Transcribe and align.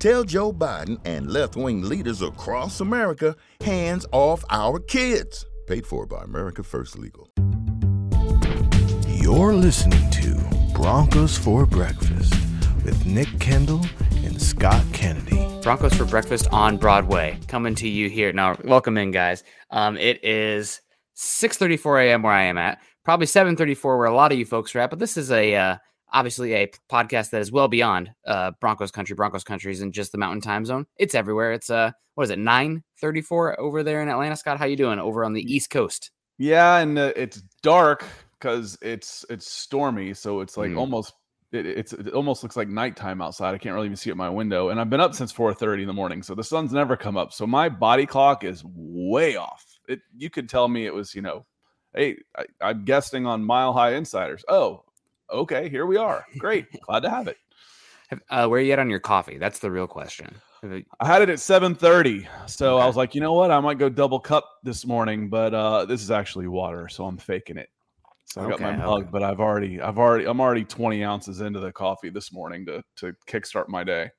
Tell 0.00 0.24
Joe 0.24 0.50
Biden 0.50 0.98
and 1.04 1.30
left 1.30 1.56
wing 1.56 1.82
leaders 1.82 2.22
across 2.22 2.80
America 2.80 3.36
hands 3.60 4.06
off 4.12 4.42
our 4.48 4.78
kids. 4.78 5.44
Paid 5.66 5.86
for 5.86 6.06
by 6.06 6.22
America 6.24 6.62
First 6.62 6.98
Legal. 6.98 7.28
You're 9.06 9.52
listening 9.52 10.08
to 10.12 10.72
Broncos 10.72 11.36
for 11.36 11.66
Breakfast 11.66 12.32
with 12.82 13.04
Nick 13.04 13.28
Kendall 13.40 13.84
and 14.24 14.40
Scott 14.40 14.82
Kennedy. 14.94 15.46
Broncos 15.62 15.92
for 15.92 16.06
Breakfast 16.06 16.48
on 16.50 16.78
Broadway, 16.78 17.38
coming 17.46 17.74
to 17.74 17.86
you 17.86 18.08
here 18.08 18.32
now. 18.32 18.56
Welcome 18.64 18.96
in, 18.96 19.10
guys. 19.10 19.44
Um, 19.70 19.98
it 19.98 20.24
is 20.24 20.80
6:34 21.14 22.06
a.m. 22.06 22.22
where 22.22 22.32
I 22.32 22.44
am 22.44 22.56
at, 22.56 22.80
probably 23.04 23.26
7:34 23.26 23.98
where 23.98 24.06
a 24.06 24.14
lot 24.14 24.32
of 24.32 24.38
you 24.38 24.46
folks 24.46 24.74
are 24.74 24.78
at. 24.78 24.88
But 24.88 24.98
this 24.98 25.18
is 25.18 25.30
a 25.30 25.54
uh, 25.54 25.76
obviously 26.12 26.54
a 26.54 26.70
podcast 26.90 27.30
that 27.30 27.40
is 27.40 27.52
well 27.52 27.68
beyond 27.68 28.12
uh, 28.26 28.52
Broncos 28.60 28.90
country. 28.90 29.14
Broncos 29.14 29.44
countries, 29.44 29.78
isn't 29.78 29.92
just 29.92 30.12
the 30.12 30.18
Mountain 30.18 30.40
Time 30.42 30.64
Zone; 30.64 30.86
it's 30.96 31.14
everywhere. 31.14 31.52
It's 31.52 31.70
uh, 31.70 31.92
what 32.14 32.24
is 32.24 32.30
it, 32.30 32.38
9:34 32.38 33.58
over 33.58 33.82
there 33.82 34.02
in 34.02 34.08
Atlanta? 34.08 34.36
Scott, 34.36 34.58
how 34.58 34.64
you 34.66 34.76
doing 34.76 34.98
over 34.98 35.24
on 35.24 35.32
the 35.32 35.42
East 35.42 35.70
Coast? 35.70 36.10
Yeah, 36.38 36.78
and 36.78 36.98
uh, 36.98 37.12
it's 37.16 37.42
dark 37.62 38.04
because 38.38 38.78
it's 38.82 39.24
it's 39.30 39.50
stormy, 39.50 40.14
so 40.14 40.40
it's 40.40 40.56
like 40.56 40.70
Mm. 40.70 40.78
almost 40.78 41.12
it, 41.52 41.66
it's 41.66 41.92
it 41.92 42.08
almost 42.14 42.42
looks 42.42 42.56
like 42.56 42.68
nighttime 42.68 43.20
outside. 43.20 43.54
I 43.54 43.58
can't 43.58 43.74
really 43.74 43.86
even 43.86 43.96
see 43.96 44.10
at 44.10 44.16
my 44.16 44.30
window, 44.30 44.68
and 44.70 44.80
I've 44.80 44.88
been 44.90 45.00
up 45.00 45.14
since 45.14 45.32
4:30 45.32 45.82
in 45.82 45.86
the 45.88 45.92
morning, 45.92 46.22
so 46.22 46.34
the 46.34 46.44
sun's 46.44 46.72
never 46.72 46.96
come 46.96 47.16
up. 47.16 47.32
So 47.32 47.46
my 47.46 47.68
body 47.68 48.06
clock 48.06 48.44
is 48.44 48.62
way 48.64 49.36
off. 49.36 49.64
It 49.88 50.00
you 50.16 50.30
could 50.30 50.48
tell 50.48 50.68
me 50.68 50.86
it 50.86 50.94
was 50.94 51.14
you 51.14 51.22
know, 51.22 51.44
hey, 51.94 52.16
I, 52.36 52.44
I'm 52.60 52.84
guessing 52.84 53.26
on 53.26 53.44
Mile 53.44 53.72
High 53.72 53.94
Insiders. 53.94 54.44
Oh, 54.48 54.84
okay, 55.32 55.68
here 55.68 55.86
we 55.86 55.96
are. 55.96 56.24
Great, 56.38 56.66
glad 56.86 57.00
to 57.00 57.10
have 57.10 57.28
it. 57.28 57.36
Uh, 58.28 58.48
where 58.48 58.60
are 58.60 58.62
you 58.62 58.72
at 58.72 58.78
on 58.78 58.90
your 58.90 59.00
coffee? 59.00 59.38
That's 59.38 59.60
the 59.60 59.70
real 59.70 59.86
question. 59.86 60.34
I 60.62 61.06
had 61.06 61.22
it 61.22 61.30
at 61.30 61.38
7:30, 61.38 62.26
so 62.46 62.78
I 62.78 62.86
was 62.86 62.96
like, 62.96 63.14
you 63.14 63.20
know 63.20 63.32
what, 63.32 63.50
I 63.50 63.60
might 63.60 63.78
go 63.78 63.88
double 63.88 64.20
cup 64.20 64.46
this 64.62 64.84
morning, 64.84 65.28
but 65.30 65.54
uh, 65.54 65.84
this 65.86 66.02
is 66.02 66.10
actually 66.10 66.48
water, 66.48 66.88
so 66.88 67.06
I'm 67.06 67.16
faking 67.16 67.56
it. 67.56 67.70
So 68.26 68.42
I 68.42 68.50
got 68.50 68.60
my 68.60 68.76
mug, 68.76 69.02
okay. 69.02 69.08
but 69.10 69.22
I've 69.22 69.40
already, 69.40 69.80
I've 69.80 69.98
already, 69.98 70.26
I'm 70.26 70.40
already 70.40 70.64
20 70.64 71.02
ounces 71.02 71.40
into 71.40 71.60
the 71.60 71.72
coffee 71.72 72.10
this 72.10 72.32
morning 72.32 72.66
to 72.66 72.82
to 72.96 73.14
kickstart 73.26 73.68
my 73.68 73.84
day. 73.84 74.10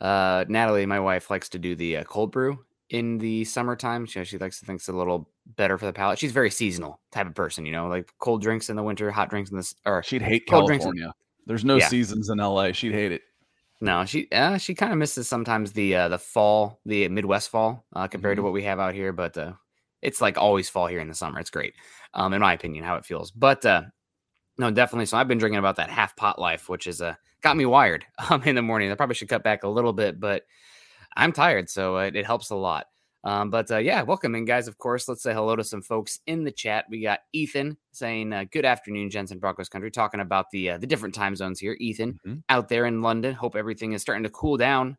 Uh, 0.00 0.44
Natalie, 0.48 0.86
my 0.86 0.98
wife, 0.98 1.30
likes 1.30 1.48
to 1.50 1.58
do 1.58 1.76
the 1.76 1.98
uh, 1.98 2.04
cold 2.04 2.32
brew 2.32 2.58
in 2.92 3.18
the 3.18 3.44
summertime. 3.44 4.06
She, 4.06 4.22
she 4.24 4.38
likes 4.38 4.60
to 4.60 4.66
think 4.66 4.78
it's 4.78 4.88
a 4.88 4.92
little 4.92 5.28
better 5.56 5.76
for 5.78 5.86
the 5.86 5.92
palate. 5.92 6.18
She's 6.18 6.30
very 6.32 6.50
seasonal 6.50 7.00
type 7.10 7.26
of 7.26 7.34
person, 7.34 7.66
you 7.66 7.72
know, 7.72 7.88
like 7.88 8.12
cold 8.20 8.42
drinks 8.42 8.68
in 8.70 8.76
the 8.76 8.82
winter, 8.82 9.10
hot 9.10 9.30
drinks 9.30 9.50
in 9.50 9.56
this, 9.56 9.74
or 9.84 10.02
She'd 10.02 10.22
hate 10.22 10.44
Cold 10.48 10.66
drinks- 10.66 10.84
California. 10.84 11.12
There's 11.46 11.64
no 11.64 11.76
Yeah. 11.76 11.88
seasons 11.88 12.28
in 12.28 12.38
LA. 12.38 12.70
She'd 12.72 12.92
hate 12.92 13.10
it. 13.12 13.22
No, 13.80 14.04
she 14.04 14.28
uh, 14.30 14.58
she 14.58 14.74
kind 14.76 14.92
of 14.92 14.98
misses 14.98 15.26
sometimes 15.26 15.72
the 15.72 15.96
uh, 15.96 16.08
the 16.08 16.18
fall, 16.18 16.78
the 16.86 17.08
Midwest 17.08 17.48
fall 17.50 17.84
uh, 17.96 18.06
compared 18.06 18.36
to 18.36 18.40
Mhm. 18.40 18.44
what 18.44 18.52
we 18.52 18.62
have 18.62 18.78
out 18.78 18.94
here. 18.94 19.12
But 19.12 19.36
uh, 19.36 19.54
it's 20.02 20.20
like 20.20 20.38
always 20.38 20.68
fall 20.70 20.86
here 20.86 21.00
in 21.00 21.08
the 21.08 21.14
summer. 21.14 21.40
It's 21.40 21.50
great, 21.50 21.74
um, 22.14 22.32
in 22.32 22.40
my 22.40 22.52
opinion, 22.52 22.84
how 22.84 22.94
it 22.94 23.04
feels. 23.04 23.32
But 23.32 23.66
uh, 23.66 23.82
no, 24.56 24.70
definitely. 24.70 25.06
So 25.06 25.16
I've 25.16 25.26
been 25.26 25.38
drinking 25.38 25.58
about 25.58 25.76
that 25.76 25.90
half 25.90 26.14
pot 26.14 26.38
life, 26.38 26.68
which 26.68 26.86
is 26.86 27.02
uh, 27.02 27.14
got 27.40 27.56
me 27.56 27.66
wired 27.66 28.04
um, 28.30 28.42
in 28.44 28.54
the 28.54 28.62
morning. 28.62 28.92
I 28.92 28.94
probably 28.94 29.16
should 29.16 29.28
cut 29.28 29.42
back 29.42 29.64
a 29.64 29.68
little 29.68 29.92
bit, 29.92 30.20
but 30.20 30.44
I'm 31.16 31.32
tired, 31.32 31.68
so 31.70 31.98
it, 31.98 32.16
it 32.16 32.26
helps 32.26 32.50
a 32.50 32.56
lot. 32.56 32.86
Um, 33.24 33.50
but 33.50 33.70
uh, 33.70 33.78
yeah, 33.78 34.02
welcome 34.02 34.34
in, 34.34 34.44
guys. 34.44 34.66
Of 34.66 34.78
course, 34.78 35.06
let's 35.08 35.22
say 35.22 35.32
hello 35.32 35.54
to 35.54 35.62
some 35.62 35.80
folks 35.82 36.18
in 36.26 36.42
the 36.42 36.50
chat. 36.50 36.86
We 36.90 37.02
got 37.02 37.20
Ethan 37.32 37.76
saying, 37.92 38.32
uh, 38.32 38.44
"Good 38.50 38.64
afternoon, 38.64 39.10
Jensen 39.10 39.38
Broncos 39.38 39.68
country," 39.68 39.92
talking 39.92 40.18
about 40.20 40.46
the 40.50 40.70
uh, 40.70 40.78
the 40.78 40.88
different 40.88 41.14
time 41.14 41.36
zones 41.36 41.60
here. 41.60 41.76
Ethan 41.78 42.18
Mhm. 42.26 42.42
out 42.48 42.68
there 42.68 42.84
in 42.86 43.00
London. 43.00 43.34
Hope 43.34 43.54
everything 43.54 43.92
is 43.92 44.02
starting 44.02 44.24
to 44.24 44.30
cool 44.30 44.56
down 44.56 44.96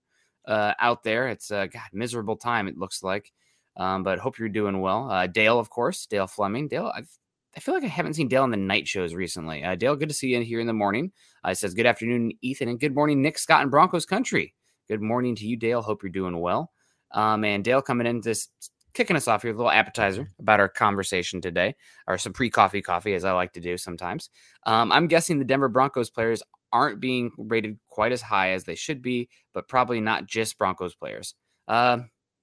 uh, 0.48 0.74
out 0.80 1.04
there. 1.04 1.28
It's 1.28 1.52
a 1.52 1.68
God, 1.68 1.90
miserable 1.92 2.38
time. 2.38 2.70
It 2.70 2.78
looks 2.78 3.04
like, 3.04 3.34
um, 3.76 4.04
but 4.04 4.20
hope 4.20 4.40
you're 4.40 4.48
doing 4.48 4.80
well. 4.80 5.12
Uh, 5.12 5.28
Dale, 5.28 5.60
of 5.60 5.70
course, 5.70 6.06
Dale 6.06 6.28
Fleming. 6.28 6.70
Dale, 6.70 6.94
I've, 6.96 7.10
I 7.58 7.60
feel 7.60 7.74
like 7.76 7.84
I 7.84 7.88
haven't 7.88 8.14
seen 8.14 8.30
Dale 8.30 8.44
on 8.44 8.52
the 8.52 8.58
night 8.58 8.88
shows 8.88 9.14
recently. 9.14 9.66
Uh, 9.66 9.76
Dale, 9.76 9.98
good 9.98 10.08
to 10.10 10.16
see 10.16 10.30
you 10.30 10.40
here 10.44 10.62
in 10.62 10.68
the 10.68 10.72
morning. 10.74 11.12
Uh, 11.44 11.54
says, 11.54 11.74
"Good 11.74 11.86
afternoon, 11.86 12.32
Ethan, 12.42 12.70
and 12.70 12.80
good 12.80 12.96
morning, 12.96 13.22
Nick 13.22 13.38
Scott 13.38 13.64
and 13.64 13.72
Broncos 13.72 14.06
country." 14.06 14.54
Good 14.88 15.02
morning 15.02 15.36
to 15.38 15.46
you, 15.46 15.56
Dale. 15.56 15.82
Hope 15.82 16.04
you're 16.04 16.12
doing 16.12 16.40
well. 16.40 16.72
Um, 17.12 17.44
and 17.46 17.64
Dale 17.64 17.82
coming 17.82 18.08
in 18.08 18.22
just 18.22 18.50
kicking 18.94 19.16
us 19.16 19.28
off 19.28 19.42
here 19.42 19.52
a 19.52 19.56
little 19.56 19.72
appetizer 19.72 20.30
about 20.40 20.60
our 20.60 20.70
conversation 20.70 21.42
today, 21.42 21.76
or 22.08 22.18
some 22.18 22.34
pre-coffee 22.34 22.82
coffee, 22.82 23.14
as 23.14 23.26
I 23.26 23.32
like 23.32 23.54
to 23.54 23.60
do 23.60 23.78
sometimes. 23.78 24.30
Um, 24.66 24.92
I'm 24.92 25.08
guessing 25.08 25.40
the 25.40 25.46
Denver 25.46 25.70
Broncos 25.70 26.10
players 26.10 26.44
aren't 26.72 27.00
being 27.00 27.32
rated 27.38 27.78
quite 27.88 28.12
as 28.12 28.22
high 28.22 28.52
as 28.52 28.64
they 28.64 28.76
should 28.76 29.02
be, 29.02 29.30
but 29.54 29.68
probably 29.68 30.00
not 30.00 30.28
just 30.28 30.58
Broncos 30.58 30.96
players. 30.96 31.36
Uh, 31.68 32.00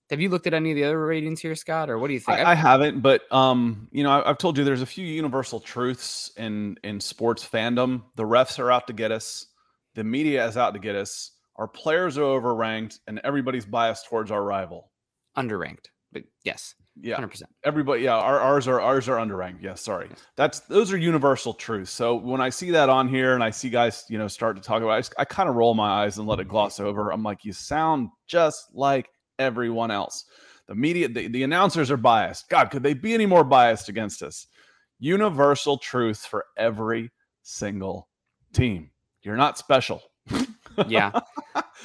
have 0.08 0.20
you 0.20 0.28
looked 0.28 0.46
at 0.46 0.54
any 0.54 0.72
of 0.72 0.76
the 0.76 0.84
other 0.84 1.04
ratings 1.04 1.40
here, 1.40 1.54
Scott, 1.54 1.88
or 1.88 1.98
what 1.98 2.08
do 2.08 2.14
you 2.14 2.20
think? 2.20 2.38
I, 2.38 2.52
I 2.52 2.54
haven't, 2.54 3.00
but 3.00 3.32
um, 3.32 3.88
you 3.92 4.02
know, 4.02 4.10
I, 4.10 4.30
I've 4.30 4.38
told 4.38 4.58
you 4.58 4.64
there's 4.64 4.82
a 4.82 4.86
few 4.86 5.06
universal 5.06 5.60
truths 5.60 6.32
in 6.36 6.76
in 6.82 7.00
sports 7.00 7.48
fandom. 7.48 8.02
The 8.16 8.24
refs 8.24 8.58
are 8.58 8.72
out 8.72 8.88
to 8.88 8.92
get 8.92 9.12
us. 9.12 9.46
The 9.94 10.02
media 10.02 10.46
is 10.46 10.56
out 10.56 10.74
to 10.74 10.80
get 10.80 10.96
us. 10.96 11.30
Our 11.60 11.68
players 11.68 12.18
are 12.18 12.22
overranked, 12.22 12.98
and 13.06 13.20
everybody's 13.22 13.66
biased 13.66 14.06
towards 14.08 14.30
our 14.32 14.42
rival. 14.42 14.90
underranked, 15.36 15.86
but 16.10 16.22
yes, 16.42 16.74
Yeah, 16.96 17.14
hundred 17.16 17.28
percent. 17.28 17.50
everybody 17.64 18.02
yeah 18.02 18.16
our, 18.16 18.40
ours 18.40 18.66
are 18.66 18.80
ours 18.80 19.08
are 19.08 19.18
underranked. 19.18 19.62
Yes 19.62 19.80
sorry. 19.82 20.08
That's 20.36 20.60
those 20.60 20.92
are 20.92 20.96
universal 20.96 21.52
truths. 21.54 21.92
So 21.92 22.16
when 22.16 22.40
i 22.40 22.48
see 22.50 22.70
that 22.72 22.88
on 22.88 23.08
here 23.08 23.34
and 23.34 23.44
i 23.44 23.50
see 23.50 23.70
guys 23.70 24.04
you 24.08 24.18
know 24.18 24.26
start 24.26 24.56
to 24.56 24.62
talk 24.62 24.82
about 24.82 24.92
it, 24.94 24.96
I, 24.96 25.00
just- 25.00 25.14
I 25.18 25.24
kind 25.26 25.48
of 25.50 25.54
roll 25.54 25.74
my 25.74 26.02
eyes 26.04 26.18
and 26.18 26.26
let 26.26 26.40
it 26.40 26.48
gloss 26.48 26.80
over. 26.80 27.10
I'm 27.12 27.22
like 27.22 27.44
you 27.44 27.52
sound 27.52 28.08
just 28.26 28.74
like 28.74 29.08
everyone 29.38 29.90
else. 29.92 30.24
The 30.66 30.74
media 30.74 31.08
the, 31.08 31.28
the 31.28 31.42
announcers 31.44 31.90
are 31.90 31.96
biased. 31.98 32.48
God 32.48 32.70
could 32.70 32.82
they 32.82 32.94
be 32.94 33.12
any 33.14 33.26
more 33.26 33.44
biased 33.44 33.88
against 33.90 34.22
us? 34.22 34.46
Universal 34.98 35.78
truth 35.78 36.24
for 36.24 36.44
every 36.56 37.10
single 37.42 38.08
team. 38.52 38.90
You're 39.22 39.36
not 39.36 39.58
special 39.58 40.02
Yeah, 40.88 41.12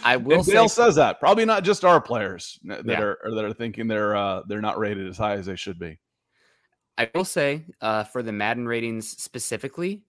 I 0.04 0.16
will 0.18 0.38
and 0.38 0.46
say 0.46 0.54
Dale 0.54 0.70
says 0.70 0.96
that 0.96 1.20
probably 1.20 1.46
not 1.46 1.64
just 1.64 1.84
our 1.84 2.00
players 2.00 2.60
that 2.66 2.86
Yeah. 2.86 3.02
are 3.02 3.18
that 3.34 3.44
are 3.46 3.54
thinking 3.54 3.88
they're 3.88 4.16
uh, 4.16 4.42
they're 4.48 4.62
not 4.62 4.78
rated 4.78 5.08
as 5.08 5.18
high 5.18 5.34
as 5.34 5.46
they 5.46 5.56
should 5.56 5.80
be. 5.80 6.00
I 6.98 7.10
will 7.14 7.26
say 7.26 7.66
uh, 7.82 8.06
for 8.06 8.24
the 8.24 8.32
Madden 8.32 8.68
ratings 8.68 9.10
specifically, 9.22 10.04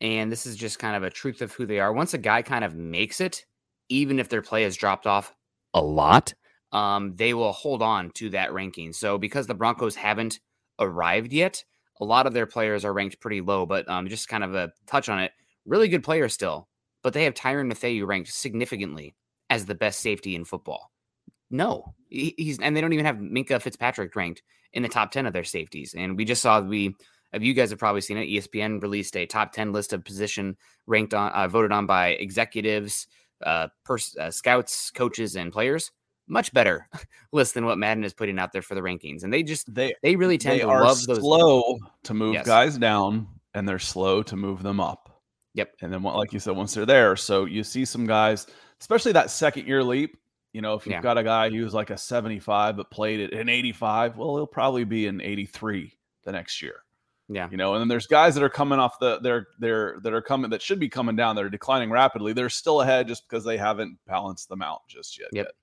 and 0.00 0.30
this 0.30 0.46
is 0.46 0.56
just 0.56 0.78
kind 0.78 0.94
of 0.96 1.02
a 1.02 1.10
truth 1.10 1.42
of 1.42 1.52
who 1.52 1.66
they 1.66 1.80
are. 1.80 1.92
Once 1.92 2.14
a 2.14 2.18
guy 2.18 2.42
kind 2.42 2.64
of 2.64 2.76
makes 2.76 3.20
it, 3.20 3.44
even 3.88 4.20
if 4.20 4.28
their 4.28 4.42
play 4.42 4.62
has 4.62 4.76
dropped 4.76 5.06
off 5.08 5.34
a 5.74 5.82
lot, 5.82 6.32
um, 6.72 7.16
they 7.16 7.34
will 7.34 7.52
hold 7.52 7.82
on 7.82 8.10
to 8.12 8.30
that 8.30 8.52
ranking. 8.52 8.92
So 8.92 9.18
because 9.18 9.48
the 9.48 9.54
Broncos 9.54 9.96
haven't 9.96 10.38
arrived 10.78 11.32
yet, 11.32 11.64
a 12.00 12.04
lot 12.04 12.26
of 12.28 12.32
their 12.32 12.46
players 12.46 12.84
are 12.84 12.92
ranked 12.92 13.20
pretty 13.20 13.40
low, 13.40 13.66
but 13.66 13.88
um, 13.88 14.08
just 14.08 14.28
kind 14.28 14.44
of 14.44 14.54
a 14.54 14.72
touch 14.86 15.08
on 15.08 15.18
it. 15.18 15.32
Really 15.66 15.88
good 15.88 16.04
players 16.04 16.32
still, 16.32 16.68
but 17.02 17.12
they 17.12 17.24
have 17.24 17.34
Tyrann 17.34 17.68
Mathieu 17.68 18.04
ranked 18.06 18.32
significantly 18.32 19.14
as 19.48 19.66
the 19.66 19.74
best 19.74 20.00
safety 20.00 20.34
in 20.34 20.44
football. 20.44 20.90
No, 21.50 21.94
he's 22.08 22.58
and 22.60 22.76
they 22.76 22.80
don't 22.80 22.92
even 22.92 23.06
have 23.06 23.16
Minkah 23.16 23.60
Fitzpatrick 23.60 24.14
ranked 24.14 24.42
in 24.72 24.82
the 24.82 24.88
top 24.88 25.10
ten 25.10 25.26
of 25.26 25.32
their 25.32 25.44
safeties. 25.44 25.94
And 25.94 26.16
we 26.16 26.24
just 26.24 26.42
saw 26.42 26.60
we 26.60 26.94
you 27.38 27.54
guys 27.54 27.70
have 27.70 27.78
probably 27.78 28.00
seen 28.00 28.18
it. 28.18 28.28
ESPN 28.28 28.82
released 28.82 29.16
a 29.16 29.26
top 29.26 29.52
ten 29.52 29.72
list 29.72 29.92
of 29.92 30.04
position 30.04 30.56
ranked 30.86 31.14
on 31.14 31.32
uh, 31.32 31.48
voted 31.48 31.72
on 31.72 31.86
by 31.86 32.08
executives, 32.08 33.08
uh, 33.44 33.68
pers- 33.84 34.16
uh, 34.16 34.30
scouts, 34.30 34.90
coaches, 34.90 35.36
and 35.36 35.52
players 35.52 35.90
much 36.30 36.52
better 36.52 36.88
list 37.32 37.54
than 37.54 37.66
what 37.66 37.76
Madden 37.76 38.04
is 38.04 38.14
putting 38.14 38.38
out 38.38 38.52
there 38.52 38.62
for 38.62 38.74
the 38.74 38.80
rankings. 38.80 39.24
And 39.24 39.32
they 39.32 39.42
just 39.42 39.72
they 39.72 39.94
they 40.02 40.16
really 40.16 40.38
tend 40.38 40.60
they 40.60 40.64
to 40.64 40.68
love 40.68 41.02
those 41.04 41.18
slow 41.18 41.78
to 42.04 42.14
move 42.14 42.34
yes. 42.34 42.46
guys 42.46 42.78
down 42.78 43.26
and 43.54 43.68
they're 43.68 43.78
slow 43.78 44.22
to 44.22 44.36
move 44.36 44.62
them 44.62 44.80
up. 44.80 45.09
Yep. 45.54 45.76
And 45.82 45.92
then 45.92 46.02
like 46.02 46.32
you 46.32 46.38
said, 46.38 46.56
once 46.56 46.74
they're 46.74 46.86
there, 46.86 47.16
so 47.16 47.44
you 47.44 47.64
see 47.64 47.84
some 47.84 48.06
guys, 48.06 48.46
especially 48.80 49.12
that 49.12 49.30
second 49.30 49.66
year 49.66 49.82
leap. 49.82 50.16
You 50.52 50.62
know, 50.62 50.74
if 50.74 50.84
you've 50.84 50.94
yeah. 50.94 51.00
got 51.00 51.18
a 51.18 51.22
guy 51.22 51.48
who's 51.48 51.74
like 51.74 51.90
a 51.90 51.96
75 51.96 52.76
but 52.76 52.90
played 52.90 53.20
it 53.20 53.32
an 53.32 53.48
85, 53.48 54.16
well, 54.16 54.34
he'll 54.36 54.46
probably 54.48 54.82
be 54.82 55.06
an 55.06 55.20
83 55.20 55.96
the 56.24 56.32
next 56.32 56.60
year. 56.60 56.82
Yeah. 57.28 57.48
You 57.50 57.56
know, 57.56 57.74
and 57.74 57.80
then 57.80 57.86
there's 57.86 58.08
guys 58.08 58.34
that 58.34 58.42
are 58.42 58.50
coming 58.50 58.80
off 58.80 58.98
the 58.98 59.20
they're 59.20 59.46
they're 59.60 59.98
that 60.02 60.12
are 60.12 60.22
coming 60.22 60.50
that 60.50 60.60
should 60.60 60.80
be 60.80 60.88
coming 60.88 61.14
down 61.14 61.36
that 61.36 61.44
are 61.44 61.50
declining 61.50 61.90
rapidly. 61.90 62.32
They're 62.32 62.48
still 62.48 62.80
ahead 62.80 63.06
just 63.06 63.28
because 63.28 63.44
they 63.44 63.56
haven't 63.56 63.96
balanced 64.06 64.48
them 64.48 64.62
out 64.62 64.82
just 64.88 65.18
yet. 65.18 65.28
Yep. 65.32 65.46
Yet 65.46 65.54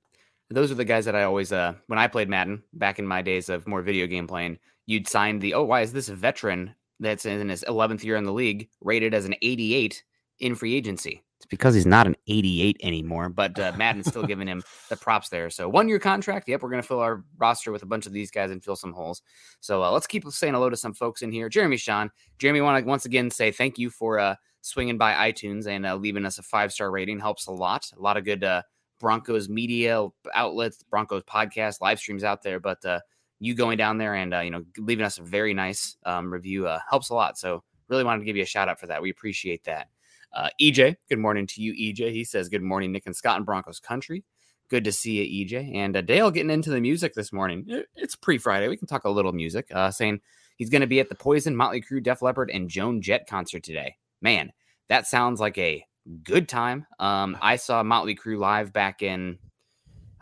those 0.49 0.71
are 0.71 0.75
the 0.75 0.85
guys 0.85 1.05
that 1.05 1.15
I 1.15 1.23
always 1.23 1.51
uh 1.51 1.73
when 1.87 1.99
I 1.99 2.07
played 2.07 2.29
Madden 2.29 2.63
back 2.73 2.99
in 2.99 3.07
my 3.07 3.21
days 3.21 3.49
of 3.49 3.67
more 3.67 3.81
video 3.81 4.07
game 4.07 4.27
playing, 4.27 4.59
you'd 4.85 5.07
sign 5.07 5.39
the 5.39 5.53
oh 5.55 5.63
why 5.63 5.81
is 5.81 5.91
this 5.91 6.09
a 6.09 6.15
veteran 6.15 6.73
that's 6.99 7.25
in 7.25 7.49
his 7.49 7.63
11th 7.67 8.03
year 8.03 8.15
in 8.15 8.23
the 8.23 8.33
league 8.33 8.69
rated 8.81 9.13
as 9.13 9.25
an 9.25 9.35
88 9.41 10.03
in 10.39 10.55
free 10.55 10.75
agency. 10.75 11.23
It's 11.37 11.45
because 11.45 11.75
he's 11.75 11.85
not 11.85 12.07
an 12.07 12.15
88 12.27 12.77
anymore, 12.81 13.29
but 13.29 13.59
uh, 13.59 13.71
Madden's 13.77 14.07
still 14.07 14.23
giving 14.27 14.47
him 14.47 14.63
the 14.89 14.97
props 14.97 15.29
there. 15.29 15.49
So 15.51 15.69
one 15.69 15.87
year 15.87 15.99
contract. 15.99 16.47
Yep, 16.49 16.63
we're 16.63 16.69
going 16.69 16.81
to 16.81 16.87
fill 16.87 16.99
our 16.99 17.23
roster 17.37 17.71
with 17.71 17.83
a 17.83 17.87
bunch 17.87 18.07
of 18.07 18.13
these 18.13 18.31
guys 18.31 18.49
and 18.49 18.63
fill 18.63 18.75
some 18.75 18.93
holes. 18.93 19.21
So 19.59 19.83
uh, 19.83 19.91
let's 19.91 20.07
keep 20.07 20.27
saying 20.29 20.53
hello 20.53 20.69
to 20.69 20.77
some 20.77 20.93
folks 20.93 21.21
in 21.21 21.31
here. 21.31 21.47
Jeremy 21.47 21.77
Sean, 21.77 22.09
Jeremy, 22.39 22.61
want 22.61 22.83
to 22.83 22.87
once 22.87 23.05
again 23.05 23.29
say 23.29 23.51
thank 23.51 23.77
you 23.77 23.91
for 23.91 24.17
uh, 24.17 24.35
swinging 24.61 24.97
by 24.97 25.31
iTunes 25.31 25.67
and 25.67 25.85
uh, 25.85 25.95
leaving 25.95 26.25
us 26.25 26.39
a 26.39 26.43
five 26.43 26.73
star 26.73 26.89
rating. 26.89 27.19
Helps 27.19 27.45
a 27.45 27.51
lot. 27.51 27.87
A 27.95 28.01
lot 28.01 28.17
of 28.17 28.25
good 28.25 28.43
uh, 28.43 28.63
Broncos 28.99 29.47
media 29.47 30.07
outlets, 30.33 30.81
Broncos 30.89 31.23
podcast, 31.23 31.81
live 31.81 31.99
streams 31.99 32.23
out 32.23 32.41
there. 32.41 32.59
But 32.59 32.83
uh, 32.83 32.99
you 33.39 33.53
going 33.53 33.77
down 33.77 33.97
there 33.97 34.15
and 34.15 34.33
uh, 34.33 34.39
you 34.39 34.51
know 34.51 34.63
leaving 34.77 35.05
us 35.05 35.17
a 35.17 35.23
very 35.23 35.53
nice 35.53 35.97
um, 36.05 36.31
review 36.31 36.67
uh, 36.67 36.79
helps 36.89 37.09
a 37.09 37.13
lot. 37.13 37.37
So 37.37 37.63
really 37.89 38.03
wanted 38.03 38.19
to 38.19 38.25
give 38.25 38.35
you 38.35 38.43
a 38.43 38.47
shout 38.47 38.69
out 38.69 38.79
for 38.79 38.87
that. 38.87 39.01
We 39.01 39.09
appreciate 39.09 39.63
that. 39.65 39.87
Uh, 40.33 40.49
EJ, 40.61 40.95
good 41.09 41.19
morning 41.19 41.47
to 41.47 41.61
you, 41.61 41.73
EJ. 41.73 42.11
He 42.11 42.23
says 42.23 42.49
good 42.49 42.61
morning, 42.61 42.91
Nick 42.91 43.05
and 43.05 43.15
Scott 43.15 43.37
in 43.37 43.43
Broncos 43.43 43.79
country. 43.79 44.23
Good 44.69 44.83
to 44.83 44.91
see 44.91 45.23
you, 45.23 45.45
EJ. 45.45 45.75
And 45.75 45.95
uh, 45.95 46.01
Dale 46.01 46.29
getting 46.29 46.51
into 46.51 46.69
the 46.69 46.81
music 46.81 47.13
this 47.13 47.31
morning. 47.31 47.65
It's 47.95 48.15
pre 48.15 48.37
Friday. 48.37 48.67
We 48.67 48.77
can 48.77 48.87
talk 48.87 49.05
a 49.05 49.09
little 49.09 49.31
music. 49.31 49.67
Uh, 49.73 49.91
saying 49.91 50.19
he's 50.57 50.69
going 50.69 50.81
to 50.81 50.87
be 50.87 50.99
at 50.99 51.07
the 51.09 51.15
Poison, 51.15 51.55
Motley 51.55 51.81
Crue, 51.81 52.03
Def 52.03 52.21
Leppard, 52.21 52.51
and 52.51 52.69
Joan 52.69 53.01
Jett 53.01 53.27
concert 53.27 53.63
today. 53.63 53.95
Man, 54.21 54.51
that 54.89 55.07
sounds 55.07 55.39
like 55.39 55.57
a 55.57 55.85
good 56.23 56.49
time. 56.49 56.85
Um, 56.99 57.37
I 57.41 57.55
saw 57.55 57.83
Motley 57.83 58.15
Crue 58.15 58.37
live 58.37 58.73
back 58.73 59.01
in, 59.01 59.37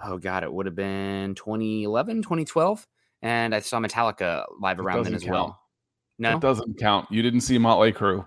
oh 0.03 0.17
God, 0.17 0.43
it 0.43 0.53
would 0.53 0.65
have 0.65 0.75
been 0.75 1.35
2011, 1.35 2.21
2012. 2.21 2.87
And 3.25 3.55
I 3.55 3.59
saw 3.59 3.79
Metallica 3.79 4.45
live 4.59 4.79
around 4.79 5.05
then 5.05 5.15
as 5.15 5.23
count. 5.23 5.31
well. 5.33 5.59
No, 6.19 6.37
it 6.37 6.41
doesn't 6.41 6.77
count. 6.77 7.11
You 7.11 7.23
didn't 7.23 7.41
see 7.41 7.57
Motley 7.57 7.91
Crue. 7.91 8.23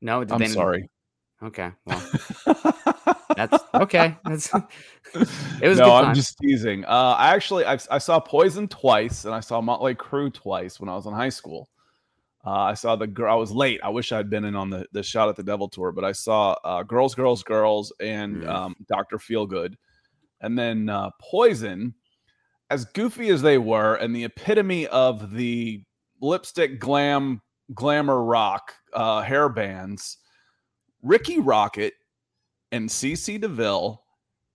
No, 0.00 0.24
I'm 0.30 0.46
sorry. 0.46 0.88
Okay, 1.42 1.72
well, 1.84 2.10
that's 3.36 3.64
okay. 3.74 4.16
That's 4.24 4.54
it 5.60 5.68
was. 5.68 5.78
No, 5.78 5.92
I'm 5.92 6.14
just 6.14 6.38
teasing. 6.38 6.84
Uh, 6.84 7.16
I 7.18 7.34
actually 7.34 7.64
I, 7.64 7.78
I 7.90 7.98
saw 7.98 8.20
Poison 8.20 8.68
twice, 8.68 9.24
and 9.24 9.34
I 9.34 9.40
saw 9.40 9.60
Motley 9.60 9.96
Crue 9.96 10.32
twice 10.32 10.78
when 10.78 10.88
I 10.88 10.94
was 10.94 11.06
in 11.06 11.14
high 11.14 11.28
school. 11.30 11.68
Uh, 12.46 12.50
I 12.50 12.74
saw 12.74 12.94
the 12.94 13.08
girl. 13.08 13.32
I 13.32 13.36
was 13.36 13.50
late. 13.50 13.80
I 13.82 13.88
wish 13.88 14.12
I'd 14.12 14.30
been 14.30 14.44
in 14.44 14.54
on 14.54 14.70
the 14.70 14.86
the 14.92 15.02
shout 15.02 15.28
at 15.28 15.34
the 15.34 15.42
Devil 15.42 15.68
tour, 15.68 15.90
but 15.90 16.04
I 16.04 16.12
saw 16.12 16.54
uh, 16.62 16.84
Girls, 16.84 17.16
Girls, 17.16 17.42
Girls, 17.42 17.92
and 17.98 18.44
mm. 18.44 18.48
um, 18.48 18.76
Doctor 18.88 19.18
Feelgood, 19.18 19.74
and 20.42 20.56
then 20.56 20.88
uh, 20.88 21.10
Poison. 21.20 21.92
As 22.70 22.84
goofy 22.84 23.30
as 23.30 23.42
they 23.42 23.58
were, 23.58 23.94
and 23.94 24.14
the 24.14 24.24
epitome 24.24 24.86
of 24.88 25.32
the 25.32 25.82
lipstick 26.20 26.78
glam 26.78 27.40
glamour 27.74 28.22
rock 28.22 28.74
uh, 28.92 29.22
hair 29.22 29.48
bands, 29.48 30.18
Rikki 31.02 31.38
Rockett 31.38 31.92
and 32.72 32.88
CC 32.88 33.40
DeVille 33.40 34.02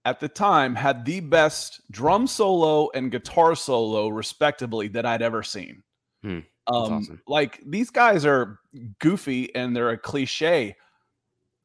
at 0.06 0.20
the 0.20 0.28
time 0.28 0.76
had 0.76 1.06
the 1.06 1.22
best 1.22 1.82
drum 1.92 2.28
solo 2.28 2.90
and 2.94 3.12
guitar 3.12 3.56
solo, 3.56 4.10
respectively, 4.10 4.88
that 4.90 5.06
I'd 5.06 5.22
ever 5.22 5.44
seen. 5.44 5.84
Hmm. 6.22 6.40
Um, 6.66 6.94
awesome. 6.94 7.22
like 7.28 7.60
these 7.66 7.90
guys 7.90 8.26
are 8.26 8.58
goofy 9.00 9.54
and 9.54 9.76
they're 9.76 9.90
a 9.90 9.98
cliche. 9.98 10.76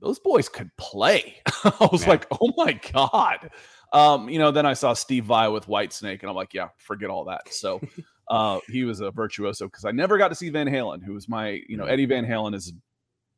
Those 0.00 0.18
boys 0.18 0.48
could 0.48 0.70
play. 0.76 1.36
I 1.64 1.88
was 1.92 2.02
yeah. 2.02 2.10
like, 2.10 2.26
oh 2.32 2.52
my 2.56 2.72
god. 2.92 3.50
Um, 3.92 4.28
you 4.28 4.38
know, 4.38 4.50
then 4.50 4.66
I 4.66 4.74
saw 4.74 4.92
Steve 4.92 5.24
Vai 5.24 5.48
with 5.48 5.66
Whitesnake, 5.66 6.20
and 6.20 6.30
I'm 6.30 6.36
like, 6.36 6.54
yeah, 6.54 6.68
forget 6.76 7.10
all 7.10 7.24
that. 7.24 7.52
So 7.52 7.80
uh, 8.28 8.60
he 8.68 8.84
was 8.84 9.00
a 9.00 9.10
virtuoso 9.10 9.66
because 9.66 9.84
I 9.84 9.90
never 9.92 10.18
got 10.18 10.28
to 10.28 10.34
see 10.34 10.50
Van 10.50 10.66
Halen, 10.66 11.02
who 11.02 11.14
was 11.14 11.28
my, 11.28 11.60
you 11.68 11.76
know, 11.76 11.84
mm. 11.84 11.90
Eddie 11.90 12.06
Van 12.06 12.26
Halen 12.26 12.54
is 12.54 12.72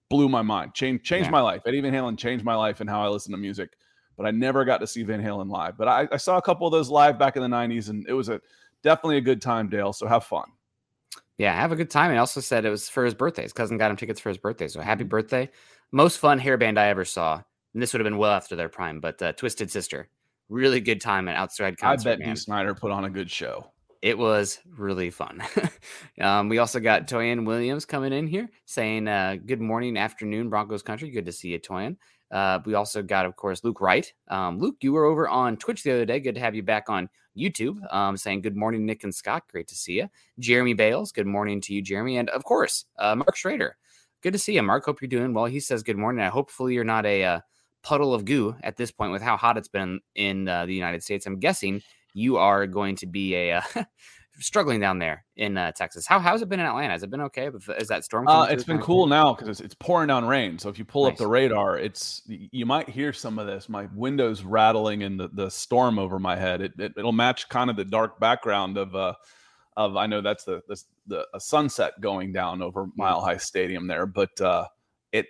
blew 0.09 0.29
my 0.29 0.43
mind, 0.43 0.75
changed 0.75 1.05
changed 1.05 1.27
yeah. 1.27 1.33
my 1.33 1.41
life. 1.41 1.63
Eddie 1.67 1.81
Van 1.81 1.93
Halen 1.93 2.19
changed 2.19 2.45
my 2.45 2.57
life 2.57 2.81
and 2.81 2.91
how 2.91 3.03
I 3.03 3.09
listen 3.09 3.33
to 3.33 3.39
music. 3.39 3.71
But 4.17 4.27
I 4.27 4.33
never 4.33 4.65
got 4.65 4.79
to 4.79 4.87
see 4.87 5.03
Van 5.03 5.23
Halen 5.23 5.49
live. 5.49 5.79
But 5.79 5.89
I, 5.89 6.09
I 6.13 6.17
saw 6.17 6.37
a 6.37 6.43
couple 6.43 6.67
of 6.67 6.73
those 6.73 6.91
live 6.91 7.19
back 7.19 7.37
in 7.37 7.43
the 7.43 7.49
'90s, 7.49 7.89
and 7.89 8.07
it 8.09 8.13
was 8.13 8.29
a 8.29 8.41
definitely 8.83 9.17
a 9.17 9.23
good 9.23 9.41
time, 9.41 9.69
Dale. 9.69 9.93
So 9.93 10.07
have 10.07 10.25
fun. 10.25 10.47
Yeah, 11.39 11.55
have 11.55 11.73
a 11.73 11.77
good 11.77 11.89
time. 11.89 12.11
He 12.11 12.19
also 12.19 12.41
said 12.41 12.67
it 12.67 12.71
was 12.71 12.89
for 12.89 13.03
his 13.03 13.15
birthday. 13.15 13.45
His 13.45 13.55
cousin 13.55 13.79
got 13.79 13.91
him 13.91 13.97
tickets 13.97 14.21
for 14.21 14.29
his 14.29 14.37
birthday. 14.37 14.69
So 14.69 14.81
happy 14.81 15.05
mm-hmm. 15.05 15.09
birthday. 15.09 15.49
Most 15.91 16.19
fun 16.19 16.39
hair 16.39 16.59
band 16.59 16.79
I 16.79 16.89
ever 16.89 17.07
saw. 17.07 17.41
And 17.73 17.83
this 17.83 17.93
would 17.93 18.01
have 18.01 18.05
been 18.05 18.19
well 18.19 18.33
after 18.33 18.57
their 18.57 18.69
prime, 18.69 19.01
but 19.01 19.23
uh, 19.23 19.33
Twisted 19.33 19.71
Sister. 19.71 20.09
Really 20.51 20.81
good 20.81 21.01
time 21.01 21.29
at 21.29 21.37
Outside 21.37 21.79
Concert. 21.79 22.11
I 22.11 22.17
bet 22.17 22.27
Dee 22.27 22.35
Snider 22.35 22.75
put 22.75 22.91
on 22.91 23.05
a 23.05 23.11
good 23.11 23.31
show. 23.31 23.71
It 24.03 24.19
was 24.19 24.59
really 24.77 25.09
fun. 25.11 25.43
um, 26.21 26.49
we 26.49 26.59
also 26.59 26.81
got 26.81 27.07
Toyan 27.07 27.47
Williams 27.47 27.85
coming 27.85 28.13
in 28.13 28.27
here 28.27 28.51
saying, 28.65 29.07
uh, 29.07 29.37
Good 29.47 29.61
morning, 29.61 29.97
afternoon, 29.97 30.51
Broncos 30.51 30.83
country. 30.83 31.09
Good 31.11 31.27
to 31.27 31.33
see 31.33 31.51
you, 31.51 31.61
Toyan. 31.61 31.97
Uh, 32.33 32.59
we 32.67 32.75
also 32.75 33.01
got, 33.01 33.27
of 33.27 33.37
course, 33.37 33.63
Luke 33.63 33.81
Wright. 33.81 34.13
Um, 34.27 34.59
Luke, 34.59 34.77
you 34.81 34.93
were 34.93 35.05
over 35.05 35.29
on 35.29 35.57
Twitch 35.57 35.85
the 35.85 35.93
other 35.93 36.05
day. 36.05 36.19
Good 36.19 36.35
to 36.35 36.41
have 36.41 36.57
you 36.57 36.65
back 36.65 36.89
on 36.89 37.09
YouTube. 37.39 37.79
Um, 37.95 38.17
saying 38.17 38.41
good 38.41 38.57
morning, 38.57 38.85
Nick 38.85 39.05
and 39.05 39.15
Scott. 39.15 39.45
Great 39.53 39.69
to 39.69 39.77
see 39.77 39.95
you. 39.95 40.09
Jeremy 40.41 40.75
Bales. 40.75 41.13
Good 41.13 41.29
morning 41.29 41.61
to 41.61 41.75
you, 41.75 41.81
Jeremy, 41.81 42.19
and 42.19 42.29
of 42.31 42.43
course, 42.43 42.87
uh, 42.99 43.15
Mark 43.15 43.37
Schrader. 43.37 43.77
Good 44.21 44.33
to 44.33 44.39
see 44.39 44.55
you, 44.55 44.63
Mark. 44.63 44.85
Hope 44.85 45.01
you're 45.01 45.09
doing 45.09 45.33
well. 45.33 45.47
He 45.47 45.61
says 45.61 45.85
good 45.85 45.97
morning. 45.97 46.25
I 46.25 46.29
hopefully 46.29 46.75
you're 46.75 46.83
not 46.83 47.07
a 47.07 47.25
uh, 47.25 47.41
puddle 47.83 48.15
of 48.15 48.25
goo 48.25 48.57
at 48.63 48.77
this 48.77 48.91
point 48.91 49.13
with 49.13 49.23
how 49.23 49.37
hot 49.37 49.57
it's 49.57 49.69
been 49.69 50.01
in 50.15 50.49
uh, 50.49 50.67
the 50.67 50.75
United 50.75 51.03
States. 51.03 51.27
I'm 51.27 51.39
guessing 51.39 51.83
you 52.15 52.37
are 52.37 52.67
going 52.67 52.97
to 52.97 53.07
be 53.07 53.35
a 53.35 53.53
uh, 53.55 53.63
struggling 54.39 54.81
down 54.81 54.99
there 54.99 55.25
in 55.37 55.57
uh, 55.57 55.73
Texas. 55.73 56.07
How 56.07 56.19
how's 56.19 56.43
it 56.43 56.49
been 56.49 56.61
in 56.61 56.67
Atlanta? 56.67 56.93
Has 56.93 57.03
it 57.03 57.11
been 57.11 57.21
okay? 57.23 57.51
Is 57.79 57.89
that 57.89 58.05
storm? 58.05 58.27
Uh, 58.29 58.47
it's 58.47 58.65
been 58.65 58.81
cool 58.81 59.07
now 59.07 59.35
because 59.35 59.49
it's, 59.49 59.61
it's, 59.61 59.75
pouring 59.75 60.09
down 60.09 60.25
rain. 60.25 60.59
So 60.59 60.69
if 60.69 60.79
you 60.79 60.85
pull 60.85 61.05
nice. 61.05 61.13
up 61.13 61.19
the 61.19 61.27
radar, 61.27 61.79
it's 61.79 62.23
you 62.27 62.67
might 62.67 62.89
hear 62.89 63.13
some 63.13 63.39
of 63.39 63.47
this. 63.47 63.69
My 63.69 63.89
windows 63.95 64.43
rattling 64.43 65.03
and 65.03 65.19
the, 65.19 65.29
the 65.29 65.51
storm 65.51 65.99
over 65.99 66.19
my 66.19 66.37
head. 66.37 66.61
It, 66.61 66.73
it 66.79 66.97
will 66.97 67.13
match 67.13 67.49
kind 67.49 67.71
of 67.71 67.77
the 67.77 67.85
dark 67.85 68.19
background 68.21 68.79
of 68.79 68.95
uh 68.95 69.15
of 69.77 69.97
I 69.97 70.07
know 70.07 70.21
that's 70.21 70.45
the 70.45 70.63
the, 70.69 70.83
the 71.07 71.27
a 71.35 71.41
sunset 71.41 72.01
going 72.01 72.33
down 72.33 72.63
over 72.63 72.87
Mile 72.97 73.21
High 73.21 73.39
Stadium 73.39 73.87
there, 73.87 74.07
but 74.07 74.41
uh 74.41 74.67
it 75.13 75.27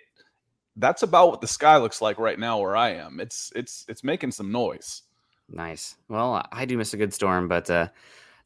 that's 0.75 1.03
about 1.03 1.29
what 1.29 1.41
the 1.41 1.47
sky 1.47 1.77
looks 1.77 2.01
like 2.01 2.17
right 2.17 2.39
now 2.39 2.59
where 2.59 2.75
I 2.75 2.95
am. 2.95 3.19
It's 3.19 3.51
it's 3.55 3.85
it's 3.87 4.03
making 4.03 4.31
some 4.31 4.51
noise. 4.51 5.03
Nice. 5.49 5.95
Well, 6.07 6.45
I 6.51 6.65
do 6.65 6.77
miss 6.77 6.93
a 6.93 6.97
good 6.97 7.13
storm, 7.13 7.47
but 7.47 7.69
uh 7.69 7.87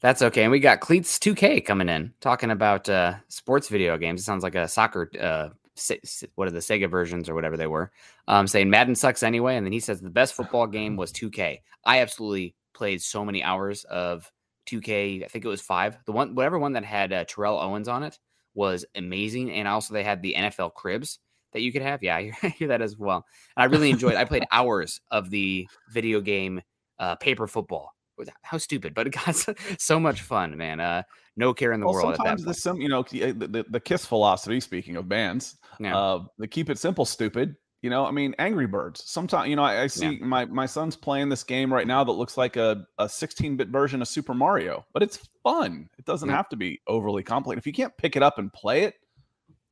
that's 0.02 0.22
okay. 0.22 0.44
And 0.44 0.52
we 0.52 0.60
got 0.60 0.82
Cleats 0.82 1.18
2K 1.18 1.66
coming 1.66 1.90
in 1.90 2.14
talking 2.20 2.52
about 2.52 2.88
uh, 2.88 3.16
sports 3.28 3.70
video 3.70 3.98
games. 3.98 4.22
It 4.22 4.24
sounds 4.24 4.44
like 4.44 4.54
a 4.54 4.68
soccer, 4.68 5.10
uh, 5.20 5.50
what 6.36 6.48
are 6.48 6.52
the 6.52 6.60
Sega 6.60 6.90
versions 6.90 7.28
or 7.28 7.34
whatever 7.34 7.58
they 7.58 7.66
were, 7.66 7.92
um, 8.28 8.46
saying 8.46 8.70
Madden 8.70 8.94
sucks 8.94 9.24
anyway. 9.24 9.56
And 9.56 9.66
then 9.66 9.74
he 9.74 9.80
says 9.80 10.02
the 10.02 10.10
best 10.12 10.34
football 10.36 10.68
game 10.68 10.96
was 10.96 11.12
2K. 11.12 11.62
I 11.86 12.02
absolutely 12.02 12.56
played 12.74 13.02
so 13.02 13.26
many 13.26 13.42
hours 13.42 13.84
of 13.86 14.32
2K. 14.68 15.24
I 15.24 15.28
think 15.28 15.44
it 15.44 15.50
was 15.50 15.62
five. 15.62 15.98
The 16.06 16.12
one, 16.12 16.36
whatever 16.36 16.60
one 16.60 16.74
that 16.74 16.86
had 16.86 17.12
uh, 17.12 17.26
Terrell 17.26 17.60
Owens 17.60 17.88
on 17.88 18.04
it 18.04 18.20
was 18.54 18.86
amazing. 18.96 19.52
And 19.52 19.68
also 19.68 19.94
they 19.94 20.04
had 20.04 20.22
the 20.22 20.36
NFL 20.38 20.74
cribs 20.76 21.20
that 21.56 21.62
you 21.62 21.72
could 21.72 21.82
have. 21.82 22.04
Yeah, 22.04 22.16
I 22.44 22.48
hear 22.50 22.68
that 22.68 22.82
as 22.82 22.98
well. 22.98 23.26
And 23.58 23.64
I 23.64 23.66
really 23.66 23.90
enjoyed. 23.90 24.16
I 24.16 24.26
played 24.26 24.44
hours 24.52 25.00
of 25.10 25.32
the 25.32 25.68
video 25.92 26.22
game 26.22 26.62
uh, 27.00 27.16
paper 27.16 27.48
football 27.48 27.96
how 28.44 28.58
stupid, 28.58 28.94
but 28.94 29.08
it 29.08 29.12
got 29.12 29.36
so, 29.36 29.54
so 29.78 30.00
much 30.00 30.22
fun, 30.22 30.56
man. 30.58 30.80
Uh, 30.80 31.04
no 31.36 31.54
care 31.54 31.74
in 31.74 31.80
the 31.80 31.86
well, 31.86 31.96
world. 31.96 32.16
Sometimes 32.16 32.46
the 32.46 32.54
sim, 32.54 32.78
you 32.78 32.88
know, 32.88 33.04
the, 33.04 33.66
the, 33.70 33.80
kiss 33.80 34.06
philosophy. 34.06 34.60
Speaking 34.60 34.96
of 34.96 35.10
bands, 35.10 35.58
Yeah. 35.80 35.98
uh, 35.98 36.24
the 36.38 36.48
keep 36.48 36.70
it 36.70 36.78
simple, 36.78 37.06
stupid. 37.06 37.56
You 37.82 37.90
know, 37.90 38.06
I 38.06 38.12
mean, 38.12 38.34
Angry 38.40 38.66
Birds. 38.66 39.04
Sometimes, 39.06 39.50
you 39.50 39.56
know, 39.56 39.64
I, 39.64 39.84
I 39.84 39.88
see 39.88 40.18
Yeah. 40.18 40.26
my 40.26 40.46
my 40.46 40.66
son's 40.66 40.96
playing 40.96 41.30
this 41.30 41.44
game 41.44 41.72
right 41.72 41.86
now 41.86 42.04
that 42.04 42.14
looks 42.14 42.38
like 42.38 42.56
a 42.56 42.86
a 42.98 43.08
16 43.08 43.58
bit 43.58 43.68
version 43.68 44.02
of 44.02 44.08
Super 44.08 44.34
Mario, 44.34 44.86
but 44.94 45.04
it's 45.04 45.30
fun. 45.44 45.90
It 46.00 46.06
doesn't 46.06 46.30
Yeah. 46.30 46.36
have 46.36 46.50
to 46.50 46.56
be 46.56 46.82
overly 46.88 47.22
complicated. 47.22 47.62
If 47.62 47.68
you 47.68 47.74
can't 47.74 47.96
pick 47.98 48.16
it 48.16 48.24
up 48.24 48.40
and 48.40 48.52
play 48.52 48.84
it, 48.84 48.96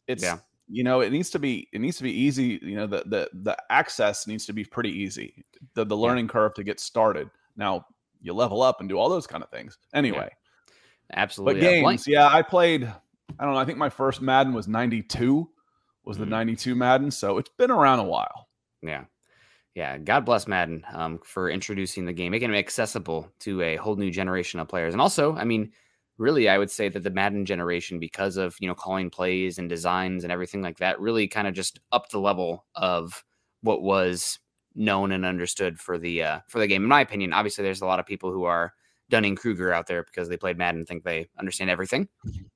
it's 0.08 0.22
Yeah. 0.22 0.40
You 0.74 0.84
know, 0.84 1.02
it 1.02 1.12
needs 1.12 1.30
to 1.30 1.40
be 1.40 1.68
it 1.72 1.80
needs 1.82 1.98
to 1.98 2.04
be 2.04 2.12
easy. 2.12 2.60
You 2.64 2.76
know, 2.78 2.88
the 2.88 3.04
the 3.06 3.30
the 3.44 3.56
access 3.70 4.26
needs 4.26 4.46
to 4.48 4.54
be 4.54 4.66
pretty 4.66 4.90
easy. 4.90 5.46
The 5.76 5.86
the 5.86 5.96
Yeah. 5.96 6.02
learning 6.08 6.28
curve 6.30 6.56
to 6.56 6.64
get 6.64 6.80
started. 6.80 7.30
Now 7.56 7.86
you 8.22 8.34
level 8.34 8.62
up 8.64 8.80
and 8.80 8.90
do 8.90 8.98
all 8.98 9.08
those 9.10 9.28
kind 9.28 9.44
of 9.44 9.50
things. 9.52 9.78
Anyway. 9.94 10.30
Absolutely. 11.14 11.56
But 11.56 11.62
games, 11.62 12.08
yeah, 12.08 12.28
I 12.28 12.42
played. 12.42 12.86
I 13.40 13.44
don't 13.46 13.54
know. 13.54 13.60
I 13.60 13.66
think 13.66 13.78
my 13.78 13.90
first 13.90 14.22
Madden 14.22 14.54
was 14.54 14.68
'92. 14.68 15.48
Was 16.06 16.18
the 16.18 16.26
Mhm. 16.26 16.30
'92 16.30 16.76
Madden? 16.76 17.12
So 17.12 17.38
it's 17.38 17.50
been 17.58 17.70
around 17.72 18.00
a 18.00 18.04
while. 18.06 18.48
Yeah. 18.82 19.04
Yeah. 19.76 19.98
God 20.00 20.26
bless 20.26 20.48
Madden 20.48 20.84
um, 20.92 21.20
for 21.24 21.50
introducing 21.50 22.06
the 22.06 22.14
game, 22.14 22.32
making 22.32 22.52
it 22.54 22.58
accessible 22.58 23.32
to 23.40 23.62
a 23.62 23.76
whole 23.76 23.96
new 23.96 24.10
generation 24.10 24.60
of 24.60 24.68
players. 24.68 24.94
And 24.94 25.02
also, 25.02 25.36
I 25.36 25.44
mean, 25.44 25.72
really, 26.18 26.48
I 26.50 26.58
would 26.58 26.72
say 26.72 26.90
that 26.90 27.04
the 27.04 27.10
Madden 27.10 27.46
generation, 27.46 28.00
because 28.00 28.38
of, 28.38 28.56
you 28.60 28.68
know, 28.68 28.76
calling 28.76 29.10
plays 29.10 29.58
and 29.58 29.68
designs 29.70 30.24
and 30.24 30.32
everything 30.32 30.62
like 30.62 30.78
that, 30.78 31.00
really 31.00 31.28
kind 31.28 31.48
of 31.48 31.54
just 31.54 31.80
upped 31.92 32.12
the 32.12 32.20
level 32.20 32.66
of 32.76 33.24
what 33.62 33.82
was 33.82 34.40
known 34.76 35.12
and 35.12 35.26
understood 35.26 35.80
for 35.80 35.98
the 35.98 36.24
uh, 36.24 36.40
for 36.48 36.60
the 36.60 36.68
game. 36.68 36.84
In 36.84 36.90
my 36.90 37.02
opinion, 37.02 37.34
obviously, 37.34 37.64
there's 37.64 37.82
a 37.82 37.86
lot 37.86 38.00
of 38.00 38.06
people 38.06 38.32
who 38.32 38.44
are 38.44 38.74
Dunning 39.10 39.36
Kruger 39.36 39.74
out 39.74 39.88
there 39.88 40.04
because 40.04 40.30
they 40.30 40.38
played 40.38 40.58
Madden 40.58 40.80
and 40.82 40.88
think 40.88 41.04
they 41.04 41.30
understand 41.38 41.70
everything. 41.70 42.08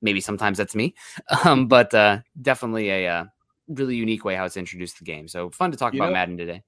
Maybe 0.02 0.20
sometimes 0.20 0.58
that's 0.58 0.74
me, 0.74 0.94
um, 1.44 1.68
but 1.68 1.92
uh, 1.94 2.18
definitely 2.40 2.90
a 2.90 3.08
uh, 3.08 3.24
really 3.68 3.96
unique 3.96 4.24
way 4.24 4.34
how 4.34 4.44
it's 4.44 4.56
introduced 4.56 4.98
the 4.98 5.04
game. 5.04 5.28
So 5.28 5.50
fun 5.50 5.70
to 5.70 5.76
talk 5.76 5.94
You 5.94 6.00
about 6.00 6.08
know- 6.08 6.14
Madden 6.14 6.36
today. 6.38 6.62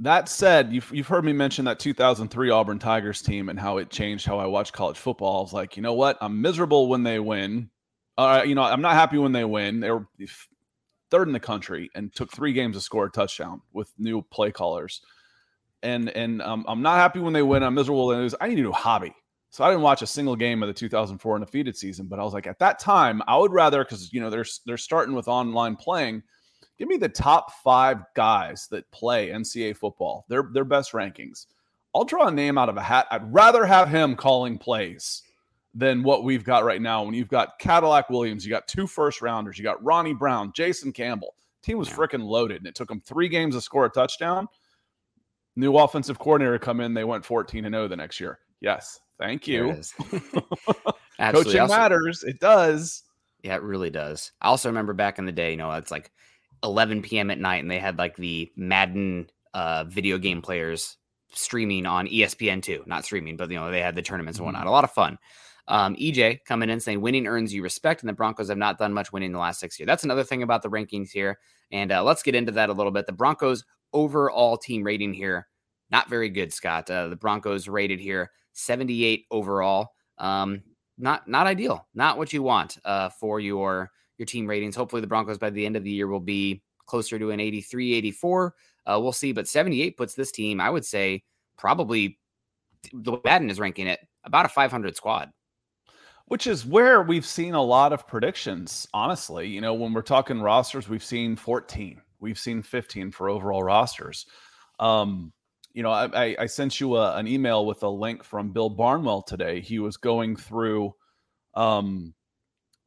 That 0.00 0.28
said, 0.28 0.72
you've 0.72 0.90
you've 0.92 1.08
heard 1.08 1.24
me 1.24 1.32
mention 1.32 1.64
that 1.64 1.80
2003 1.80 2.50
Auburn 2.50 2.78
Tigers 2.78 3.20
team 3.20 3.48
and 3.48 3.58
how 3.58 3.78
it 3.78 3.90
changed 3.90 4.26
how 4.26 4.38
I 4.38 4.46
watch 4.46 4.72
college 4.72 4.96
football. 4.96 5.38
I 5.38 5.42
was 5.42 5.52
like, 5.52 5.76
you 5.76 5.82
know 5.82 5.94
what? 5.94 6.16
I'm 6.20 6.40
miserable 6.40 6.88
when 6.88 7.02
they 7.02 7.18
win. 7.18 7.70
Uh, 8.16 8.42
you 8.44 8.54
know, 8.54 8.62
I'm 8.62 8.80
not 8.80 8.94
happy 8.94 9.18
when 9.18 9.32
they 9.32 9.44
win. 9.44 9.80
They 9.80 9.90
were 9.90 10.06
third 11.10 11.28
in 11.28 11.32
the 11.32 11.40
country 11.40 11.90
and 11.94 12.14
took 12.14 12.30
three 12.30 12.52
games 12.52 12.76
to 12.76 12.80
score 12.80 13.06
a 13.06 13.10
touchdown 13.10 13.60
with 13.72 13.92
new 13.98 14.22
play 14.22 14.52
callers. 14.52 15.00
And 15.82 16.10
and 16.10 16.42
um, 16.42 16.64
I'm 16.68 16.82
not 16.82 16.96
happy 16.96 17.18
when 17.18 17.32
they 17.32 17.42
win. 17.42 17.62
I'm 17.62 17.74
miserable 17.74 18.06
when 18.06 18.18
they 18.18 18.22
lose. 18.22 18.34
I 18.40 18.48
need 18.48 18.58
a 18.58 18.62
new 18.62 18.72
hobby. 18.72 19.14
So 19.50 19.64
I 19.64 19.70
didn't 19.70 19.82
watch 19.82 20.02
a 20.02 20.06
single 20.06 20.36
game 20.36 20.62
of 20.62 20.68
the 20.68 20.74
2004 20.74 21.34
undefeated 21.36 21.76
season. 21.76 22.06
But 22.06 22.20
I 22.20 22.22
was 22.22 22.34
like, 22.34 22.46
at 22.46 22.58
that 22.58 22.78
time, 22.78 23.22
I 23.26 23.36
would 23.36 23.52
rather 23.52 23.82
because 23.82 24.12
you 24.12 24.20
know 24.20 24.30
they're 24.30 24.44
they're 24.66 24.76
starting 24.76 25.14
with 25.14 25.26
online 25.26 25.74
playing. 25.74 26.22
Give 26.78 26.88
me 26.88 26.96
the 26.96 27.08
top 27.08 27.52
five 27.62 27.98
guys 28.14 28.68
that 28.70 28.90
play 28.90 29.28
NCAA 29.30 29.76
football. 29.76 30.24
Their 30.28 30.44
their 30.52 30.64
best 30.64 30.92
rankings. 30.92 31.46
I'll 31.94 32.04
draw 32.04 32.28
a 32.28 32.30
name 32.30 32.58
out 32.58 32.68
of 32.68 32.76
a 32.76 32.82
hat. 32.82 33.06
I'd 33.10 33.32
rather 33.32 33.64
have 33.64 33.88
him 33.88 34.14
calling 34.14 34.58
plays 34.58 35.22
than 35.74 36.02
what 36.02 36.22
we've 36.24 36.44
got 36.44 36.64
right 36.64 36.80
now. 36.80 37.02
When 37.02 37.14
you've 37.14 37.28
got 37.28 37.58
Cadillac 37.58 38.10
Williams, 38.10 38.44
you 38.44 38.50
got 38.50 38.68
two 38.68 38.86
first 38.86 39.22
rounders, 39.22 39.58
you 39.58 39.64
got 39.64 39.82
Ronnie 39.82 40.14
Brown, 40.14 40.52
Jason 40.54 40.92
Campbell. 40.92 41.34
Team 41.62 41.78
was 41.78 41.88
freaking 41.88 42.22
loaded, 42.24 42.58
and 42.58 42.66
it 42.66 42.74
took 42.74 42.88
them 42.88 43.00
three 43.00 43.28
games 43.28 43.54
to 43.54 43.60
score 43.60 43.84
a 43.86 43.90
touchdown. 43.90 44.46
New 45.56 45.76
offensive 45.76 46.18
coordinator 46.18 46.58
come 46.58 46.80
in, 46.80 46.94
they 46.94 47.04
went 47.04 47.24
14 47.24 47.64
and 47.64 47.74
0 47.74 47.88
the 47.88 47.96
next 47.96 48.20
year. 48.20 48.38
Yes, 48.60 49.00
thank 49.18 49.48
you. 49.48 49.74
Coaching 51.20 51.60
Also- 51.60 51.66
matters. 51.68 52.22
It 52.24 52.38
does. 52.40 53.02
Yeah, 53.42 53.56
it 53.56 53.62
really 53.62 53.90
does. 53.90 54.32
I 54.40 54.48
also 54.48 54.68
remember 54.68 54.92
back 54.92 55.18
in 55.18 55.24
the 55.26 55.32
day, 55.32 55.52
you 55.52 55.56
know, 55.56 55.70
it's 55.72 55.90
like 55.90 56.10
11 56.62 57.02
p.m. 57.02 57.30
at 57.30 57.38
night, 57.38 57.62
and 57.62 57.70
they 57.70 57.78
had 57.78 57.98
like 57.98 58.16
the 58.16 58.50
Madden 58.56 59.28
uh, 59.54 59.84
video 59.84 60.18
game 60.18 60.42
players 60.42 60.96
streaming 61.32 61.86
on 61.86 62.08
E 62.08 62.20
ESPN2. 62.20 62.86
Not 62.86 63.04
streaming, 63.04 63.36
but 63.36 63.50
you 63.50 63.56
know, 63.56 63.70
they 63.70 63.80
had 63.80 63.94
the 63.94 64.02
tournaments 64.02 64.38
and 64.38 64.46
whatnot. 64.46 64.66
A 64.66 64.70
lot 64.70 64.84
of 64.84 64.90
fun. 64.90 65.18
Um, 65.68 65.94
EJ 65.96 66.44
coming 66.46 66.70
in 66.70 66.80
saying 66.80 67.02
winning 67.02 67.26
earns 67.26 67.52
you 67.52 67.62
respect, 67.62 68.02
and 68.02 68.08
the 68.08 68.14
Broncos 68.14 68.48
have 68.48 68.56
not 68.56 68.78
done 68.78 68.94
much 68.94 69.12
winning 69.12 69.32
the 69.32 69.38
last 69.38 69.60
six 69.60 69.78
years. 69.78 69.86
That's 69.86 70.04
another 70.04 70.24
thing 70.24 70.42
about 70.42 70.62
the 70.62 70.70
rankings 70.70 71.10
here. 71.10 71.38
And 71.70 71.92
uh, 71.92 72.02
let's 72.02 72.22
get 72.22 72.34
into 72.34 72.52
that 72.52 72.70
a 72.70 72.72
little 72.72 72.92
bit. 72.92 73.06
The 73.06 73.12
Broncos 73.12 73.64
overall 73.92 74.56
team 74.56 74.82
rating 74.82 75.12
here, 75.12 75.46
not 75.90 76.08
very 76.08 76.30
good, 76.30 76.52
Scott. 76.54 76.90
Uh, 76.90 77.08
the 77.08 77.16
Broncos 77.16 77.68
rated 77.68 78.00
here 78.00 78.30
78 78.54 79.26
overall. 79.30 79.90
Um, 80.16 80.62
not 80.96 81.28
not 81.28 81.46
ideal. 81.46 81.86
Not 81.94 82.16
what 82.16 82.32
you 82.32 82.42
want 82.42 82.78
uh, 82.84 83.10
for 83.10 83.38
your 83.38 83.90
your 84.18 84.26
team 84.26 84.46
ratings. 84.46 84.76
Hopefully, 84.76 85.00
the 85.00 85.06
Broncos 85.08 85.38
by 85.38 85.50
the 85.50 85.64
end 85.64 85.76
of 85.76 85.84
the 85.84 85.90
year 85.90 86.06
will 86.08 86.20
be 86.20 86.62
closer 86.86 87.18
to 87.18 87.30
an 87.30 87.40
83, 87.40 87.94
84. 87.94 88.54
Uh, 88.86 88.98
we'll 89.00 89.12
see. 89.12 89.32
But 89.32 89.48
78 89.48 89.96
puts 89.96 90.14
this 90.14 90.32
team, 90.32 90.60
I 90.60 90.70
would 90.70 90.84
say, 90.84 91.22
probably 91.56 92.18
the 92.92 93.12
way 93.12 93.20
Madden 93.24 93.50
is 93.50 93.58
ranking 93.60 93.86
it 93.86 94.00
about 94.24 94.46
a 94.46 94.48
500 94.48 94.96
squad. 94.96 95.30
which 96.26 96.46
is 96.46 96.66
where 96.66 97.02
we've 97.02 97.26
seen 97.26 97.54
a 97.54 97.62
lot 97.62 97.92
of 97.92 98.06
predictions 98.06 98.86
honestly 98.94 99.48
you 99.48 99.60
know 99.60 99.74
when 99.74 99.92
we're 99.92 100.02
talking 100.02 100.40
rosters 100.40 100.88
we've 100.88 101.04
seen 101.04 101.34
14 101.36 102.00
we've 102.20 102.38
seen 102.38 102.62
15 102.62 103.10
for 103.10 103.28
overall 103.28 103.62
rosters 103.62 104.26
um 104.78 105.32
you 105.72 105.82
know 105.82 105.90
i 105.90 106.36
i, 106.38 106.46
sent 106.46 106.80
you 106.80 106.96
a, 106.96 107.16
an 107.16 107.26
email 107.26 107.66
with 107.66 107.82
a 107.82 107.88
link 107.88 108.22
from 108.22 108.52
bill 108.52 108.70
barnwell 108.70 109.22
today 109.22 109.60
he 109.60 109.78
was 109.78 109.96
going 109.96 110.36
through 110.36 110.94
um 111.54 112.14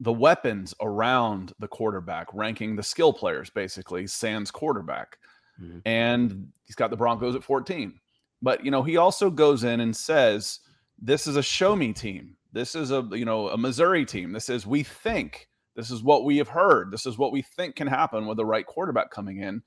the 0.02 0.12
weapons 0.12 0.74
around 0.80 1.52
the 1.60 1.68
quarterback 1.68 2.26
ranking 2.34 2.74
the 2.76 2.82
skill 2.82 3.12
players 3.12 3.50
basically 3.50 4.06
sans 4.06 4.50
quarterback. 4.50 5.16
Mhm. 5.60 5.82
and 5.84 6.48
he's 6.64 6.74
got 6.74 6.90
the 6.90 6.96
broncos 6.96 7.36
at 7.36 7.44
14 7.44 8.00
but 8.40 8.64
you 8.64 8.70
know 8.70 8.82
he 8.82 8.96
also 8.96 9.30
goes 9.30 9.64
in 9.64 9.80
and 9.80 9.94
says 9.94 10.60
this 10.98 11.26
is 11.26 11.36
a 11.36 11.42
show 11.42 11.76
me 11.76 11.92
team. 11.92 12.36
This 12.52 12.74
is 12.74 12.90
a 12.90 13.06
you 13.12 13.24
know 13.24 13.48
a 13.48 13.56
missouri 13.58 14.04
team. 14.04 14.32
This 14.32 14.48
is 14.48 14.66
we 14.66 14.82
think 14.82 15.48
this 15.76 15.90
is 15.90 16.02
what 16.02 16.24
we 16.24 16.36
have 16.38 16.48
heard. 16.48 16.90
This 16.90 17.06
is 17.06 17.18
what 17.18 17.32
we 17.32 17.42
think 17.42 17.76
can 17.76 17.86
happen 17.86 18.26
with 18.26 18.36
the 18.38 18.44
right 18.44 18.66
quarterback 18.66 19.10
coming 19.10 19.38
in. 19.38 19.62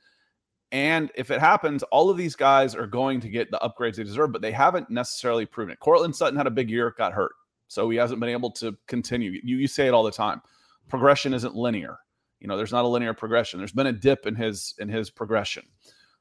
And 0.72 1.12
if 1.16 1.30
it 1.32 1.40
happens 1.40 1.84
all 1.84 2.10
of 2.10 2.18
these 2.18 2.36
guys 2.36 2.76
are 2.76 2.88
going 2.88 3.22
to 3.22 3.30
get 3.30 3.52
the 3.52 3.60
upgrades 3.60 3.96
they 3.96 4.04
deserve 4.04 4.32
but 4.32 4.42
they 4.42 4.52
haven't 4.52 4.90
necessarily 4.90 5.46
proven 5.46 5.74
it. 5.74 5.80
Courtland 5.80 6.16
sutton 6.16 6.36
had 6.38 6.48
a 6.48 6.52
big 6.52 6.70
year 6.70 6.94
got 6.98 7.14
hurt 7.14 7.34
so 7.68 7.90
he 7.90 7.98
hasn't 7.98 8.20
been 8.20 8.30
able 8.30 8.52
to 8.52 8.76
continue. 8.88 9.40
You, 9.44 9.58
you 9.58 9.68
say 9.68 9.88
it 9.88 9.94
all 9.94 10.04
the 10.04 10.12
time. 10.12 10.42
Progression 10.88 11.34
isn't 11.34 11.56
linear. 11.56 11.98
You 12.40 12.48
know 12.48 12.58
there's 12.58 12.72
not 12.72 12.86
a 12.86 12.88
linear 12.88 13.14
progression. 13.14 13.60
There's 13.60 13.72
been 13.72 13.88
a 13.88 13.94
dip 13.94 14.28
in 14.28 14.36
his 14.36 14.76
in 14.80 14.90
his 14.90 15.10
progression. 15.10 15.64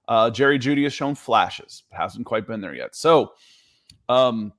Uh, 0.07 0.31
jerry 0.31 0.59
jeudy 0.59 0.85
has 0.85 0.93
shown 0.93 1.15
flashes 1.15 1.85
hasn't 1.91 2.27
quite 2.27 2.47
been 2.47 2.61
there 2.61 2.75
yet. 2.75 2.95
So 2.95 3.33
um 4.09 4.53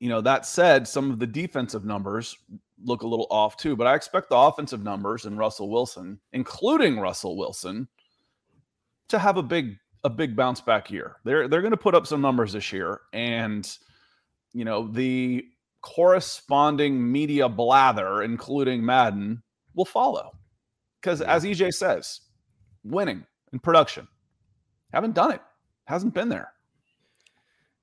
you 0.00 0.08
know, 0.08 0.22
that 0.22 0.46
said, 0.46 0.88
some 0.88 1.10
of 1.10 1.18
the 1.18 1.26
defensive 1.26 1.84
numbers 1.84 2.36
look 2.82 3.02
a 3.02 3.06
little 3.06 3.26
off 3.30 3.58
too, 3.58 3.76
but 3.76 3.86
I 3.86 3.94
expect 3.94 4.30
the 4.30 4.36
offensive 4.36 4.82
numbers 4.82 5.26
and 5.26 5.38
Russell 5.38 5.68
Wilson, 5.68 6.18
including 6.32 6.98
Russell 6.98 7.36
Wilson, 7.36 7.86
to 9.08 9.18
have 9.18 9.36
a 9.36 9.42
big 9.42 9.76
a 10.02 10.08
big 10.08 10.34
bounce 10.34 10.62
back 10.62 10.90
year. 10.90 11.16
They're 11.24 11.46
they're 11.46 11.60
going 11.60 11.72
to 11.72 11.76
put 11.76 11.94
up 11.94 12.06
some 12.06 12.22
numbers 12.22 12.54
this 12.54 12.72
year 12.72 13.02
and 13.12 13.70
you 14.52 14.64
know, 14.64 14.88
the 14.88 15.46
corresponding 15.82 17.10
media 17.10 17.48
blather 17.48 18.22
including 18.22 18.84
Madden 18.84 19.42
will 19.74 19.84
follow. 19.84 20.32
Cuz 21.02 21.20
as 21.20 21.44
EJ 21.44 21.72
says, 21.72 22.20
winning 22.84 23.24
in 23.52 23.58
production. 23.58 24.06
Haven't 24.92 25.14
done 25.14 25.32
it. 25.32 25.42
Hasn't 25.84 26.14
been 26.14 26.28
there. 26.28 26.52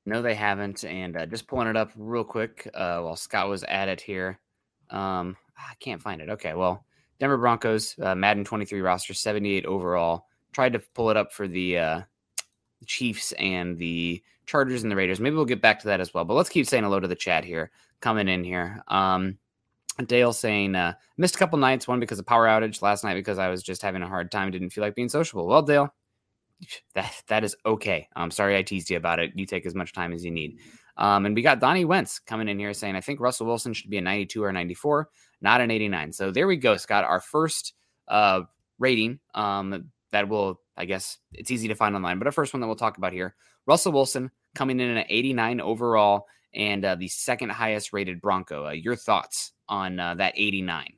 No, 0.06 0.22
they 0.22 0.36
haven't. 0.36 0.86
And 0.86 1.18
uh, 1.18 1.26
just 1.26 1.48
pulling 1.48 1.68
it 1.68 1.76
up 1.76 1.92
real 1.98 2.24
quick 2.24 2.70
uh, 2.74 3.02
while 3.02 3.16
Scott 3.16 3.50
was 3.50 3.64
at 3.64 3.90
it 3.90 4.00
here. 4.00 4.40
Um, 4.90 5.36
I 5.58 5.74
can't 5.80 6.02
find 6.02 6.22
it. 6.22 6.30
Okay, 6.30 6.54
well, 6.54 6.86
Denver 7.20 7.38
Broncos, 7.38 7.96
uh, 8.00 8.16
Madden 8.16 8.46
23 8.46 8.80
roster, 8.82 9.14
78 9.14 9.66
overall. 9.66 10.28
Tried 10.54 10.74
to 10.74 10.80
pull 10.80 11.10
it 11.10 11.18
up 11.18 11.34
for 11.34 11.48
the 11.48 11.78
uh, 11.78 12.02
Chiefs 12.86 13.34
and 13.34 13.78
the 13.78 14.24
Chargers 14.48 14.82
and 14.82 14.92
the 14.92 14.96
Raiders. 14.96 15.20
Maybe 15.20 15.36
we'll 15.36 15.46
get 15.46 15.62
back 15.62 15.80
to 15.82 15.88
that 15.88 16.00
as 16.00 16.14
well. 16.14 16.26
But 16.26 16.34
let's 16.34 16.50
keep 16.50 16.66
saying 16.66 16.84
hello 16.84 17.00
to 17.00 17.08
the 17.08 17.16
chat 17.16 17.46
here, 17.46 17.70
coming 18.02 18.28
in 18.28 18.44
here. 18.44 18.84
Um, 18.88 19.38
Dale 20.06 20.34
saying, 20.34 20.76
uh, 20.76 20.94
missed 21.18 21.36
a 21.36 21.40
couple 21.40 21.60
nights, 21.60 21.88
one 21.88 22.00
because 22.00 22.20
of 22.20 22.26
power 22.26 22.48
outage, 22.48 22.82
last 22.82 23.04
night 23.04 23.16
because 23.16 23.38
I 23.38 23.50
was 23.50 23.62
just 23.62 23.82
having 23.82 24.02
a 24.02 24.08
hard 24.08 24.32
time, 24.32 24.52
didn't 24.52 24.70
feel 24.70 24.84
like 24.84 24.96
being 24.96 25.10
sociable. 25.10 25.48
Well, 25.48 25.62
Dale, 25.62 25.94
that 26.96 27.14
that 27.28 27.44
is 27.44 27.56
okay. 27.66 28.08
I'm 28.16 28.32
sorry 28.32 28.58
I 28.58 28.64
teased 28.64 28.90
you 28.90 28.98
about 28.98 29.20
it. 29.20 29.32
You 29.36 29.46
take 29.46 29.66
as 29.66 29.76
much 29.76 29.94
time 29.94 30.14
as 30.14 30.24
you 30.24 30.32
need. 30.32 30.60
Um, 30.98 31.26
and 31.26 31.36
we 31.36 31.42
got 31.42 31.60
Donnie 31.60 31.86
Wentz 31.86 32.20
coming 32.20 32.48
in 32.48 32.58
here 32.58 32.74
saying, 32.74 32.96
I 32.96 33.02
think 33.02 33.20
Russell 33.20 33.46
Wilson 33.46 33.74
should 33.74 33.90
be 33.90 33.98
a 33.98 34.02
92 34.02 34.44
or 34.44 34.52
94, 34.52 35.10
not 35.42 35.62
an 35.62 35.70
89. 35.70 36.12
So 36.12 36.32
there 36.32 36.48
we 36.48 36.58
go, 36.58 36.76
Scott. 36.76 37.04
Our 37.04 37.20
first 37.20 37.74
uh, 38.08 38.42
rating 38.80 39.20
um, 39.36 39.92
that 40.12 40.28
will, 40.28 40.60
I 40.78 40.86
guess, 40.86 41.18
it's 41.34 41.52
easy 41.52 41.68
to 41.68 41.76
find 41.76 41.96
online, 41.96 42.20
but 42.20 42.28
our 42.28 42.32
first 42.32 42.54
one 42.54 42.62
that 42.62 42.68
we'll 42.68 42.76
talk 42.76 42.98
about 42.98 43.14
here 43.14 43.36
Russell 43.66 43.92
Wilson 43.92 44.32
coming 44.56 44.80
in 44.80 44.98
at 44.98 45.08
89 45.10 45.62
overall 45.62 46.28
and 46.54 46.84
uh, 46.86 46.96
the 46.96 47.08
second 47.08 47.52
highest 47.52 47.94
rated 47.94 48.22
Bronco. 48.22 48.68
Uh, 48.68 48.72
your 48.72 48.96
thoughts 48.96 49.54
on 49.68 50.00
uh, 50.00 50.16
that 50.16 50.34
89? 50.36 50.94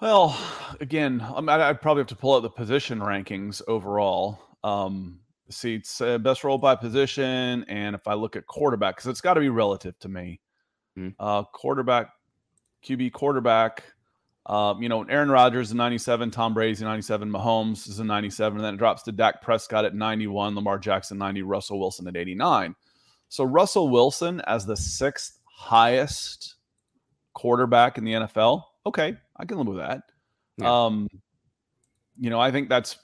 Well, 0.00 0.36
again, 0.80 1.20
I 1.20 1.68
would 1.68 1.80
probably 1.80 2.00
have 2.00 2.08
to 2.08 2.16
pull 2.16 2.34
out 2.34 2.42
the 2.42 2.50
position 2.50 2.98
rankings 2.98 3.62
overall. 3.68 4.40
Um, 4.64 5.20
see, 5.48 5.76
it's 5.76 6.00
uh, 6.00 6.18
best 6.18 6.42
role 6.42 6.58
by 6.58 6.74
position, 6.74 7.64
and 7.68 7.94
if 7.94 8.08
I 8.08 8.14
look 8.14 8.34
at 8.34 8.46
quarterback, 8.46 8.96
because 8.96 9.10
it's 9.10 9.20
got 9.20 9.34
to 9.34 9.40
be 9.40 9.48
relative 9.48 9.96
to 10.00 10.08
me. 10.08 10.40
Mm-hmm. 10.98 11.10
Uh, 11.20 11.44
quarterback, 11.44 12.08
QB 12.84 13.12
quarterback. 13.12 13.84
Um, 14.46 14.82
you 14.82 14.88
know, 14.88 15.04
Aaron 15.04 15.30
Rodgers 15.30 15.70
in 15.70 15.76
97, 15.76 16.30
Tom 16.32 16.52
Brady's 16.52 16.80
in 16.80 16.88
97, 16.88 17.30
Mahomes 17.30 17.88
is 17.88 18.00
a 18.00 18.04
97, 18.04 18.58
and 18.58 18.64
then 18.64 18.74
it 18.74 18.78
drops 18.78 19.02
to 19.04 19.12
Dak 19.12 19.40
Prescott 19.40 19.84
at 19.84 19.94
91, 19.94 20.56
Lamar 20.56 20.78
Jackson 20.78 21.16
90, 21.18 21.42
Russell 21.42 21.78
Wilson 21.78 22.08
at 22.08 22.16
89. 22.16 22.74
So 23.28 23.44
Russell 23.44 23.88
Wilson 23.88 24.40
as 24.42 24.66
the 24.66 24.76
sixth 24.76 25.38
highest 25.44 26.56
quarterback 27.34 27.98
in 27.98 28.04
the 28.04 28.12
NFL. 28.12 28.64
Okay, 28.84 29.16
I 29.36 29.44
can 29.44 29.58
live 29.58 29.68
with 29.68 29.78
that. 29.78 30.02
Yeah. 30.58 30.84
Um, 30.86 31.08
you 32.18 32.30
know, 32.30 32.40
I 32.40 32.50
think 32.50 32.68
that's 32.68 32.98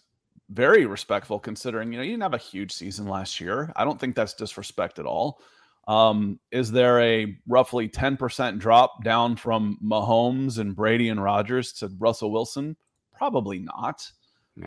very 0.50 0.86
respectful 0.86 1.38
considering, 1.38 1.92
you 1.92 1.98
know, 1.98 2.04
you 2.04 2.10
didn't 2.10 2.22
have 2.22 2.34
a 2.34 2.38
huge 2.38 2.72
season 2.72 3.06
last 3.06 3.40
year. 3.40 3.72
I 3.76 3.84
don't 3.84 4.00
think 4.00 4.16
that's 4.16 4.34
disrespect 4.34 4.98
at 4.98 5.06
all. 5.06 5.40
Um, 5.88 6.38
is 6.52 6.70
there 6.70 7.00
a 7.00 7.36
roughly 7.48 7.88
10% 7.88 8.58
drop 8.58 9.02
down 9.02 9.36
from 9.36 9.78
Mahomes 9.82 10.58
and 10.58 10.76
Brady 10.76 11.08
and 11.08 11.20
Rodgers 11.20 11.72
to 11.74 11.90
Russell 11.98 12.30
Wilson? 12.30 12.76
Probably 13.16 13.58
not. 13.58 14.08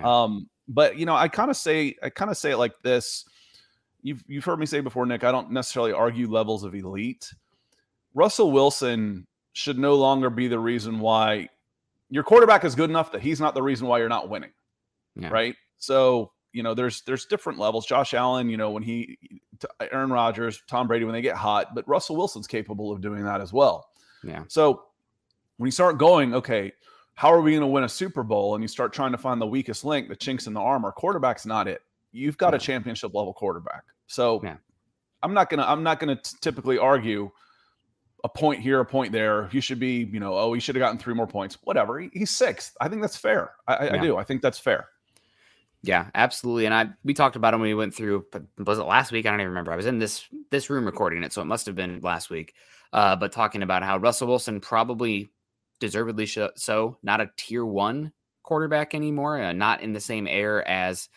Um, 0.04 0.50
but 0.68 0.98
you 0.98 1.06
know, 1.06 1.16
I 1.16 1.28
kind 1.28 1.52
of 1.52 1.58
say 1.58 1.96
I 2.02 2.10
kind 2.10 2.32
of 2.32 2.38
say 2.38 2.52
it 2.52 2.58
like 2.58 2.74
this. 2.82 3.26
You've 4.02 4.24
you've 4.28 4.46
heard 4.46 4.60
me 4.60 4.66
say 4.66 4.80
before, 4.80 5.06
Nick. 5.06 5.24
I 5.24 5.32
don't 5.32 5.52
necessarily 5.52 5.92
argue 5.92 6.30
levels 6.30 6.64
of 6.64 6.74
elite. 6.74 7.32
Russell 8.14 8.52
Wilson 8.52 9.28
should 9.54 9.78
no 9.78 9.96
longer 9.96 10.30
be 10.30 10.48
the 10.48 10.60
reason 10.60 11.00
why 11.00 11.50
your 12.10 12.24
quarterback 12.24 12.64
is 12.64 12.76
good 12.76 12.90
enough 12.90 13.12
that 13.12 13.22
he's 13.22 13.40
not 13.40 13.54
the 13.54 13.62
reason 13.62 13.88
why 13.88 14.00
you're 14.00 14.10
not 14.10 14.30
winning. 14.30 14.52
Yeah. 15.16 15.30
Right. 15.30 15.56
So, 15.78 16.32
you 16.54 16.64
know, 16.64 16.74
there's 16.74 17.02
there's 17.02 17.26
different 17.26 17.60
levels. 17.60 17.86
Josh 17.86 18.14
Allen, 18.14 18.50
you 18.50 18.58
know, 18.58 18.72
when 18.72 18.84
he 18.84 19.18
Aaron 19.92 20.12
Rodgers, 20.12 20.62
Tom 20.68 20.88
Brady 20.88 21.06
when 21.06 21.14
they 21.14 21.22
get 21.22 21.36
hot, 21.36 21.76
but 21.76 21.88
Russell 21.88 22.16
Wilson's 22.16 22.48
capable 22.48 22.92
of 22.92 23.02
doing 23.02 23.24
that 23.24 23.42
as 23.42 23.54
well. 23.54 23.90
Yeah. 24.24 24.44
So 24.48 24.84
when 25.58 25.68
you 25.68 25.72
start 25.72 25.98
going, 25.98 26.34
okay, 26.34 26.74
how 27.14 27.32
are 27.32 27.42
we 27.42 27.52
going 27.52 27.62
to 27.62 27.68
win 27.68 27.84
a 27.84 27.90
Super 27.90 28.24
Bowl? 28.24 28.56
And 28.56 28.64
you 28.64 28.68
start 28.68 28.94
trying 28.94 29.12
to 29.12 29.18
find 29.18 29.40
the 29.40 29.48
weakest 29.48 29.86
link, 29.86 30.10
the 30.10 30.16
chinks 30.16 30.48
in 30.48 30.54
the 30.54 30.60
armor. 30.60 30.92
Quarterback's 30.92 31.46
not 31.46 31.68
it. 31.68 31.82
You've 32.12 32.38
got 32.38 32.54
yeah. 32.54 32.58
a 32.58 32.60
championship 32.60 33.14
level 33.14 33.34
quarterback. 33.34 33.84
So 34.08 34.42
yeah. 34.44 34.58
I'm 35.24 35.34
not 35.34 35.50
gonna 35.50 35.64
I'm 35.64 35.84
not 35.84 36.00
gonna 36.00 36.16
t- 36.16 36.38
typically 36.42 36.78
argue 36.78 37.32
a 38.24 38.30
point 38.30 38.60
here, 38.60 38.80
a 38.80 38.86
point 38.86 39.12
there. 39.12 39.48
He 39.48 39.62
should 39.62 39.80
be, 39.80 40.10
you 40.12 40.20
know, 40.20 40.36
oh, 40.36 40.54
he 40.54 40.60
should 40.60 40.76
have 40.76 40.82
gotten 40.82 40.98
three 40.98 41.14
more 41.14 41.28
points. 41.28 41.58
Whatever. 41.64 42.00
He, 42.00 42.10
he's 42.14 42.30
sixth. 42.30 42.76
I 42.80 42.88
think 42.88 43.02
that's 43.02 43.18
fair. 43.18 43.54
I, 43.68 43.86
yeah. 43.86 43.96
I, 43.96 43.98
do. 43.98 44.18
I 44.18 44.24
think 44.24 44.42
that's 44.42 44.60
fair. 44.60 44.88
Yeah, 45.84 46.08
absolutely. 46.14 46.66
And 46.66 46.74
I 46.76 46.90
we 47.04 47.14
talked 47.14 47.36
about 47.36 47.54
him 47.54 47.60
when 47.62 47.70
we 47.70 47.74
went 47.74 47.96
through. 47.96 48.26
Was 48.60 48.78
it 48.78 48.84
last 48.84 49.12
week? 49.12 49.26
I 49.26 49.32
don't 49.32 49.40
even 49.40 49.50
remember. 49.50 49.72
I 49.72 49.76
was 49.76 49.88
in 49.88 49.98
this 49.98 50.26
this 50.52 50.70
room 50.70 50.86
recording 50.86 51.24
it, 51.24 51.34
so 51.34 51.42
it 51.42 51.46
must 51.46 51.66
have 51.66 51.76
been 51.76 52.02
last 52.02 52.30
week. 52.30 52.54
Uh, 52.94 53.16
but 53.16 53.32
talking 53.32 53.64
about 53.64 53.84
how 53.84 53.98
Russell 53.98 54.28
Wilson 54.28 54.60
probably 54.60 55.32
deservedly 55.80 56.28
so 56.28 56.98
not 57.02 57.22
a 57.22 57.32
tier 57.38 57.66
one 57.66 58.12
quarterback 58.44 58.94
anymore, 58.94 59.42
uh, 59.42 59.54
not 59.54 59.82
in 59.82 59.94
the 59.94 60.00
same 60.00 60.28
air 60.28 60.68
as 60.68 61.10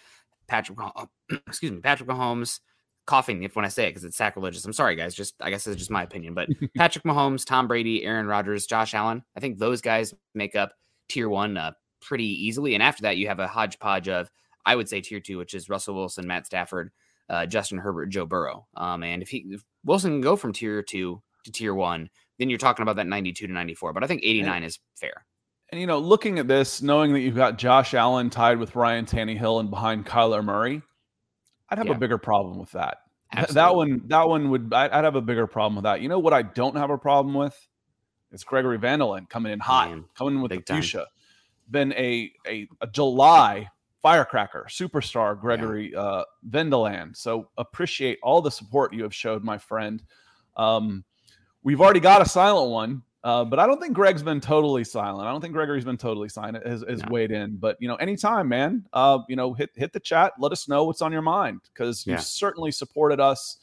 Patrick. 0.46 0.78
excuse 1.46 1.72
me, 1.72 1.80
Patrick 1.80 2.08
Mahomes, 2.08 2.60
coughing 3.06 3.42
if 3.42 3.56
when 3.56 3.66
I 3.66 3.68
say 3.68 3.84
it 3.84 3.90
because 3.90 4.04
it's 4.04 4.16
sacrilegious. 4.16 4.64
I'm 4.64 4.72
sorry, 4.72 4.96
guys. 4.96 5.14
Just 5.14 5.34
I 5.42 5.50
guess 5.50 5.66
it's 5.66 5.76
just 5.76 5.90
my 5.90 6.02
opinion. 6.04 6.32
But 6.32 6.48
Patrick 6.74 7.04
Mahomes, 7.04 7.44
Tom 7.44 7.68
Brady, 7.68 8.02
Aaron 8.04 8.26
Rodgers, 8.26 8.66
Josh 8.66 8.94
Allen. 8.94 9.22
I 9.36 9.40
think 9.40 9.58
those 9.58 9.82
guys 9.82 10.14
make 10.34 10.56
up 10.56 10.72
tier 11.10 11.28
one 11.28 11.58
uh, 11.58 11.72
pretty 12.00 12.46
easily. 12.46 12.72
And 12.72 12.82
after 12.82 13.02
that, 13.02 13.18
you 13.18 13.28
have 13.28 13.40
a 13.40 13.48
hodgepodge 13.48 14.08
of 14.08 14.30
I 14.66 14.76
would 14.76 14.88
say 14.88 15.00
tier 15.00 15.20
two, 15.20 15.38
which 15.38 15.54
is 15.54 15.68
Russell 15.68 15.94
Wilson, 15.94 16.26
Matt 16.26 16.46
Stafford, 16.46 16.90
uh, 17.28 17.46
Justin 17.46 17.78
Herbert, 17.78 18.06
Joe 18.06 18.26
Burrow. 18.26 18.66
Um, 18.76 19.02
and 19.02 19.22
if 19.22 19.28
he 19.28 19.44
if 19.50 19.64
Wilson 19.84 20.12
can 20.12 20.20
go 20.20 20.36
from 20.36 20.52
tier 20.52 20.82
two 20.82 21.22
to 21.44 21.52
tier 21.52 21.74
one, 21.74 22.10
then 22.38 22.50
you're 22.50 22.58
talking 22.58 22.82
about 22.82 22.96
that 22.96 23.06
92 23.06 23.46
to 23.46 23.52
94. 23.52 23.92
But 23.92 24.04
I 24.04 24.06
think 24.06 24.22
89 24.24 24.56
and, 24.56 24.64
is 24.64 24.78
fair. 24.96 25.24
And 25.70 25.80
you 25.80 25.86
know, 25.86 25.98
looking 25.98 26.38
at 26.38 26.48
this, 26.48 26.82
knowing 26.82 27.12
that 27.12 27.20
you've 27.20 27.36
got 27.36 27.58
Josh 27.58 27.94
Allen 27.94 28.30
tied 28.30 28.58
with 28.58 28.74
Ryan 28.74 29.06
Tannehill 29.06 29.60
and 29.60 29.70
behind 29.70 30.06
Kyler 30.06 30.44
Murray, 30.44 30.82
I'd 31.68 31.78
have 31.78 31.86
yeah. 31.86 31.94
a 31.94 31.98
bigger 31.98 32.18
problem 32.18 32.58
with 32.58 32.72
that. 32.72 32.98
Absolutely. 33.32 33.54
That 33.54 33.74
one, 33.74 34.02
that 34.06 34.28
one 34.28 34.50
would 34.50 34.72
I'd 34.72 35.04
have 35.04 35.16
a 35.16 35.20
bigger 35.20 35.46
problem 35.46 35.76
with 35.76 35.84
that. 35.84 36.00
You 36.00 36.08
know 36.08 36.18
what 36.18 36.32
I 36.32 36.42
don't 36.42 36.76
have 36.76 36.90
a 36.90 36.98
problem 36.98 37.34
with? 37.34 37.56
It's 38.30 38.44
Gregory 38.44 38.78
Vandalen 38.78 39.28
coming 39.28 39.52
in 39.52 39.60
hot, 39.60 39.90
Man, 39.90 40.04
coming 40.16 40.40
with 40.40 40.50
the 40.50 40.60
fuchsia. 40.60 41.06
Been 41.70 41.92
a, 41.92 42.32
a 42.46 42.68
a 42.80 42.86
July 42.88 43.68
firecracker, 44.04 44.66
superstar 44.68 45.40
Gregory 45.40 45.90
yeah. 45.92 45.98
uh, 45.98 46.24
Vendeland. 46.48 47.16
So 47.16 47.48
appreciate 47.58 48.20
all 48.22 48.40
the 48.40 48.50
support 48.50 48.92
you 48.92 49.02
have 49.02 49.14
showed, 49.14 49.42
my 49.42 49.58
friend. 49.58 50.00
Um, 50.56 51.04
we've 51.64 51.80
already 51.80 52.00
got 52.00 52.22
a 52.22 52.28
silent 52.28 52.70
one 52.70 53.02
uh, 53.24 53.42
but 53.42 53.58
I 53.58 53.66
don't 53.66 53.80
think 53.80 53.94
Greg's 53.94 54.22
been 54.22 54.40
totally 54.40 54.84
silent. 54.84 55.26
I 55.26 55.32
don't 55.32 55.40
think 55.40 55.54
Gregory's 55.54 55.86
been 55.86 55.96
totally 55.96 56.28
silent. 56.28 56.66
Has, 56.66 56.84
has 56.86 57.02
no. 57.02 57.08
weighed 57.10 57.30
in. 57.30 57.56
But 57.56 57.78
you 57.80 57.88
know, 57.88 57.94
anytime, 57.96 58.48
man. 58.48 58.84
Uh, 58.92 59.20
you 59.30 59.34
know, 59.34 59.54
hit 59.54 59.70
hit 59.74 59.94
the 59.94 60.00
chat. 60.00 60.34
Let 60.38 60.52
us 60.52 60.68
know 60.68 60.84
what's 60.84 61.00
on 61.00 61.10
your 61.10 61.22
mind 61.22 61.62
because 61.72 62.06
yeah. 62.06 62.16
you 62.16 62.20
certainly 62.20 62.70
supported 62.70 63.20
us, 63.20 63.56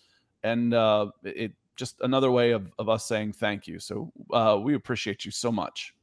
and 0.44 0.74
uh, 0.74 1.12
it 1.24 1.54
just 1.76 2.02
another 2.02 2.32
way 2.32 2.52
of, 2.52 2.72
of 2.80 2.90
us 2.90 3.06
saying 3.06 3.34
thank 3.34 3.68
you. 3.68 3.78
So 3.78 4.12
uh, 4.34 4.60
we 4.62 4.74
appreciate 4.74 5.26
you 5.26 5.32
so 5.32 5.52
much. 5.52 5.94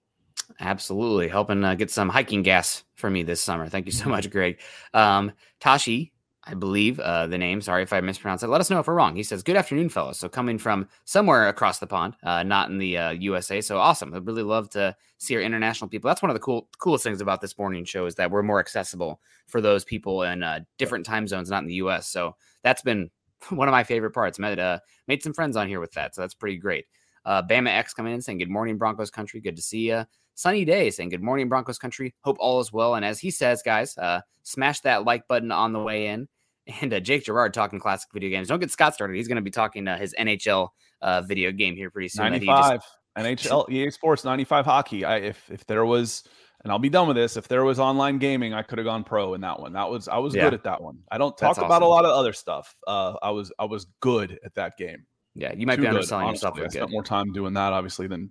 Absolutely, 0.61 1.28
helping 1.28 1.62
uh, 1.62 1.74
get 1.74 1.90
some 1.90 2.08
hiking 2.08 2.42
gas 2.42 2.84
for 2.94 3.11
me 3.11 3.22
this 3.22 3.40
summer. 3.40 3.68
Thank 3.68 3.87
you 3.87 3.92
so 3.92 4.08
much, 4.08 4.30
Greg. 4.30 4.61
Um, 4.94 5.32
Tashi 5.61 6.12
I 6.48 6.54
believe 6.54 6.98
uh, 6.98 7.26
the 7.26 7.37
name. 7.37 7.61
Sorry 7.61 7.82
if 7.82 7.92
I 7.92 8.00
mispronounced 8.00 8.42
it. 8.42 8.48
Let 8.48 8.62
us 8.62 8.70
know 8.70 8.80
if 8.80 8.87
we're 8.87 8.94
wrong. 8.94 9.14
He 9.14 9.22
says, 9.22 9.42
"Good 9.42 9.56
afternoon, 9.56 9.90
fellas." 9.90 10.18
So 10.18 10.30
coming 10.30 10.56
from 10.56 10.88
somewhere 11.04 11.48
across 11.48 11.78
the 11.78 11.87
pond, 11.87 12.16
uh, 12.22 12.42
not 12.42 12.70
in 12.70 12.78
the 12.78 12.96
uh, 12.96 13.11
USA. 13.11 13.61
So 13.61 13.76
awesome. 13.76 14.14
I'd 14.14 14.26
really 14.26 14.42
love 14.42 14.70
to 14.70 14.96
see 15.18 15.37
our 15.37 15.42
international 15.42 15.88
people. 15.88 16.08
That's 16.08 16.22
one 16.22 16.30
of 16.30 16.34
the 16.34 16.40
cool 16.40 16.68
coolest 16.78 17.04
things 17.04 17.20
about 17.20 17.42
this 17.42 17.58
morning 17.58 17.84
show 17.84 18.06
is 18.06 18.14
that 18.14 18.30
we're 18.30 18.42
more 18.42 18.61
accessible 18.61 19.20
for 19.46 19.61
those 19.61 19.84
people 19.84 20.22
in 20.22 20.42
uh, 20.42 20.61
different 20.78 21.04
time 21.04 21.28
zones, 21.28 21.50
not 21.50 21.62
in 21.62 21.68
the 21.68 21.74
US. 21.74 22.08
So 22.08 22.34
that's 22.62 22.80
been 22.80 23.11
one 23.50 23.68
of 23.68 23.72
my 23.72 23.84
favorite 23.84 24.12
parts. 24.12 24.38
Met 24.38 24.58
uh, 24.58 24.78
made 25.06 25.22
some 25.22 25.34
friends 25.34 25.54
on 25.54 25.68
here 25.68 25.80
with 25.80 25.92
that, 25.92 26.14
so 26.14 26.22
that's 26.22 26.34
pretty 26.34 26.56
great. 26.56 26.87
Uh, 27.26 27.42
Bama 27.42 27.68
X 27.68 27.92
coming 27.92 28.14
in 28.14 28.22
saying, 28.22 28.38
"Good 28.38 28.48
morning, 28.48 28.78
Broncos 28.78 29.11
country. 29.11 29.40
Good 29.40 29.56
to 29.56 29.62
see 29.62 29.90
you." 29.90 30.06
Sunny 30.38 30.64
Day 30.64 30.88
saying, 30.90 31.09
Good 31.09 31.20
morning, 31.20 31.48
Broncos 31.48 31.79
country. 31.79 32.14
Hope 32.20 32.37
all 32.38 32.61
is 32.61 32.72
well. 32.72 32.94
And 32.94 33.05
as 33.05 33.18
he 33.18 33.29
says, 33.29 33.61
guys, 33.61 33.98
uh, 33.98 34.20
smash 34.44 34.79
that 34.83 35.05
like 35.05 35.27
button 35.27 35.51
on 35.51 35.72
the 35.72 35.81
way 35.81 36.07
in 36.07 36.29
and 36.81 36.94
uh, 36.94 37.01
Jake 37.01 37.24
Gerard 37.24 37.53
talking 37.53 37.81
classic 37.81 38.09
video 38.14 38.31
games. 38.31 38.46
Don't 38.46 38.61
get 38.61 38.70
Scott 38.70 38.94
started. 38.94 39.16
He's 39.16 39.27
going 39.27 39.37
to 39.37 39.42
be 39.42 39.51
talking 39.51 39.88
uh, 39.88 39.98
his 39.98 40.14
NHL 40.16 40.68
uh, 41.03 41.22
video 41.22 41.51
game 41.51 41.74
here 41.74 41.90
pretty 41.90 42.07
soon. 42.07 42.31
95 42.31 42.81
just... 42.81 43.37
NHL 43.42 43.68
EA 43.68 43.90
Sports 43.90 44.24
95 44.24 44.64
hockey. 44.64 45.05
I 45.05 45.16
if 45.16 45.51
if 45.51 45.66
there 45.66 45.85
was 45.85 46.22
and 46.62 46.70
I'll 46.70 46.79
be 46.79 46.88
done 46.88 47.09
with 47.09 47.16
this. 47.16 47.37
If 47.37 47.48
there 47.48 47.64
was 47.64 47.81
online 47.81 48.18
gaming, 48.18 48.55
I 48.55 48.62
could 48.62 48.79
have 48.79 48.85
gone 48.85 49.03
pro 49.03 49.35
in 49.35 49.40
that 49.40 49.59
one. 49.59 49.72
That 49.72 49.90
was 49.90 50.07
I 50.07 50.18
was 50.18 50.37
yeah. 50.37 50.44
good 50.44 50.55
at 50.55 50.62
that 50.62 50.81
one. 50.81 51.01
I 51.11 51.18
don't 51.18 51.37
talk 51.37 51.57
That's 51.57 51.59
about 51.59 51.83
awesome. 51.83 51.83
a 51.83 51.88
lot 51.88 52.05
of 52.05 52.12
other 52.12 52.33
stuff. 52.33 52.77
Uh, 52.87 53.14
I 53.22 53.31
was 53.33 53.51
I 53.59 53.64
was 53.64 53.88
good 53.98 54.38
at 54.44 54.55
that 54.55 54.77
game. 54.79 55.05
Yeah, 55.35 55.53
you 55.53 55.66
might 55.66 55.77
Too 55.77 55.83
be 55.83 55.88
underselling 55.88 56.27
good, 56.27 56.35
yourself. 56.35 56.61
I 56.61 56.68
spent 56.68 56.92
more 56.92 57.03
time 57.03 57.33
doing 57.33 57.55
that 57.55 57.72
obviously 57.72 58.07
than 58.07 58.31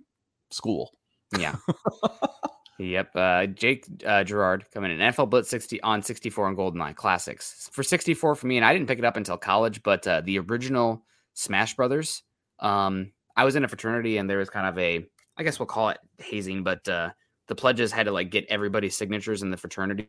school. 0.50 0.97
Yeah. 1.36 1.56
Yep. 2.78 3.10
Uh, 3.16 3.46
Jake 3.46 3.86
uh, 4.06 4.22
Gerard 4.22 4.64
coming 4.72 4.92
in 4.92 4.98
NFL 4.98 5.30
Blitz 5.30 5.50
60 5.50 5.80
on 5.82 6.00
64 6.00 6.48
and 6.48 6.56
GoldenEye 6.56 6.94
classics 6.94 7.68
for 7.72 7.82
64 7.82 8.36
for 8.36 8.46
me. 8.46 8.56
And 8.56 8.64
I 8.64 8.72
didn't 8.72 8.86
pick 8.86 8.98
it 8.98 9.04
up 9.04 9.16
until 9.16 9.36
college, 9.36 9.82
but 9.82 10.06
uh, 10.06 10.20
the 10.20 10.38
original 10.38 11.04
Smash 11.34 11.74
Brothers. 11.74 12.22
Um, 12.60 13.12
I 13.36 13.44
was 13.44 13.56
in 13.56 13.64
a 13.64 13.68
fraternity 13.68 14.18
and 14.18 14.30
there 14.30 14.38
was 14.38 14.50
kind 14.50 14.66
of 14.66 14.78
a, 14.78 15.04
I 15.36 15.42
guess 15.42 15.58
we'll 15.58 15.66
call 15.66 15.88
it 15.90 15.98
hazing, 16.18 16.62
but 16.62 16.88
uh, 16.88 17.10
the 17.48 17.54
pledges 17.54 17.90
had 17.90 18.06
to 18.06 18.12
like 18.12 18.30
get 18.30 18.46
everybody's 18.48 18.96
signatures 18.96 19.42
in 19.42 19.50
the 19.50 19.56
fraternity 19.56 20.08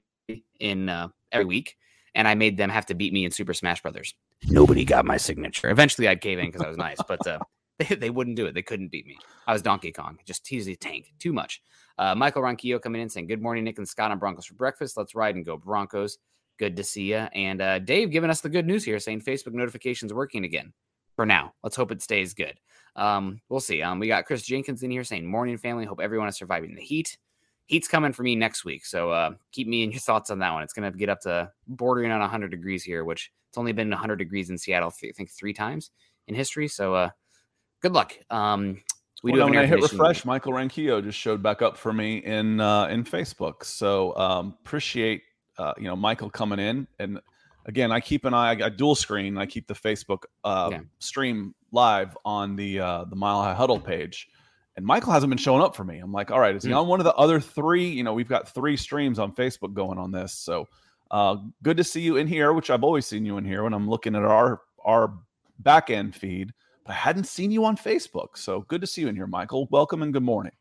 in 0.60 0.90
uh, 0.90 1.08
every 1.32 1.46
week. 1.46 1.76
And 2.16 2.28
I 2.28 2.36
made 2.36 2.58
them 2.58 2.70
have 2.70 2.88
to 2.88 2.96
beat 2.96 3.14
me 3.14 3.26
in 3.26 3.32
Super 3.32 3.54
Smash 3.54 3.82
Brothers. 3.82 4.14
Nobody 4.48 4.86
got 4.86 5.06
my 5.06 5.18
signature. 5.18 5.70
Eventually 5.70 6.08
I'd 6.08 6.22
cave 6.22 6.40
in 6.40 6.48
because 6.48 6.62
I 6.62 6.68
was 6.68 6.78
nice, 6.78 6.98
but 7.08 7.26
uh, 7.26 7.40
they, 7.90 7.96
they 7.96 8.10
wouldn't 8.10 8.36
do 8.36 8.46
it. 8.46 8.54
They 8.54 8.62
couldn't 8.62 8.90
beat 8.92 9.08
me. 9.08 9.18
I 9.48 9.54
was 9.54 9.62
Donkey 9.62 9.92
Kong. 9.92 10.18
Just 10.26 10.48
he's 10.48 10.68
a 10.68 10.76
tank. 10.76 11.14
Too 11.18 11.34
much. 11.34 11.62
Uh, 11.98 12.14
Michael 12.14 12.42
Ronquillo 12.42 12.82
coming 12.82 13.02
in 13.02 13.10
saying, 13.10 13.28
Good 13.28 13.42
morning, 13.42 13.64
Nick 13.64 13.78
and 13.78 13.88
Scott 13.88 14.12
on 14.12 14.20
Broncos 14.20 14.46
for 14.46 14.54
breakfast. 14.56 14.98
Let's 14.98 15.16
ride 15.16 15.36
and 15.36 15.46
go 15.46 15.58
Broncos. 15.58 16.18
Good 16.58 16.76
to 16.76 16.84
see 16.84 17.12
you. 17.12 17.18
And 17.18 17.62
uh, 17.62 17.80
Dave 17.80 18.12
giving 18.12 18.30
us 18.30 18.42
the 18.42 18.50
good 18.50 18.68
news 18.68 18.84
here 18.84 19.00
saying 19.00 19.22
Facebook 19.22 19.54
notifications 19.54 20.14
working 20.14 20.44
again 20.44 20.74
for 21.16 21.26
now. 21.26 21.54
Let's 21.64 21.76
hope 21.76 21.92
it 21.92 22.02
stays 22.02 22.34
good. 22.34 22.60
Um, 22.98 23.40
we'll 23.48 23.62
see. 23.62 23.82
Um, 23.82 24.00
we 24.00 24.08
got 24.08 24.26
Chris 24.26 24.44
Jenkins 24.44 24.84
in 24.84 24.92
here 24.92 25.06
saying, 25.06 25.26
Morning, 25.26 25.58
family. 25.58 25.86
Hope 25.86 26.02
everyone 26.02 26.28
is 26.28 26.38
surviving 26.38 26.76
the 26.76 26.82
heat. 26.82 27.18
Heat's 27.68 27.88
coming 27.88 28.12
for 28.12 28.24
me 28.24 28.36
next 28.36 28.66
week. 28.66 28.86
So 28.86 29.12
uh, 29.12 29.32
keep 29.54 29.68
me 29.68 29.84
in 29.84 29.92
your 29.92 30.00
thoughts 30.02 30.32
on 30.32 30.40
that 30.40 30.52
one. 30.52 30.64
It's 30.64 30.74
going 30.74 30.92
to 30.92 30.98
get 30.98 31.10
up 31.10 31.22
to 31.22 31.50
bordering 31.68 32.12
on 32.12 32.20
100 32.20 32.52
degrees 32.52 32.84
here, 32.84 33.06
which 33.06 33.32
it's 33.48 33.58
only 33.58 33.72
been 33.72 33.90
100 33.90 34.18
degrees 34.18 34.50
in 34.50 34.58
Seattle, 34.58 34.92
I 35.04 35.12
think, 35.12 35.32
three 35.32 35.54
times 35.54 35.92
in 36.28 36.36
history. 36.36 36.68
So 36.68 36.94
uh, 36.94 37.10
good 37.82 37.94
luck. 37.94 38.18
Um, 38.30 38.82
we 39.24 39.32
well, 39.32 39.48
do 39.48 39.52
when 39.54 39.60
I 39.60 39.66
hit 39.66 39.82
refresh, 39.82 40.24
Michael 40.26 40.54
Ronquillo 40.54 41.04
just 41.04 41.18
showed 41.18 41.44
back 41.44 41.62
up 41.62 41.76
for 41.78 41.92
me 41.92 42.18
in 42.20 42.60
uh, 42.60 42.88
in 42.88 43.04
Facebook. 43.04 43.64
So 43.66 44.16
um, 44.16 44.56
appreciate 44.64 45.24
uh, 45.58 45.74
you 45.78 45.84
know 45.86 45.96
Michael 45.96 46.30
coming 46.30 46.60
in, 46.60 46.88
and 47.00 47.20
again, 47.66 47.92
I 47.92 48.00
keep 48.00 48.24
an 48.26 48.34
eye. 48.34 48.52
I 48.52 48.56
got 48.56 48.78
dual 48.78 48.96
screen. 48.96 49.38
I 49.38 49.46
keep 49.46 49.68
the 49.68 49.74
Facebook 49.74 50.24
uh, 50.44 50.70
Yeah. 50.72 50.80
stream 51.00 51.54
live 51.72 52.18
on 52.24 52.56
the 52.56 52.80
uh, 52.80 53.04
the 53.06 53.16
Mile 53.16 53.44
High 53.44 53.54
Huddle 53.54 53.80
page, 53.80 54.30
and 54.78 54.86
Michael 54.86 55.12
hasn't 55.12 55.30
been 55.30 55.38
showing 55.38 55.62
up 55.62 55.76
for 55.76 55.84
me. 55.84 56.00
I'm 56.00 56.14
like, 56.14 56.32
all 56.32 56.40
right, 56.40 56.56
is 56.56 56.64
he 56.64 56.72
Hmm. 56.72 56.78
on 56.78 56.88
one 56.88 57.02
of 57.02 57.04
the 57.04 57.16
other 57.16 57.42
three? 57.42 57.90
You 57.90 58.04
know, 58.04 58.14
we've 58.14 58.30
got 58.30 58.48
three 58.54 58.78
streams 58.78 59.20
on 59.20 59.34
Facebook 59.34 59.74
going 59.74 59.98
on 59.98 60.12
this, 60.12 60.32
so 60.34 60.68
uh, 61.12 61.36
good 61.62 61.76
to 61.76 61.84
see 61.84 62.00
you 62.02 62.16
in 62.16 62.26
here. 62.28 62.54
Which 62.54 62.70
I've 62.70 62.86
always 62.86 63.06
seen 63.06 63.26
you 63.26 63.38
in 63.38 63.44
here 63.44 63.64
when 63.64 63.74
I'm 63.74 63.90
looking 63.90 64.16
at 64.16 64.24
our 64.24 64.62
our 64.86 65.14
back 65.60 65.90
end 65.90 66.16
feed. 66.16 66.54
I 66.90 66.94
hadn't 66.94 67.26
seen 67.26 67.52
you 67.52 67.66
on 67.66 67.78
Facebook, 67.78 68.30
so 68.36 68.62
good 68.62 68.82
to 68.82 68.88
see 68.88 69.02
you 69.02 69.08
in 69.10 69.16
here, 69.16 69.28
Michael. 69.28 69.68
Welcome 69.70 70.02
and 70.02 70.12
good 70.12 70.24
morning. 70.24 70.54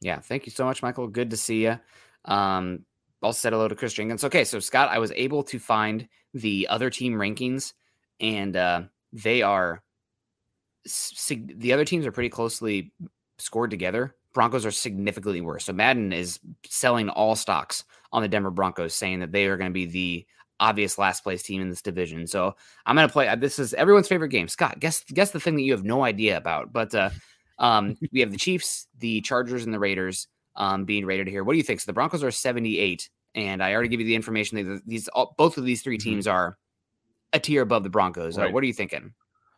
Yeah, 0.00 0.20
thank 0.20 0.46
you 0.46 0.52
so 0.52 0.64
much, 0.64 0.80
Michael. 0.80 1.08
Good 1.08 1.30
to 1.30 1.36
see 1.36 1.64
you. 1.64 1.78
Um, 2.24 2.84
also 3.20 3.38
said 3.38 3.52
hello 3.52 3.66
to 3.66 3.74
Chris 3.74 3.92
Jenkins. 3.92 4.22
Okay, 4.22 4.44
so 4.44 4.60
Scott, 4.60 4.90
I 4.92 5.00
was 5.00 5.10
able 5.16 5.42
to 5.44 5.58
find 5.58 6.08
the 6.34 6.68
other 6.70 6.88
team 6.88 7.14
rankings, 7.14 7.72
and 8.20 8.56
uh, 8.56 8.82
they 9.12 9.42
are 9.42 9.82
sig- 10.86 11.58
the 11.58 11.72
other 11.72 11.84
teams 11.84 12.06
are 12.06 12.12
pretty 12.12 12.28
closely 12.28 12.92
scored 13.38 13.70
together. 13.70 14.14
Broncos 14.34 14.64
are 14.64 14.70
significantly 14.70 15.40
worse. 15.40 15.64
So 15.64 15.72
Madden 15.72 16.12
is 16.12 16.38
selling 16.64 17.08
all 17.08 17.34
stocks 17.34 17.84
on 18.12 18.22
the 18.22 18.28
Denver 18.28 18.52
Broncos, 18.52 18.94
saying 18.94 19.18
that 19.18 19.32
they 19.32 19.46
are 19.46 19.56
going 19.56 19.70
to 19.70 19.74
be 19.74 19.86
the 19.86 20.26
obvious 20.62 20.96
last 20.96 21.24
place 21.24 21.42
team 21.42 21.60
in 21.60 21.68
this 21.68 21.82
division. 21.82 22.26
So 22.26 22.54
I'm 22.86 22.94
going 22.96 23.08
to 23.08 23.12
play. 23.12 23.26
uh, 23.26 23.34
This 23.36 23.58
is 23.58 23.74
everyone's 23.74 24.06
favorite 24.08 24.28
game. 24.28 24.46
Scott, 24.48 24.78
guess 24.78 25.02
guess 25.04 25.32
the 25.32 25.40
thing 25.40 25.56
that 25.56 25.62
you 25.62 25.72
have 25.72 25.84
no 25.84 26.04
idea 26.04 26.36
about. 26.36 26.72
But 26.72 26.94
uh, 26.94 27.10
um, 27.58 27.96
we 28.12 28.20
have 28.20 28.30
the 28.30 28.36
Chiefs, 28.38 28.86
the 29.00 29.20
Chargers, 29.22 29.64
and 29.64 29.74
the 29.74 29.78
Raiders 29.80 30.28
um, 30.56 30.84
being 30.84 31.04
rated 31.04 31.26
here. 31.26 31.42
What 31.42 31.54
do 31.54 31.56
you 31.58 31.64
think? 31.64 31.80
So 31.80 31.86
the 31.86 31.92
Broncos 31.94 32.22
are 32.22 32.30
78, 32.30 33.10
and 33.34 33.62
I 33.62 33.72
already 33.72 33.88
give 33.88 34.00
you 34.00 34.06
the 34.06 34.14
information 34.14 34.56
that 34.68 34.82
these 34.86 35.08
all, 35.08 35.34
both 35.36 35.58
of 35.58 35.64
these 35.64 35.82
3 35.82 35.98
Mhm. 35.98 36.02
teams 36.02 36.26
are 36.28 36.58
a 37.32 37.40
tier 37.40 37.62
above 37.62 37.82
the 37.82 37.90
Broncos. 37.90 38.38
Uh, 38.38 38.48
what 38.50 38.62
are 38.62 38.66
you 38.66 38.72
thinking? 38.74 39.12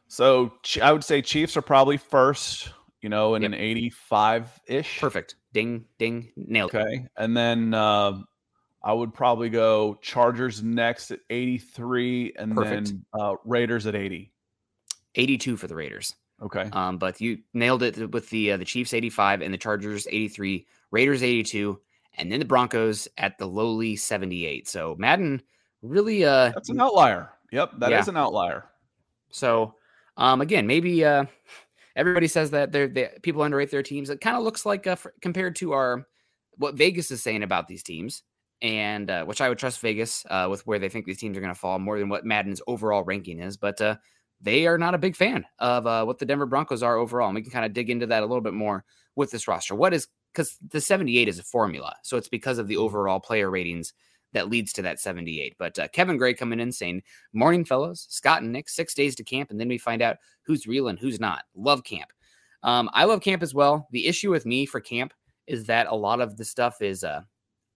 So 0.09 0.53
I 0.81 0.93
would 0.93 1.05
say 1.05 1.21
Chiefs 1.21 1.57
are 1.57 1.63
probably 1.63 1.97
first, 1.97 2.71
you 3.03 3.09
know, 3.09 3.35
in 3.35 3.43
Yep. 3.43 3.49
an 3.53 3.55
85 3.59 4.61
ish. 4.69 5.01
Perfect. 5.01 5.37
Ding, 5.53 5.85
ding, 5.99 6.31
nailed 6.37 6.73
it. 6.73 6.79
Okay. 6.79 7.07
And 7.17 7.37
then 7.37 7.75
uh, 7.75 8.19
I 8.85 8.93
would 8.93 9.15
probably 9.15 9.49
go 9.49 9.99
Chargers 10.03 10.63
next 10.63 11.11
at 11.11 11.21
83 11.31 12.35
and 12.39 12.55
Perfect. 12.55 12.87
then 12.89 13.05
uh, 13.19 13.35
Raiders 13.47 13.87
at 13.87 13.95
80. 13.95 14.31
82 15.15 15.57
for 15.57 15.67
the 15.67 15.75
Raiders. 15.75 16.15
Okay. 16.43 16.69
Um, 16.73 16.99
but 16.99 17.19
you 17.21 17.39
nailed 17.55 17.83
it 17.83 18.13
with 18.13 18.29
the 18.31 18.53
uh, 18.53 18.57
the 18.59 18.65
Chiefs 18.65 18.93
85 18.93 19.41
and 19.41 19.55
the 19.55 19.59
Chargers 19.59 20.07
83, 20.11 20.67
Raiders 20.91 21.23
82, 21.23 21.81
and 22.19 22.31
then 22.31 22.41
the 22.41 22.45
Broncos 22.45 23.09
at 23.17 23.39
the 23.39 23.47
lowly 23.47 23.97
78. 23.97 24.69
So 24.69 24.95
Madden 24.99 25.41
really 25.83 26.25
uh 26.25 26.51
That's 26.51 26.69
an 26.69 26.81
outlier. 26.81 27.31
Yep. 27.53 27.73
that 27.79 27.93
is 27.93 28.07
Yeah. 28.07 28.11
an 28.11 28.17
outlier. 28.19 28.67
So, 29.31 29.75
um, 30.17 30.41
again, 30.41 30.67
maybe 30.67 31.05
uh, 31.05 31.25
everybody 31.97 32.27
says 32.29 32.51
that 32.51 32.71
they're 32.73 32.89
they, 32.89 33.11
people 33.23 33.43
underrate 33.43 33.71
their 33.71 33.83
teams. 33.83 34.11
It 34.11 34.21
kind 34.21 34.37
of 34.37 34.43
looks 34.43 34.67
like 34.67 34.87
uh, 34.87 34.91
f- 34.93 35.07
compared 35.23 35.57
to 35.57 35.73
our 35.73 36.07
what 36.59 36.75
Vegas 36.77 37.11
is 37.11 37.23
saying 37.23 37.43
about 37.43 37.67
these 37.69 37.83
teams, 37.83 38.23
and 38.65 39.11
uh, 39.11 39.25
which 39.27 39.43
I 39.43 39.51
would 39.51 39.59
trust 39.59 39.81
Vegas 39.81 40.25
uh, 40.31 40.49
with 40.51 40.67
where 40.67 40.79
they 40.79 40.89
think 40.89 41.05
these 41.05 41.19
teams 41.19 41.37
are 41.37 41.43
going 41.43 41.53
to 41.53 41.59
fall 41.59 41.79
more 41.79 41.99
than 41.99 42.09
what 42.09 42.25
Madden's 42.25 42.63
overall 42.67 43.05
ranking 43.05 43.39
is. 43.39 43.59
But 43.59 43.79
uh, 43.79 43.97
they 44.41 44.67
are 44.67 44.79
not 44.79 44.95
a 44.95 44.99
big 44.99 45.17
fan 45.17 45.45
of 45.59 45.87
uh, 45.87 46.05
what 46.05 46.19
the 46.19 46.25
Denver 46.25 46.47
Broncos 46.47 46.83
are 46.83 46.97
overall. 46.97 47.29
And 47.29 47.35
we 47.35 47.43
can 47.43 47.51
kind 47.51 47.67
of 47.67 47.75
dig 47.75 47.91
into 47.91 48.07
that 48.07 48.23
a 48.23 48.27
little 48.27 48.41
bit 48.41 48.55
more 48.55 48.87
with 49.17 49.31
this 49.31 49.47
roster. 49.47 49.75
What 49.75 49.93
is 49.93 50.09
because 50.33 50.57
the 50.71 50.81
78 50.81 51.29
is 51.29 51.39
a 51.39 51.45
formula, 51.45 51.95
so 52.03 52.17
it's 52.17 52.29
because 52.29 52.57
of 52.57 52.67
the 52.67 52.79
overall 52.79 53.21
player 53.21 53.51
ratings 53.51 53.93
that 54.33 54.49
leads 54.49 54.73
to 54.73 54.83
that 54.83 54.99
78. 54.99 55.57
But 55.59 55.79
uh, 55.79 55.89
Kevin 55.89 56.17
Gray 56.17 56.33
coming 56.33 56.59
in 56.59 56.73
saying 56.73 57.03
Morning, 57.35 57.67
fellows. 57.67 58.07
Scott 58.09 58.43
and 58.43 58.51
Nick, 58.51 58.71
six 58.71 58.95
days 58.95 59.15
to 59.17 59.25
camp, 59.25 59.51
and 59.51 59.61
then 59.61 59.69
we 59.69 59.77
find 59.77 60.01
out 60.01 60.17
who's 60.47 60.67
real 60.67 60.89
and 60.89 60.99
who's 60.99 61.21
not. 61.21 61.45
Love 61.55 61.85
camp. 61.85 62.09
Um, 62.63 62.89
I 62.95 63.05
love 63.05 63.21
camp 63.21 63.43
as 63.43 63.53
well. 63.53 63.89
The 63.91 64.07
issue 64.07 64.31
with 64.31 64.47
me 64.47 64.65
for 64.65 64.81
camp 64.81 65.13
is 65.47 65.67
that 65.67 65.87
a 65.87 65.95
lot 65.95 66.23
of 66.23 66.39
the 66.39 66.47
stuff 66.47 66.81
is 66.81 67.05
uh, 67.05 67.21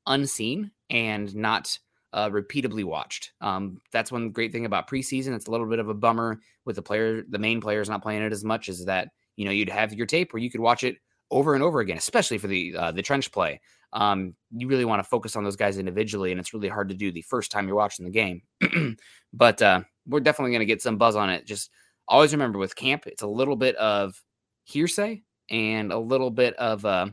unseen 0.06 0.70
and 0.90 1.34
not 1.34 1.78
uh, 2.12 2.30
repeatably 2.30 2.84
watched. 2.84 3.32
Um, 3.40 3.80
that's 3.92 4.12
one 4.12 4.30
great 4.30 4.52
thing 4.52 4.64
about 4.64 4.88
preseason. 4.88 5.34
It's 5.34 5.46
a 5.46 5.50
little 5.50 5.66
bit 5.66 5.78
of 5.78 5.88
a 5.88 5.94
bummer 5.94 6.40
with 6.64 6.76
the 6.76 6.82
player, 6.82 7.22
the 7.28 7.38
main 7.38 7.60
players 7.60 7.88
not 7.88 8.02
playing 8.02 8.22
it 8.22 8.32
as 8.32 8.44
much. 8.44 8.68
Is 8.68 8.84
that 8.86 9.08
you 9.36 9.44
know 9.44 9.50
you'd 9.50 9.68
have 9.68 9.92
your 9.92 10.06
tape 10.06 10.32
where 10.32 10.42
you 10.42 10.50
could 10.50 10.60
watch 10.60 10.84
it 10.84 10.96
over 11.30 11.54
and 11.54 11.62
over 11.62 11.80
again, 11.80 11.98
especially 11.98 12.38
for 12.38 12.48
the 12.48 12.76
uh, 12.76 12.92
the 12.92 13.02
trench 13.02 13.30
play. 13.32 13.60
Um, 13.92 14.34
you 14.50 14.68
really 14.68 14.84
want 14.84 15.02
to 15.02 15.08
focus 15.08 15.36
on 15.36 15.44
those 15.44 15.56
guys 15.56 15.78
individually, 15.78 16.30
and 16.30 16.40
it's 16.40 16.52
really 16.52 16.68
hard 16.68 16.88
to 16.90 16.94
do 16.94 17.10
the 17.10 17.22
first 17.22 17.50
time 17.50 17.66
you're 17.66 17.76
watching 17.76 18.04
the 18.04 18.10
game. 18.10 18.42
but 19.32 19.60
uh, 19.62 19.80
we're 20.06 20.20
definitely 20.20 20.52
going 20.52 20.60
to 20.60 20.66
get 20.66 20.82
some 20.82 20.98
buzz 20.98 21.16
on 21.16 21.30
it. 21.30 21.46
Just 21.46 21.70
always 22.06 22.32
remember 22.32 22.58
with 22.58 22.76
camp, 22.76 23.06
it's 23.06 23.22
a 23.22 23.26
little 23.26 23.56
bit 23.56 23.76
of 23.76 24.22
hearsay 24.64 25.22
and 25.50 25.92
a 25.92 25.98
little 25.98 26.30
bit 26.30 26.54
of 26.54 26.84
uh, 26.84 27.06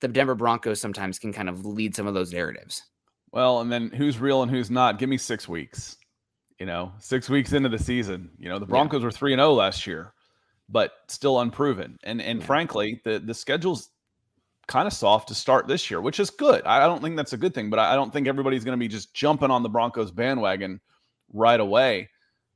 the 0.00 0.08
Denver 0.08 0.34
Broncos 0.34 0.80
sometimes 0.80 1.18
can 1.18 1.32
kind 1.32 1.48
of 1.48 1.64
lead 1.64 1.94
some 1.96 2.06
of 2.06 2.14
those 2.14 2.32
narratives. 2.32 2.82
Well, 3.32 3.60
and 3.60 3.70
then 3.72 3.90
who's 3.90 4.18
real 4.18 4.42
and 4.42 4.50
who's 4.50 4.70
not? 4.70 4.98
Give 4.98 5.08
me 5.08 5.18
six 5.18 5.48
weeks. 5.48 5.96
You 6.58 6.66
know, 6.66 6.92
six 6.98 7.28
weeks 7.28 7.52
into 7.52 7.68
the 7.68 7.78
season. 7.78 8.30
You 8.38 8.48
know, 8.48 8.58
the 8.58 8.64
Yeah. 8.66 8.70
Broncos 8.70 9.02
were 9.04 9.10
three 9.10 9.32
and 9.32 9.40
zero 9.40 9.52
last 9.52 9.86
year, 9.86 10.14
but 10.68 10.92
still 11.08 11.40
unproven. 11.40 11.98
And 12.02 12.20
and 12.22 12.40
Yeah. 12.40 12.46
frankly, 12.46 13.00
the 13.04 13.18
the 13.18 13.34
schedule's 13.34 13.90
kind 14.66 14.86
of 14.86 14.92
soft 14.92 15.28
to 15.28 15.34
start 15.34 15.68
this 15.68 15.90
year, 15.90 16.00
which 16.00 16.18
is 16.18 16.30
good. 16.30 16.64
I 16.66 16.78
I 16.84 16.86
don't 16.86 17.02
think 17.02 17.16
that's 17.16 17.34
a 17.34 17.36
good 17.36 17.54
thing, 17.54 17.68
but 17.70 17.78
I 17.78 17.92
I 17.92 17.94
don't 17.94 18.12
think 18.12 18.26
everybody's 18.26 18.64
going 18.64 18.76
to 18.78 18.82
be 18.82 18.88
just 18.88 19.12
jumping 19.14 19.50
on 19.50 19.62
the 19.62 19.68
Broncos 19.68 20.10
bandwagon 20.10 20.80
right 21.32 21.60
away. 21.60 22.08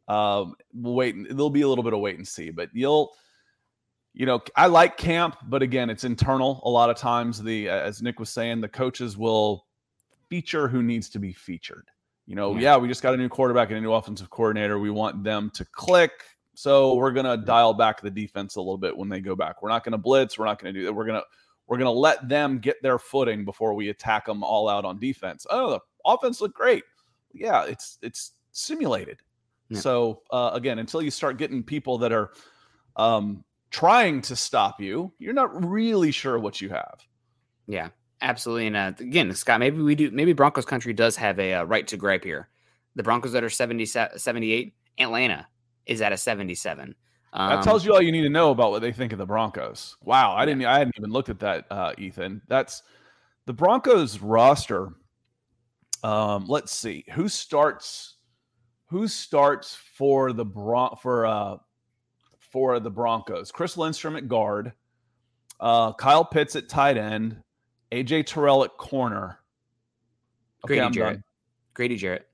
Um, 0.08 0.54
we'll 0.72 0.94
wait. 0.94 1.14
There'll 1.28 1.50
be 1.50 1.60
a 1.62 1.68
little 1.68 1.84
bit 1.84 1.92
of 1.92 2.00
wait 2.00 2.16
and 2.16 2.26
see, 2.26 2.50
but 2.50 2.70
you'll. 2.72 3.12
You 4.12 4.26
know, 4.26 4.42
I 4.56 4.66
like 4.66 4.96
camp, 4.96 5.36
but 5.46 5.62
again, 5.62 5.88
it's 5.88 6.04
internal. 6.04 6.60
A 6.64 6.70
lot 6.70 6.90
of 6.90 6.96
times, 6.96 7.42
the 7.42 7.68
as 7.68 8.02
Nick 8.02 8.18
was 8.18 8.28
saying, 8.28 8.60
the 8.60 8.68
coaches 8.68 9.16
will 9.16 9.66
feature 10.28 10.68
who 10.68 10.82
needs 10.82 11.08
to 11.10 11.18
be 11.18 11.32
featured. 11.32 11.88
You 12.26 12.34
know, 12.34 12.54
Yeah. 12.54 12.60
yeah, 12.60 12.76
we 12.76 12.88
just 12.88 13.02
got 13.02 13.14
a 13.14 13.16
new 13.16 13.28
quarterback 13.28 13.68
and 13.70 13.78
a 13.78 13.80
new 13.80 13.92
offensive 13.92 14.30
coordinator. 14.30 14.78
We 14.78 14.90
want 14.90 15.22
them 15.24 15.50
to 15.50 15.64
click. 15.64 16.12
So 16.54 16.94
we're 16.94 17.12
gonna 17.12 17.36
dial 17.36 17.72
back 17.72 18.00
the 18.00 18.10
defense 18.10 18.56
a 18.56 18.60
little 18.60 18.78
bit 18.78 18.96
when 18.96 19.08
they 19.08 19.20
go 19.20 19.34
back. 19.36 19.62
We're 19.62 19.68
not 19.70 19.84
gonna 19.84 19.98
blitz. 19.98 20.38
We're 20.38 20.44
not 20.44 20.58
gonna 20.60 20.72
do 20.72 20.84
that. 20.84 20.92
We're 20.92 21.06
gonna 21.06 21.22
we're 21.66 21.78
gonna 21.78 21.90
let 21.90 22.28
them 22.28 22.58
get 22.58 22.82
their 22.82 22.98
footing 22.98 23.44
before 23.44 23.74
we 23.74 23.88
attack 23.90 24.26
them 24.26 24.42
all 24.42 24.68
out 24.68 24.84
on 24.84 24.98
defense. 24.98 25.46
Oh, 25.48 25.70
the 25.70 25.80
offense 26.04 26.40
looked 26.40 26.56
great. 26.56 26.82
Yeah, 27.32 27.64
it's 27.64 27.98
it's 28.02 28.32
simulated. 28.50 29.20
Yeah. 29.68 29.78
So 29.78 30.22
uh, 30.32 30.50
again, 30.52 30.80
until 30.80 31.00
you 31.00 31.12
start 31.12 31.36
getting 31.38 31.62
people 31.62 31.96
that 31.98 32.12
are 32.12 32.32
um, 32.96 33.44
trying 33.70 34.20
to 34.22 34.36
stop 34.36 34.80
you, 34.80 35.12
you're 35.18 35.32
not 35.32 35.64
really 35.64 36.10
sure 36.10 36.38
what 36.38 36.60
you 36.60 36.68
have. 36.70 37.00
Yeah, 37.66 37.88
absolutely. 38.20 38.66
And 38.66 38.76
uh, 38.76 38.92
again, 38.98 39.32
Scott, 39.34 39.60
maybe 39.60 39.80
we 39.80 39.94
do, 39.94 40.10
maybe 40.10 40.32
Broncos 40.32 40.64
country 40.64 40.92
does 40.92 41.16
have 41.16 41.38
a 41.38 41.54
uh, 41.54 41.64
right 41.64 41.86
to 41.88 41.96
gripe 41.96 42.24
here. 42.24 42.48
The 42.96 43.02
Broncos 43.02 43.32
that 43.32 43.44
are 43.44 43.50
70, 43.50 43.86
78, 43.86 44.74
Atlanta 44.98 45.46
is 45.86 46.02
at 46.02 46.12
a 46.12 46.16
77. 46.16 46.94
Um, 47.32 47.50
That 47.50 47.62
tells 47.62 47.84
you 47.84 47.92
all 47.92 48.02
you 48.02 48.12
need 48.12 48.22
to 48.22 48.28
know 48.28 48.50
about 48.50 48.72
what 48.72 48.82
they 48.82 48.92
think 48.92 49.12
of 49.12 49.18
the 49.18 49.26
Broncos. 49.26 49.96
Wow, 50.02 50.34
I 50.34 50.44
didn't. 50.44 50.64
I 50.64 50.78
hadn't 50.78 50.94
even 50.98 51.10
looked 51.10 51.28
at 51.28 51.38
that, 51.40 51.66
uh, 51.70 51.92
Ethan. 51.96 52.42
That's 52.48 52.82
the 53.46 53.52
Broncos 53.52 54.18
roster. 54.18 54.90
Um, 56.02 56.46
let's 56.46 56.72
see 56.72 57.04
who 57.12 57.28
starts. 57.28 58.16
Who 58.86 59.06
starts 59.06 59.76
for 59.76 60.32
the 60.32 60.44
Bron 60.44 60.96
for 61.00 61.24
uh 61.24 61.56
for 62.50 62.80
the 62.80 62.90
Broncos? 62.90 63.50
Chris 63.50 63.76
Lindstrom 63.76 64.16
at 64.16 64.28
guard, 64.28 64.72
uh, 65.60 65.92
Kyle 65.94 66.24
Pitts 66.24 66.56
at 66.56 66.68
tight 66.68 66.96
end, 66.96 67.36
AJ 67.92 68.26
Terrell 68.26 68.64
at 68.64 68.76
corner. 68.76 69.38
Grady 70.64 70.82
I'm 70.82 70.92
Jarrett. 70.92 71.14
done. 71.16 71.24
Grady 71.74 71.96
Jarrett. 71.96 72.28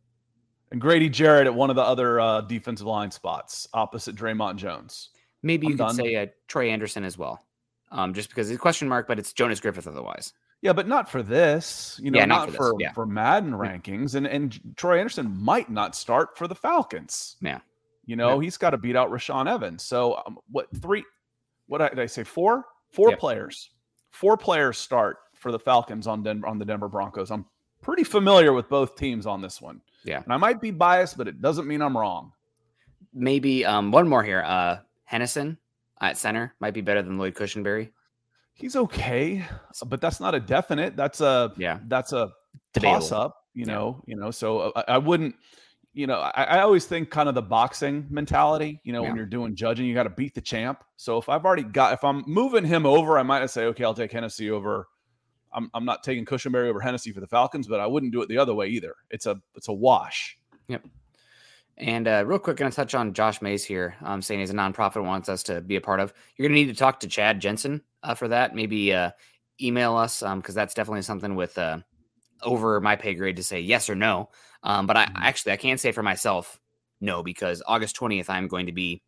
and 0.73 0.81
Grady 0.81 1.09
Jarrett 1.09 1.47
at 1.47 1.55
one 1.55 1.71
of 1.71 1.77
the 1.77 1.83
other 1.83 2.19
uh, 2.21 2.41
defensive 2.43 2.87
line 2.87 3.11
spots 3.11 3.69
opposite 3.73 4.17
Dre'Mont 4.17 4.57
Jones. 4.57 5.11
Maybe 5.43 5.67
you 5.69 5.75
I'm 5.75 5.79
could 5.79 5.85
done. 5.87 5.95
say 5.97 6.17
uh, 6.17 6.27
Troy 6.49 6.71
Andersen 6.71 7.05
as 7.05 7.17
well, 7.17 7.47
um, 7.93 8.15
just 8.15 8.29
because 8.31 8.51
it's 8.51 8.57
a 8.57 8.61
question 8.61 8.89
mark, 8.89 9.07
but 9.07 9.19
it's 9.19 9.33
Jonas 9.33 9.61
Griffith 9.61 9.87
otherwise. 9.87 10.33
Yeah, 10.63 10.73
but 10.73 10.89
not 10.89 11.09
for 11.09 11.23
this. 11.23 12.01
You 12.03 12.11
know, 12.11 12.19
Yeah, 12.19 12.25
not, 12.25 12.49
not 12.49 12.57
for 12.57 12.73
for 12.73 12.75
yeah. 12.81 12.93
for 12.93 13.07
Madden 13.07 13.53
rankings. 13.53 14.15
And 14.17 14.27
and 14.27 14.59
Troy 14.77 14.99
Andersen 14.99 15.31
might 15.41 15.71
not 15.71 15.95
start 15.95 16.37
for 16.37 16.49
the 16.49 16.55
Falcons. 16.57 17.37
Yeah. 17.41 17.61
You 18.07 18.17
know, 18.17 18.39
he's 18.39 18.57
got 18.57 18.71
to 18.71 18.79
beat 18.79 18.95
out 18.97 19.11
Rashaan 19.11 19.49
Evans. 19.51 19.83
So 19.83 20.23
um, 20.27 20.39
what 20.51 20.69
three? 20.81 21.05
What 21.67 21.79
did 21.79 21.99
I 21.99 22.07
say? 22.07 22.23
Four? 22.25 22.65
Four 22.93 23.11
Yep. 23.11 23.19
players. 23.19 23.71
Four 24.11 24.37
players 24.37 24.79
start 24.79 25.19
for 25.35 25.51
the 25.53 25.59
Falcons 25.59 26.07
on 26.07 26.23
Denver 26.23 26.47
on 26.47 26.59
the 26.59 26.65
Denver 26.65 26.89
Broncos. 26.89 27.31
I'm 27.31 27.45
pretty 27.83 28.05
familiar 28.05 28.53
with 28.53 28.69
both 28.69 28.97
teams 28.97 29.27
on 29.27 29.41
this 29.43 29.61
one. 29.61 29.81
Yeah. 30.05 30.23
And 30.23 30.33
I 30.33 30.37
might 30.37 30.61
be 30.61 30.71
biased, 30.71 31.19
but 31.19 31.27
it 31.29 31.43
doesn't 31.43 31.67
mean 31.67 31.83
I'm 31.83 31.97
wrong. 31.97 32.33
maybe 33.13 33.65
um, 33.65 33.91
one 33.91 34.09
more 34.09 34.23
here. 34.23 34.43
Uh, 34.47 34.79
Hennessy 35.05 35.57
at 36.01 36.17
center 36.17 36.55
might 36.61 36.75
be 36.75 36.81
better 36.81 37.03
than 37.03 37.19
Lloyd 37.19 37.35
Cushenberry. 37.35 37.91
He's 38.55 38.77
okay, 38.77 39.45
but 39.87 40.01
that's 40.01 40.21
not 40.21 40.35
a 40.35 40.41
definite. 40.41 40.97
That's 40.97 41.21
a 41.21 41.53
Yeah. 41.57 41.81
That's 41.89 42.13
a 42.13 42.31
toss 42.73 43.13
up. 43.13 43.37
You 43.55 43.65
Yeah. 43.67 43.73
know. 43.75 44.03
You 44.07 44.17
know. 44.17 44.31
So 44.31 44.59
uh, 44.61 44.83
I, 44.89 44.95
I 44.95 44.99
wouldn't. 44.99 45.35
You 45.97 46.07
know, 46.07 46.19
I, 46.19 46.45
I 46.45 46.61
always 46.61 46.85
think 46.85 47.09
kind 47.09 47.27
of 47.27 47.35
the 47.35 47.41
boxing 47.41 48.07
mentality. 48.11 48.81
You 48.85 48.93
know, 48.93 49.03
when 49.03 49.17
you're 49.17 49.25
doing 49.25 49.57
judging, 49.57 49.87
you 49.87 49.95
got 49.95 50.03
to 50.03 50.11
beat 50.11 50.35
the 50.35 50.43
champ. 50.43 50.85
So 50.99 51.17
if 51.17 51.31
I've 51.31 51.47
already 51.47 51.63
got, 51.63 51.95
if 51.95 52.05
I'm 52.05 52.23
moving 52.27 52.65
him 52.65 52.85
over, 52.85 53.19
I 53.19 53.23
might 53.23 53.49
say, 53.49 53.65
okay, 53.65 53.83
I'll 53.83 53.95
take 53.95 54.13
Hennessy 54.13 54.51
over. 54.51 54.89
I'm, 55.55 55.71
I'm 55.73 55.87
not 55.87 56.05
taking 56.05 56.27
Cushenberry 56.27 56.69
over 56.69 56.81
Hennessy 56.81 57.13
for 57.13 57.21
the 57.21 57.27
Falcons, 57.27 57.67
but 57.67 57.81
I 57.81 57.87
wouldn't 57.87 58.13
do 58.13 58.21
it 58.21 58.29
the 58.29 58.37
other 58.37 58.55
way 58.55 58.69
either. 58.69 58.95
It's 59.11 59.25
a 59.25 59.41
it's 59.55 59.69
a 59.69 59.73
wash. 59.73 60.37
Yep. 60.69 60.85
And 61.79 62.07
uh, 62.07 62.25
real 62.27 62.39
quick, 62.39 62.59
going 62.59 62.71
to 62.71 62.77
touch 62.77 62.95
on 62.95 63.15
Josh 63.15 63.41
Mays 63.41 63.65
here, 63.65 63.97
um, 64.03 64.21
saying 64.21 64.41
he's 64.41 64.51
a 64.51 64.55
nonprofit 64.55 65.03
wants 65.03 65.31
us 65.31 65.43
to 65.45 65.63
be 65.63 65.77
a 65.77 65.81
part 65.81 66.01
of. 66.01 66.13
You're 66.37 66.47
going 66.49 66.57
to 66.57 66.67
need 66.67 66.73
to 66.73 66.79
talk 66.79 67.01
to 67.01 67.09
Chad 67.09 67.41
Jensen 67.41 67.81
uh, 68.03 68.15
for 68.15 68.29
that. 68.29 68.55
Maybe 68.55 68.93
uh, 68.93 69.13
email 69.63 69.97
us 69.97 70.21
because 70.21 70.55
that's 70.55 70.75
definitely 70.75 71.03
something 71.03 71.35
with 71.35 71.57
uh, 71.57 71.79
over 72.43 72.81
my 72.81 72.97
pay 72.97 73.15
grade 73.15 73.37
to 73.37 73.43
say 73.43 73.61
yes 73.61 73.89
or 73.91 73.95
no. 73.95 74.31
Um, 74.63 74.87
but 74.87 74.97
I 74.97 75.07
Mhm. 75.07 75.13
actually 75.17 75.53
I 75.53 75.57
can't 75.57 75.81
say 75.81 75.93
for 75.93 76.03
myself 76.03 76.61
no 77.01 77.23
because 77.23 77.63
August 77.67 77.97
20th 77.97 78.29
I'm 78.31 78.49
going 78.49 78.67
to 78.67 78.73
be 78.73 79.03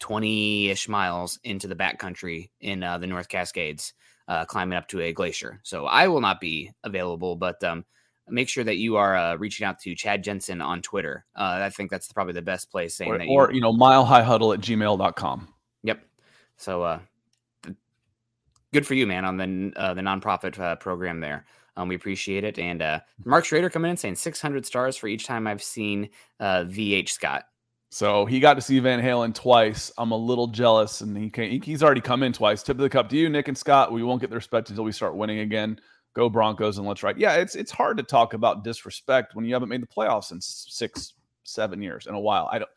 20 0.00 0.68
ish 0.68 0.88
miles 0.88 1.38
into 1.44 1.66
the 1.66 1.74
backcountry 1.74 2.50
in 2.60 2.82
uh, 2.82 2.98
the 2.98 3.06
North 3.06 3.28
Cascades, 3.28 3.94
uh, 4.28 4.44
climbing 4.44 4.76
up 4.78 4.86
to 4.88 5.00
a 5.00 5.12
glacier. 5.12 5.60
So 5.64 5.86
I 5.86 6.08
will 6.08 6.20
not 6.20 6.40
be 6.40 6.70
available, 6.84 7.34
but 7.36 7.62
um, 7.64 7.84
make 8.28 8.48
sure 8.48 8.62
that 8.64 8.76
you 8.76 8.96
are 8.96 9.16
uh, 9.16 9.36
reaching 9.36 9.66
out 9.66 9.80
to 9.80 9.94
Chad 9.96 10.22
Jensen 10.22 10.60
on 10.60 10.82
Twitter. 10.82 11.24
Uh, 11.34 11.58
I 11.62 11.70
think 11.70 11.90
that's 11.90 12.12
probably 12.12 12.34
the 12.34 12.42
best 12.42 12.70
place 12.70 12.96
saying 12.96 13.10
Or, 13.10 13.18
that 13.18 13.26
or 13.28 13.48
you, 13.50 13.56
you 13.56 13.60
know, 13.60 13.72
milehighhuddle 13.72 14.54
at 14.54 14.60
gmail.com. 14.60 15.48
Yep. 15.82 16.00
So, 16.58 16.82
uh, 16.82 17.00
good 18.72 18.86
for 18.86 18.94
you, 18.94 19.06
man, 19.06 19.24
on 19.24 19.36
the 19.36 19.72
uh, 19.76 19.94
the 19.94 20.02
nonprofit 20.02 20.58
uh, 20.58 20.76
program 20.76 21.20
there. 21.20 21.46
Um, 21.78 21.88
we 21.88 21.94
appreciate 21.94 22.42
it. 22.42 22.58
And 22.58 22.82
uh, 22.82 23.00
Mark 23.24 23.44
Schrader 23.44 23.70
coming 23.70 23.92
in 23.92 23.96
saying 23.96 24.16
600 24.16 24.66
stars 24.66 24.96
for 24.96 25.06
each 25.06 25.26
time 25.26 25.46
I've 25.46 25.62
seen 25.62 26.10
uh, 26.40 26.64
VH 26.64 27.10
Scott. 27.10 27.44
So 27.90 28.26
he 28.26 28.40
got 28.40 28.54
to 28.54 28.60
see 28.60 28.80
Van 28.80 29.00
Halen 29.00 29.32
twice. 29.32 29.90
I'm 29.96 30.10
a 30.10 30.16
little 30.16 30.48
jealous, 30.48 31.00
and 31.00 31.16
he 31.16 31.30
can, 31.30 31.62
he's 31.62 31.82
already 31.82 32.02
come 32.02 32.22
in 32.22 32.32
twice. 32.32 32.62
Tip 32.62 32.76
of 32.76 32.82
the 32.82 32.90
cup 32.90 33.08
to 33.10 33.16
you, 33.16 33.30
Nick 33.30 33.48
and 33.48 33.56
Scott. 33.56 33.92
We 33.92 34.02
won't 34.02 34.20
get 34.20 34.28
the 34.28 34.36
respect 34.36 34.68
until 34.68 34.84
we 34.84 34.92
start 34.92 35.14
winning 35.14 35.38
again. 35.38 35.80
Go 36.14 36.28
Broncos 36.28 36.78
and 36.78 36.86
let's 36.86 37.02
ride. 37.02 37.16
Yeah, 37.16 37.34
it's 37.36 37.54
it's 37.54 37.70
hard 37.70 37.96
to 37.96 38.02
talk 38.02 38.34
about 38.34 38.64
disrespect 38.64 39.34
when 39.34 39.44
you 39.44 39.54
haven't 39.54 39.68
made 39.68 39.82
the 39.82 39.86
playoffs 39.86 40.32
in 40.32 40.40
six, 40.40 41.14
seven 41.44 41.80
years 41.80 42.06
in 42.06 42.14
a 42.14 42.20
while. 42.20 42.48
I 42.50 42.58
don't. 42.58 42.70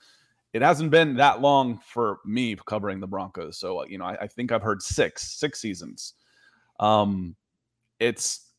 It 0.54 0.62
hasn't 0.62 0.92
been 0.92 1.16
that 1.16 1.42
long 1.42 1.80
for 1.80 2.20
me 2.24 2.56
covering 2.66 3.00
the 3.00 3.08
Broncos, 3.08 3.58
so 3.58 3.84
you 3.86 3.98
know 3.98 4.06
I, 4.06 4.18
I 4.22 4.28
think 4.28 4.52
I've 4.52 4.62
heard 4.62 4.82
six 4.82 5.24
six 5.24 5.60
seasons. 5.60 6.14
Um, 6.80 7.36
it's 8.00 8.51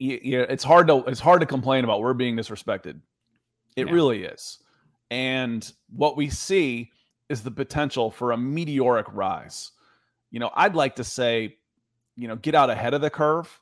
y- 0.00 0.20
yeah, 0.22 0.46
it's 0.48 0.64
hard 0.64 0.86
to 0.88 1.04
it's 1.06 1.20
hard 1.20 1.40
to 1.40 1.46
complain 1.46 1.84
about 1.84 2.00
we're 2.00 2.14
being 2.14 2.36
disrespected. 2.36 3.00
It 3.76 3.86
Yeah. 3.88 3.92
really 3.92 4.24
is. 4.24 4.58
And 5.10 5.70
what 5.90 6.16
we 6.16 6.30
see 6.30 6.90
is 7.28 7.42
the 7.42 7.50
potential 7.50 8.10
for 8.10 8.32
a 8.32 8.36
meteoric 8.36 9.06
rise. 9.12 9.72
You 10.30 10.40
know, 10.40 10.50
I'd 10.54 10.74
like 10.74 10.96
to 10.96 11.04
say, 11.04 11.56
you 12.16 12.28
know, 12.28 12.36
get 12.36 12.54
out 12.54 12.70
ahead 12.70 12.94
of 12.94 13.00
the 13.00 13.10
curve. 13.10 13.60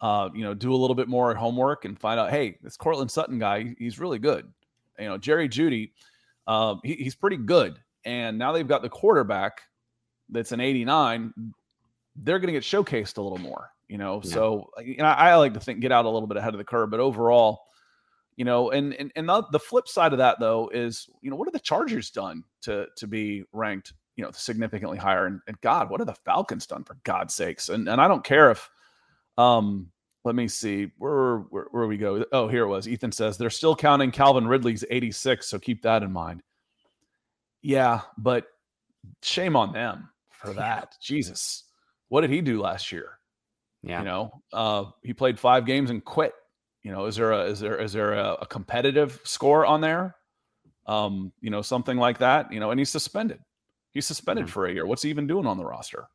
Uh, 0.00 0.28
you 0.32 0.42
know, 0.44 0.54
do 0.54 0.72
a 0.72 0.76
little 0.76 0.94
bit 0.94 1.08
more 1.08 1.34
homework 1.34 1.84
and 1.84 1.98
find 1.98 2.20
out, 2.20 2.30
hey, 2.30 2.56
this 2.62 2.76
Courtland 2.76 3.10
Sutton 3.10 3.38
guy, 3.40 3.74
he's 3.78 3.98
really 3.98 4.20
good. 4.20 4.46
You 4.98 5.06
know, 5.06 5.18
Jerry 5.18 5.48
Jeudy, 5.48 5.90
um, 6.46 6.80
he, 6.84 6.94
he's 6.94 7.16
pretty 7.16 7.36
good. 7.36 7.80
And 8.04 8.38
now 8.38 8.52
they've 8.52 8.66
got 8.68 8.82
the 8.82 8.88
quarterback 8.88 9.62
that's 10.28 10.52
an 10.52 10.60
89. 10.60 11.32
They're 12.14 12.38
going 12.38 12.46
to 12.46 12.52
get 12.52 12.62
showcased 12.62 13.18
a 13.18 13.22
little 13.22 13.38
more, 13.38 13.70
you 13.88 13.98
know. 13.98 14.20
Yeah. 14.22 14.30
So, 14.30 14.70
you 14.84 14.98
know, 14.98 15.04
I, 15.04 15.34
like 15.36 15.54
to 15.54 15.60
think 15.60 15.80
get 15.80 15.92
out 15.92 16.04
a 16.04 16.10
little 16.10 16.28
bit 16.28 16.36
ahead 16.36 16.54
of 16.54 16.58
the 16.58 16.64
curve, 16.64 16.90
but 16.90 17.00
overall, 17.00 17.62
you 18.36 18.44
know, 18.44 18.70
and 18.70 18.94
and 18.94 19.10
and 19.16 19.28
the, 19.28 19.44
the 19.50 19.58
flip 19.58 19.88
side 19.88 20.12
of 20.12 20.18
that 20.18 20.38
though 20.38 20.70
is, 20.72 21.08
you 21.22 21.30
know, 21.30 21.36
what 21.36 21.48
have 21.48 21.54
the 21.54 21.60
Chargers 21.60 22.10
done 22.10 22.44
to 22.62 22.86
to 22.96 23.06
be 23.06 23.44
ranked, 23.52 23.92
you 24.16 24.24
know, 24.24 24.30
significantly 24.32 24.98
higher? 24.98 25.26
And, 25.26 25.40
and 25.48 25.60
God, 25.60 25.90
what 25.90 26.00
have 26.00 26.06
the 26.06 26.14
Falcons 26.14 26.66
done 26.66 26.84
for 26.84 26.96
God's 27.04 27.34
sakes? 27.34 27.68
And 27.68 27.88
and 27.88 28.00
I 28.00 28.06
don't 28.06 28.24
care 28.24 28.50
if, 28.50 28.70
um, 29.36 29.90
let 30.24 30.34
me 30.34 30.46
see 30.46 30.92
where 30.98 31.38
where, 31.50 31.66
where 31.70 31.86
we 31.86 31.96
go. 31.96 32.24
Oh, 32.32 32.46
here 32.48 32.64
it 32.64 32.68
was. 32.68 32.86
Ethan 32.86 33.12
says 33.12 33.38
they're 33.38 33.50
still 33.50 33.74
counting 33.74 34.12
Calvin 34.12 34.46
Ridley's 34.46 34.84
86, 34.88 35.48
so 35.48 35.58
keep 35.58 35.82
that 35.82 36.02
in 36.02 36.12
mind. 36.12 36.42
Yeah, 37.60 38.02
but 38.16 38.46
shame 39.22 39.56
on 39.56 39.72
them 39.72 40.10
for 40.30 40.52
that. 40.52 40.94
Jesus, 41.02 41.64
what 42.08 42.20
did 42.20 42.30
he 42.30 42.40
do 42.40 42.60
last 42.60 42.92
year? 42.92 43.17
Yeah. 43.88 44.00
You 44.00 44.04
know, 44.04 44.42
uh, 44.52 44.84
he 45.02 45.14
played 45.14 45.40
five 45.40 45.64
games 45.66 45.90
and 45.90 46.04
quit. 46.04 46.34
You 46.82 46.92
know, 46.92 47.06
is 47.06 47.16
there 47.16 47.32
a 47.32 47.44
is 47.46 47.58
there 47.58 47.80
is 47.80 47.92
there 47.92 48.12
a, 48.12 48.34
a 48.42 48.46
competitive 48.46 49.18
score 49.24 49.64
on 49.66 49.80
there? 49.80 50.14
Um, 50.86 51.32
you 51.40 51.50
know, 51.50 51.62
something 51.62 51.96
like 51.96 52.18
that. 52.18 52.52
You 52.52 52.60
know, 52.60 52.70
and 52.70 52.78
he's 52.78 52.90
suspended. 52.90 53.40
He's 53.92 54.06
suspended 54.06 54.46
Mhm. 54.46 54.50
for 54.50 54.66
a 54.66 54.72
year. 54.72 54.86
What's 54.86 55.02
he 55.02 55.10
even 55.10 55.26
doing 55.26 55.46
on 55.46 55.56
the 55.56 55.64
roster? 55.64 56.08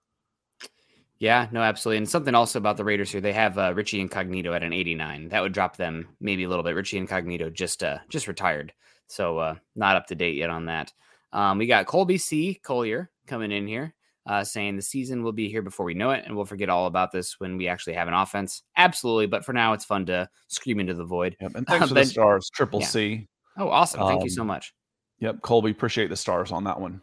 Yeah, 1.20 1.48
no, 1.52 1.62
absolutely. 1.62 1.98
And 1.98 2.10
something 2.10 2.36
also 2.36 2.60
about 2.60 2.76
the 2.78 2.84
Raiders 2.84 3.12
here, 3.12 3.22
they 3.22 3.34
have 3.34 3.58
uh, 3.58 3.74
Richie 3.74 4.02
Incognito 4.02 4.54
at 4.54 4.64
an 4.64 4.74
89. 4.74 5.30
That 5.30 5.42
would 5.42 5.54
drop 5.54 5.78
them 5.78 6.10
maybe 6.20 6.44
a 6.44 6.50
little 6.50 6.64
bit. 6.64 6.76
Richie 6.76 6.98
Incognito 6.98 7.50
just 7.50 7.84
uh 7.84 8.00
just 8.10 8.28
retired. 8.28 8.74
So 9.08 9.38
uh 9.40 9.56
not 9.76 9.96
up 9.96 10.08
to 10.08 10.16
date 10.16 10.36
yet 10.38 10.50
on 10.50 10.66
that. 10.66 10.92
Um 11.32 11.58
we 11.58 11.66
got 11.66 11.88
Colby 11.88 12.18
C. 12.18 12.56
Collier 12.64 13.10
coming 13.26 13.52
in 13.52 13.68
here, 13.68 13.94
uh 14.26 14.44
saying 14.44 14.76
the 14.76 14.82
season 14.82 15.24
will 15.24 15.32
be 15.34 15.50
here 15.50 15.62
before 15.62 15.86
we 15.86 15.94
know 15.94 16.12
it, 16.12 16.24
and 16.26 16.36
we'll 16.36 16.46
forget 16.46 16.70
all 16.70 16.88
about 16.88 17.12
this 17.12 17.36
when 17.40 17.58
we 17.58 17.68
actually 17.68 17.94
have 17.94 18.08
an 18.08 18.14
offense. 18.14 18.64
Absolutely, 18.78 19.28
but 19.28 19.44
for 19.46 19.54
now 19.54 19.74
it's 19.74 19.86
fun 19.86 20.06
to 20.08 20.30
scream 20.48 20.80
into 20.80 20.94
the 20.94 21.06
void. 21.06 21.36
Yep. 21.42 21.52
And 21.56 21.68
thanks 21.68 21.90
for 21.90 21.96
Ben- 21.96 22.04
the 22.06 22.10
stars, 22.10 22.50
Triple 22.54 22.80
yeah. 22.82 22.88
C. 22.88 23.28
Oh, 23.58 23.70
awesome. 23.70 24.08
Thank 24.08 24.24
you 24.24 24.30
so 24.30 24.42
Um, 24.42 24.48
much. 24.48 24.74
Yep, 25.20 25.42
Colby, 25.42 25.72
appreciate 25.72 26.10
the 26.10 26.16
stars 26.16 26.52
on 26.52 26.64
that 26.66 26.80
one. 26.80 27.02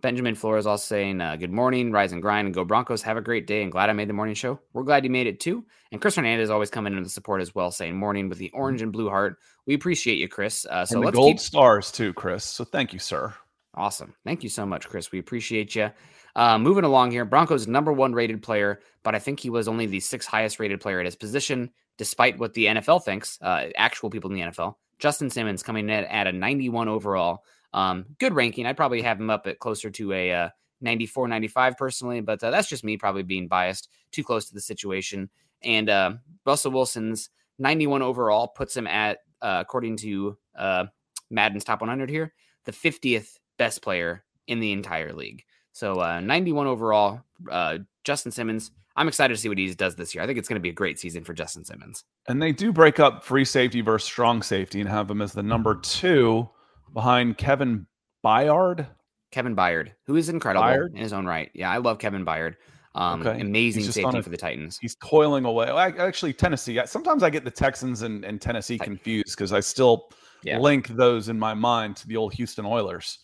Benjamin 0.00 0.34
Flores 0.34 0.66
also 0.66 0.82
saying, 0.84 1.20
uh, 1.20 1.36
Good 1.36 1.52
morning, 1.52 1.92
rise 1.92 2.10
and 2.12 2.20
grind, 2.20 2.46
and 2.46 2.54
go 2.54 2.64
Broncos. 2.64 3.02
Have 3.02 3.16
a 3.16 3.20
great 3.20 3.46
day, 3.46 3.62
and 3.62 3.70
glad 3.70 3.88
I 3.88 3.92
made 3.92 4.08
the 4.08 4.12
morning 4.14 4.34
show. 4.34 4.58
We're 4.72 4.82
glad 4.82 5.04
you 5.04 5.10
made 5.10 5.28
it 5.28 5.38
too. 5.38 5.64
And 5.92 6.00
Chris 6.00 6.16
Hernandez 6.16 6.50
always 6.50 6.70
coming 6.70 6.92
into 6.92 7.04
the 7.04 7.08
support 7.08 7.40
as 7.40 7.54
well, 7.54 7.70
saying, 7.70 7.96
Morning 7.96 8.28
with 8.28 8.38
the 8.38 8.50
orange 8.50 8.82
and 8.82 8.90
blue 8.92 9.08
heart. 9.08 9.36
We 9.64 9.74
appreciate 9.74 10.18
you, 10.18 10.26
Chris. 10.28 10.66
Uh, 10.68 10.84
so 10.84 10.98
and 10.98 11.06
the 11.06 11.12
gold 11.12 11.34
keep. 11.36 11.40
stars 11.40 11.92
too, 11.92 12.12
Chris. 12.14 12.44
So 12.44 12.64
thank 12.64 12.92
you, 12.92 12.98
sir. 12.98 13.32
Awesome. 13.76 14.12
Thank 14.24 14.42
you 14.42 14.48
so 14.48 14.66
much, 14.66 14.88
Chris. 14.88 15.12
We 15.12 15.20
appreciate 15.20 15.76
you. 15.76 15.90
Uh, 16.34 16.58
moving 16.58 16.84
along 16.84 17.10
here, 17.10 17.24
Broncos 17.24 17.66
number 17.66 17.92
one 17.92 18.14
rated 18.14 18.42
player, 18.42 18.80
but 19.02 19.14
I 19.14 19.18
think 19.18 19.40
he 19.40 19.50
was 19.50 19.68
only 19.68 19.86
the 19.86 20.00
sixth 20.00 20.28
highest 20.28 20.58
rated 20.58 20.80
player 20.80 21.00
at 21.00 21.06
his 21.06 21.16
position, 21.16 21.70
despite 21.98 22.38
what 22.38 22.54
the 22.54 22.66
NFL 22.66 23.04
thinks, 23.04 23.38
uh, 23.42 23.68
actual 23.76 24.08
people 24.08 24.30
in 24.30 24.36
the 24.36 24.42
NFL. 24.42 24.76
Justin 24.98 25.30
Simmons 25.30 25.62
coming 25.62 25.88
in 25.88 26.04
at 26.04 26.26
a 26.26 26.32
91 26.32 26.88
overall. 26.88 27.44
Um, 27.74 28.06
good 28.18 28.34
ranking. 28.34 28.66
I'd 28.66 28.76
probably 28.76 29.02
have 29.02 29.18
him 29.18 29.30
up 29.30 29.46
at 29.46 29.58
closer 29.58 29.90
to 29.90 30.12
a 30.12 30.32
uh, 30.32 30.48
94, 30.80 31.28
95 31.28 31.76
personally, 31.76 32.20
but 32.20 32.42
uh, 32.42 32.50
that's 32.50 32.68
just 32.68 32.84
me 32.84 32.96
probably 32.96 33.22
being 33.22 33.48
biased, 33.48 33.88
too 34.10 34.24
close 34.24 34.46
to 34.48 34.54
the 34.54 34.60
situation. 34.60 35.28
And 35.62 35.88
uh, 35.88 36.12
Russell 36.46 36.72
Wilson's 36.72 37.30
91 37.58 38.02
overall 38.02 38.48
puts 38.48 38.76
him 38.76 38.86
at, 38.86 39.18
uh, 39.40 39.58
according 39.60 39.96
to 39.98 40.36
uh, 40.56 40.86
Madden's 41.30 41.64
top 41.64 41.80
100 41.80 42.10
here, 42.10 42.32
the 42.64 42.72
50th 42.72 43.38
best 43.58 43.82
player 43.82 44.24
in 44.46 44.60
the 44.60 44.72
entire 44.72 45.12
league. 45.12 45.44
So 45.72 46.00
uh, 46.00 46.20
91 46.20 46.66
overall, 46.66 47.20
uh, 47.50 47.78
Justin 48.04 48.32
Simmons. 48.32 48.70
I'm 48.94 49.08
excited 49.08 49.34
to 49.34 49.40
see 49.40 49.48
what 49.48 49.56
he 49.56 49.72
does 49.74 49.96
this 49.96 50.14
year. 50.14 50.22
I 50.22 50.26
think 50.26 50.38
it's 50.38 50.48
going 50.48 50.60
to 50.60 50.62
be 50.62 50.68
a 50.68 50.74
great 50.74 50.98
season 50.98 51.24
for 51.24 51.32
Justin 51.32 51.64
Simmons. 51.64 52.04
And 52.28 52.42
they 52.42 52.52
do 52.52 52.72
break 52.72 53.00
up 53.00 53.24
free 53.24 53.44
safety 53.46 53.80
versus 53.80 54.06
strong 54.06 54.42
safety 54.42 54.80
and 54.80 54.88
have 54.88 55.10
him 55.10 55.22
as 55.22 55.32
the 55.32 55.42
number 55.42 55.76
two 55.76 56.46
behind 56.92 57.38
Kevin 57.38 57.86
Byard. 58.22 58.86
Kevin 59.30 59.56
Byard, 59.56 59.92
who 60.06 60.16
is 60.16 60.28
incredible 60.28 60.64
Byard? 60.66 60.90
in 60.90 60.96
his 60.96 61.14
own 61.14 61.24
right. 61.24 61.50
Yeah, 61.54 61.70
I 61.70 61.78
love 61.78 61.98
Kevin 61.98 62.26
Byard. 62.26 62.56
Um, 62.94 63.26
Okay. 63.26 63.40
Amazing 63.40 63.80
He's 63.84 63.94
just 63.94 64.04
on 64.04 64.12
safety 64.12 64.18
a- 64.18 64.22
for 64.24 64.28
the 64.28 64.36
Titans. 64.36 64.78
He's 64.78 64.94
toiling 64.96 65.46
away. 65.46 65.68
Actually, 65.70 66.34
Tennessee. 66.34 66.78
Sometimes 66.84 67.22
I 67.22 67.30
get 67.30 67.42
the 67.46 67.50
Texans 67.50 68.02
and, 68.02 68.26
and 68.26 68.42
Tennessee 68.42 68.78
confused 68.78 69.34
because 69.34 69.54
I 69.54 69.60
still 69.60 70.10
Yeah. 70.44 70.58
link 70.58 70.88
those 70.88 71.30
in 71.30 71.38
my 71.38 71.54
mind 71.54 71.96
to 71.96 72.06
the 72.08 72.18
old 72.18 72.34
Houston 72.34 72.66
Oilers. 72.66 73.20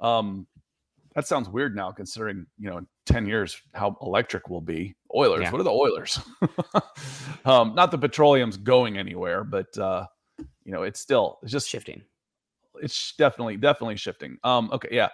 Um, 0.00 0.46
that 1.18 1.26
sounds 1.26 1.48
weird 1.48 1.74
now, 1.74 1.90
considering 1.90 2.46
you 2.60 2.70
know 2.70 2.78
in 2.78 2.86
ten 3.04 3.26
years 3.26 3.60
how 3.74 3.96
electric 4.02 4.48
will 4.48 4.60
be. 4.60 4.94
Oilers. 5.12 5.42
Yeah. 5.42 5.50
What 5.50 5.60
are 5.60 5.64
the 5.64 5.70
Oilers? 5.72 6.20
um, 7.44 7.74
not 7.74 7.90
the 7.90 7.98
petroleum's 7.98 8.56
going 8.56 8.96
anywhere, 8.96 9.42
but 9.42 9.76
uh, 9.76 10.06
you 10.64 10.70
know 10.70 10.84
it's 10.84 11.00
still 11.00 11.40
it's 11.42 11.50
just 11.50 11.68
Shifting. 11.68 12.02
it's 12.80 13.14
definitely 13.16 13.56
definitely 13.56 13.96
shifting. 13.96 14.38
Um, 14.44 14.70
okay, 14.72 14.90
yeah. 14.92 15.08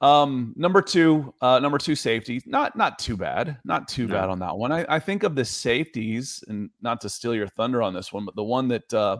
Um, 0.00 0.52
number 0.56 0.82
two, 0.82 1.32
uh, 1.40 1.60
number 1.60 1.78
two 1.78 1.94
safety, 1.94 2.42
not 2.44 2.74
not 2.76 2.98
too 2.98 3.16
bad, 3.16 3.58
not 3.64 3.86
too 3.86 4.08
No. 4.08 4.14
bad 4.14 4.28
on 4.28 4.40
that 4.40 4.58
one. 4.58 4.72
I, 4.72 4.84
I 4.88 4.98
think 4.98 5.22
of 5.22 5.36
the 5.36 5.44
safeties, 5.44 6.42
and 6.48 6.68
not 6.80 7.00
to 7.02 7.08
steal 7.08 7.32
your 7.32 7.46
thunder 7.46 7.80
on 7.80 7.94
this 7.94 8.12
one, 8.12 8.24
but 8.24 8.34
the 8.34 8.42
one 8.42 8.66
that 8.66 8.92
uh, 8.92 9.18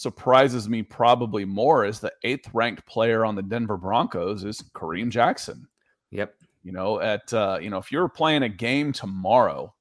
surprises 0.00 0.66
me 0.66 0.82
probably 0.82 1.44
more 1.44 1.84
is 1.84 2.00
the 2.00 2.10
eighth 2.22 2.48
ranked 2.54 2.86
player 2.86 3.22
on 3.22 3.34
the 3.34 3.42
Denver 3.42 3.76
Broncos 3.76 4.44
is 4.44 4.62
Kareem 4.74 5.10
Jackson. 5.10 5.68
Yep. 6.10 6.34
You 6.62 6.72
know, 6.72 7.00
at 7.00 7.30
uh, 7.34 7.58
you 7.60 7.68
know, 7.68 7.76
if 7.76 7.92
you're 7.92 8.08
playing 8.08 8.42
a 8.42 8.48
game 8.48 8.92
tomorrow 8.92 9.74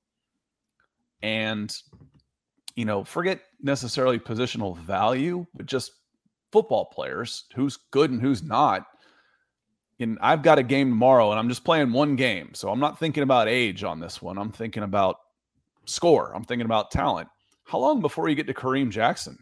and 1.22 1.74
you 2.76 2.84
know, 2.84 3.06
forget 3.06 3.40
necessarily 3.62 4.20
positional 4.20 4.78
value, 4.80 5.46
but 5.54 5.66
just 5.66 5.94
football 6.52 6.86
players, 6.86 7.46
who's 7.56 7.78
good 7.92 8.12
and 8.12 8.22
who's 8.22 8.44
not. 8.44 8.88
And 10.02 10.18
I've 10.22 10.44
got 10.44 10.60
a 10.60 10.64
game 10.64 10.90
tomorrow 10.90 11.32
and 11.32 11.40
I'm 11.40 11.50
just 11.50 11.64
playing 11.64 11.94
one 11.94 12.18
game. 12.18 12.54
So 12.54 12.70
I'm 12.70 12.80
not 12.82 13.00
thinking 13.00 13.24
about 13.24 13.48
age 13.48 13.86
on 13.86 14.02
this 14.02 14.22
one. 14.22 14.38
I'm 14.38 14.52
thinking 14.52 14.84
about 14.84 15.16
score. 15.86 16.34
I'm 16.36 16.44
thinking 16.44 16.66
about 16.66 16.92
talent. 16.92 17.30
How 17.64 17.78
long 17.78 18.02
before 18.02 18.28
you 18.28 18.36
get 18.36 18.48
to 18.48 18.54
Kareem 18.54 18.90
Jackson? 18.90 19.38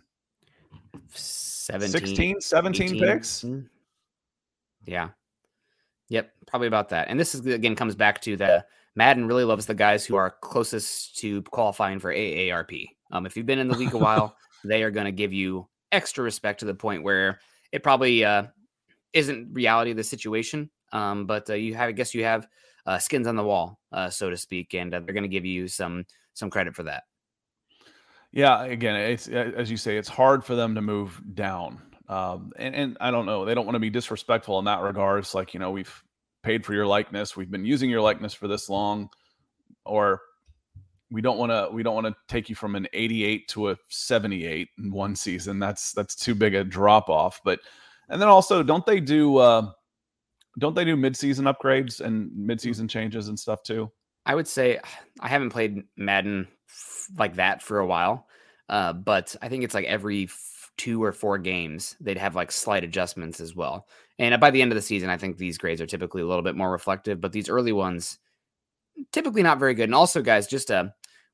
17, 1.13 1.91
16, 1.91 2.41
17 2.41 2.95
18. 2.95 2.99
picks? 2.99 3.43
Mm. 3.43 3.67
Yeah. 4.85 5.09
Yep. 6.09 6.31
Probably 6.47 6.67
about 6.67 6.89
that. 6.89 7.09
And 7.09 7.19
this 7.19 7.35
is 7.35 7.45
again 7.45 7.75
comes 7.75 7.95
back 7.95 8.21
to 8.21 8.37
the 8.37 8.65
Madden 8.95 9.27
really 9.27 9.43
loves 9.43 9.67
the 9.67 9.75
guys 9.75 10.05
who 10.05 10.15
are 10.15 10.35
closest 10.41 11.17
to 11.19 11.43
qualifying 11.43 11.99
for 11.99 12.11
AARP. 12.11 12.87
Um, 13.11 13.25
if 13.27 13.37
you've 13.37 13.45
been 13.45 13.59
in 13.59 13.67
the 13.67 13.77
league 13.77 13.93
a 13.93 13.97
while, 13.99 14.35
they 14.63 14.81
are 14.81 14.89
going 14.89 15.05
to 15.05 15.11
give 15.11 15.31
you 15.31 15.67
extra 15.91 16.23
respect 16.23 16.59
to 16.61 16.65
the 16.65 16.73
point 16.73 17.03
where 17.03 17.39
it 17.71 17.83
probably 17.83 18.25
uh, 18.25 18.45
isn't 19.13 19.53
reality 19.53 19.91
of 19.91 19.97
the 19.97 20.03
situation. 20.03 20.69
Um, 20.93 21.27
but 21.27 21.49
uh, 21.49 21.53
you 21.53 21.75
have, 21.75 21.89
I 21.89 21.91
guess, 21.91 22.15
you 22.15 22.23
have 22.23 22.47
uh, 22.87 22.97
skins 22.97 23.27
on 23.27 23.35
the 23.35 23.43
wall, 23.43 23.79
uh, 23.91 24.09
so 24.09 24.29
to 24.29 24.37
speak, 24.37 24.73
and 24.73 24.93
uh, 24.93 24.99
they're 25.01 25.13
going 25.13 25.23
to 25.23 25.29
give 25.29 25.45
you 25.45 25.67
some 25.67 26.05
some 26.33 26.49
credit 26.49 26.75
for 26.75 26.83
that. 26.83 27.03
Yeah, 28.37 28.65
again, 28.65 28.95
it's 28.95 29.27
as 29.27 29.71
you 29.71 29.77
say, 29.77 29.97
it's 29.97 30.07
hard 30.07 30.45
for 30.45 30.53
them 30.53 30.75
to 30.75 30.81
move 30.81 31.19
down. 31.33 31.81
Um, 32.07 32.51
and, 32.57 32.75
and 32.75 32.97
I 33.01 33.09
don't 33.09 33.25
know, 33.25 33.45
they 33.45 33.55
don't 33.55 33.65
want 33.65 33.77
to 33.77 33.79
be 33.79 33.89
disrespectful 33.89 34.59
in 34.59 34.65
that 34.65 34.81
regard. 34.81 35.17
It's 35.17 35.33
like, 35.33 35.55
you 35.55 35.59
know, 35.59 35.71
we've 35.71 36.03
paid 36.43 36.63
for 36.63 36.75
your 36.75 36.85
likeness, 36.85 37.35
we've 37.35 37.49
been 37.49 37.65
using 37.65 37.89
your 37.89 37.99
likeness 37.99 38.35
for 38.35 38.47
this 38.47 38.69
long, 38.69 39.09
or 39.85 40.21
we 41.09 41.19
don't 41.19 41.39
want 41.39 41.51
to 41.51 41.73
we 41.73 41.81
don't 41.81 41.95
want 41.95 42.05
to 42.05 42.15
take 42.27 42.47
you 42.47 42.53
from 42.53 42.75
an 42.75 42.87
88 42.93 43.47
to 43.47 43.71
a 43.71 43.77
78 43.89 44.69
in 44.77 44.91
one 44.91 45.15
season. 45.15 45.57
That's 45.57 45.91
that's 45.93 46.15
too 46.15 46.35
big 46.35 46.53
a 46.53 46.63
drop 46.63 47.09
off. 47.09 47.41
But 47.43 47.59
and 48.07 48.21
then 48.21 48.29
also, 48.29 48.61
don't 48.61 48.85
they 48.85 48.99
do 48.99 49.37
uh, 49.37 49.71
don't 50.59 50.75
they 50.75 50.85
do 50.85 50.95
midseason 50.95 51.51
upgrades 51.51 52.01
and 52.01 52.29
midseason 52.33 52.87
changes 52.87 53.29
and 53.29 53.39
stuff 53.39 53.63
too? 53.63 53.91
I 54.27 54.35
would 54.35 54.47
say 54.47 54.79
I 55.21 55.27
haven't 55.27 55.49
played 55.49 55.81
Madden 55.97 56.47
like 57.17 57.35
that 57.35 57.61
for 57.61 57.79
a 57.79 57.85
while, 57.85 58.27
uh, 58.69 58.93
but 58.93 59.35
I 59.41 59.49
think 59.49 59.63
it's 59.63 59.73
like 59.73 59.85
every 59.85 60.25
f- 60.25 60.71
two 60.77 61.03
or 61.03 61.11
four 61.11 61.37
games 61.37 61.95
they'd 61.99 62.17
have 62.17 62.35
like 62.35 62.51
slight 62.51 62.83
adjustments 62.83 63.39
as 63.39 63.55
well. 63.55 63.87
And 64.19 64.39
by 64.39 64.51
the 64.51 64.61
end 64.61 64.71
of 64.71 64.75
the 64.75 64.81
season, 64.81 65.09
I 65.09 65.17
think 65.17 65.37
these 65.37 65.57
grades 65.57 65.81
are 65.81 65.87
typically 65.87 66.21
a 66.21 66.27
little 66.27 66.43
bit 66.43 66.55
more 66.55 66.71
reflective, 66.71 67.21
but 67.21 67.31
these 67.31 67.49
early 67.49 67.71
ones 67.71 68.19
typically 69.11 69.43
not 69.43 69.59
very 69.59 69.73
good. 69.73 69.85
And 69.85 69.95
also, 69.95 70.21
guys, 70.21 70.47
just 70.47 70.71
uh, 70.71 70.85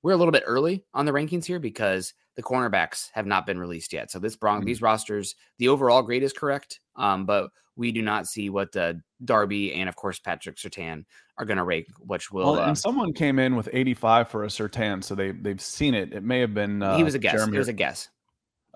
we're 0.03 0.11
a 0.11 0.17
little 0.17 0.31
bit 0.31 0.43
early 0.45 0.83
on 0.93 1.05
the 1.05 1.11
rankings 1.11 1.45
here 1.45 1.59
because 1.59 2.13
the 2.35 2.43
cornerbacks 2.43 3.09
have 3.13 3.25
not 3.25 3.45
been 3.45 3.57
released 3.57 3.93
yet. 3.93 4.11
So 4.11 4.19
this 4.19 4.35
Bron- 4.35 4.61
Mhm. 4.61 4.65
these 4.65 4.81
rosters, 4.81 5.35
the 5.59 5.69
overall 5.69 6.01
grade 6.01 6.23
is 6.23 6.33
correct, 6.33 6.79
um, 6.95 7.25
but 7.25 7.49
we 7.75 7.91
do 7.91 8.01
not 8.01 8.27
see 8.27 8.49
what 8.49 8.75
uh, 8.75 8.93
Darby 9.23 9.73
and 9.73 9.87
of 9.89 9.95
course 9.95 10.19
Patrick 10.19 10.57
Surtain 10.57 11.05
are 11.37 11.45
going 11.45 11.57
to 11.57 11.63
rank, 11.63 11.87
which 11.99 12.31
will. 12.31 12.53
Well, 12.53 12.59
uh, 12.61 12.67
and 12.67 12.77
someone 12.77 13.13
came 13.13 13.39
in 13.39 13.55
with 13.55 13.67
85 13.73 14.29
for 14.29 14.43
a 14.43 14.47
Surtain, 14.47 15.03
so 15.03 15.15
they 15.15 15.31
they've 15.31 15.61
seen 15.61 15.93
it. 15.95 16.13
It 16.13 16.21
may 16.23 16.39
have 16.41 16.53
been 16.53 16.83
uh, 16.83 16.97
he 16.97 17.03
was 17.03 17.15
a 17.15 17.19
guess. 17.19 17.33
Jeremy, 17.33 17.55
It 17.55 17.59
was 17.59 17.67
a 17.69 17.73
guess. 17.73 18.09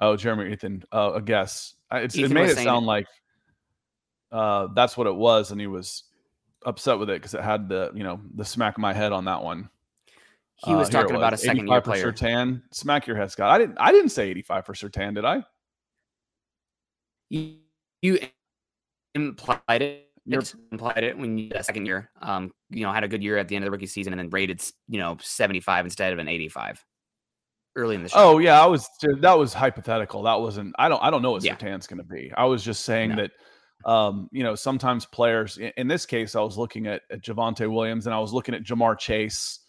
oh 0.01 0.15
Jeremy 0.15 0.51
Ethan, 0.53 0.83
uh, 0.91 1.11
a 1.15 1.21
guess. 1.21 1.75
It's, 1.91 2.15
it 2.17 2.31
made 2.31 2.49
it 2.49 2.55
sound 2.57 2.85
it. 2.85 2.87
like 2.87 3.07
uh, 4.31 4.67
that's 4.73 4.97
what 4.97 5.07
it 5.07 5.15
was, 5.15 5.51
and 5.51 5.59
he 5.61 5.67
was 5.67 6.03
upset 6.65 6.99
with 6.99 7.09
it 7.09 7.21
because 7.21 7.33
it 7.33 7.41
had 7.41 7.69
the 7.69 7.91
you 7.93 8.03
know 8.03 8.19
the 8.35 8.45
smack 8.45 8.75
of 8.77 8.81
my 8.81 8.93
head 8.93 9.11
on 9.11 9.25
that 9.25 9.43
one. 9.43 9.69
He 10.65 10.73
was 10.73 10.87
Uh, 10.87 10.91
here 10.91 10.99
it 10.99 11.03
talking 11.03 11.15
about 11.17 11.33
a 11.33 11.37
second 11.37 11.67
year 11.67 11.77
85 11.77 11.83
for 11.83 11.91
player. 11.91 12.11
Surtain. 12.11 12.61
Smack 12.71 13.05
your 13.07 13.15
head, 13.15 13.31
Scott. 13.31 13.49
I 13.49 13.57
didn't. 13.59 13.77
I 13.79 13.91
didn't 13.91 14.09
say 14.09 14.29
85 14.29 14.65
for 14.65 14.73
Surtain, 14.73 15.13
did 15.15 15.23
I? 15.25 15.43
You, 17.29 17.57
you 18.01 18.19
implied 19.13 19.81
it. 19.81 20.03
You're- 20.25 20.43
implied 20.71 21.03
it 21.05 21.17
when 21.17 21.37
you 21.37 21.51
a 21.55 21.63
second 21.63 21.85
year. 21.85 22.09
Um, 22.21 22.51
you 22.69 22.81
know, 22.83 22.91
had 22.91 23.03
a 23.05 23.07
good 23.07 23.23
year 23.23 23.37
at 23.37 23.47
the 23.47 23.55
end 23.55 23.63
of 23.63 23.67
the 23.67 23.71
rookie 23.71 23.85
season 23.85 24.11
and 24.11 24.19
then 24.19 24.29
rated, 24.29 24.61
you 24.89 24.99
know, 24.99 25.17
75 25.21 25.85
instead 25.85 26.11
of 26.11 26.19
an 26.19 26.27
85 26.27 26.83
early 27.77 27.95
in 27.95 28.03
the 28.03 28.09
show. 28.09 28.15
Oh 28.17 28.37
yeah, 28.39 28.61
I 28.61 28.65
was. 28.65 28.89
That 29.21 29.37
was 29.37 29.53
hypothetical. 29.53 30.23
That 30.23 30.41
wasn't. 30.41 30.75
I 30.77 30.89
don't. 30.89 31.01
I 31.01 31.09
don't 31.11 31.21
know 31.21 31.31
what 31.31 31.43
Yeah. 31.45 31.55
Surtain's 31.55 31.87
going 31.87 31.99
to 31.99 32.03
be. 32.03 32.31
I 32.35 32.43
was 32.45 32.63
just 32.63 32.83
saying 32.83 33.11
No. 33.11 33.15
that. 33.15 33.31
Um, 33.89 34.27
you 34.33 34.43
know, 34.43 34.55
sometimes 34.55 35.05
players. 35.05 35.59
In, 35.59 35.71
in 35.77 35.87
this 35.87 36.05
case, 36.05 36.35
I 36.35 36.41
was 36.41 36.57
looking 36.57 36.87
at, 36.87 37.03
at 37.11 37.21
Javonte 37.21 37.71
Williams 37.71 38.07
and 38.07 38.13
I 38.13 38.19
was 38.19 38.33
looking 38.33 38.55
at 38.55 38.63
Ja'Marr 38.63 38.97
Chase 38.97 39.59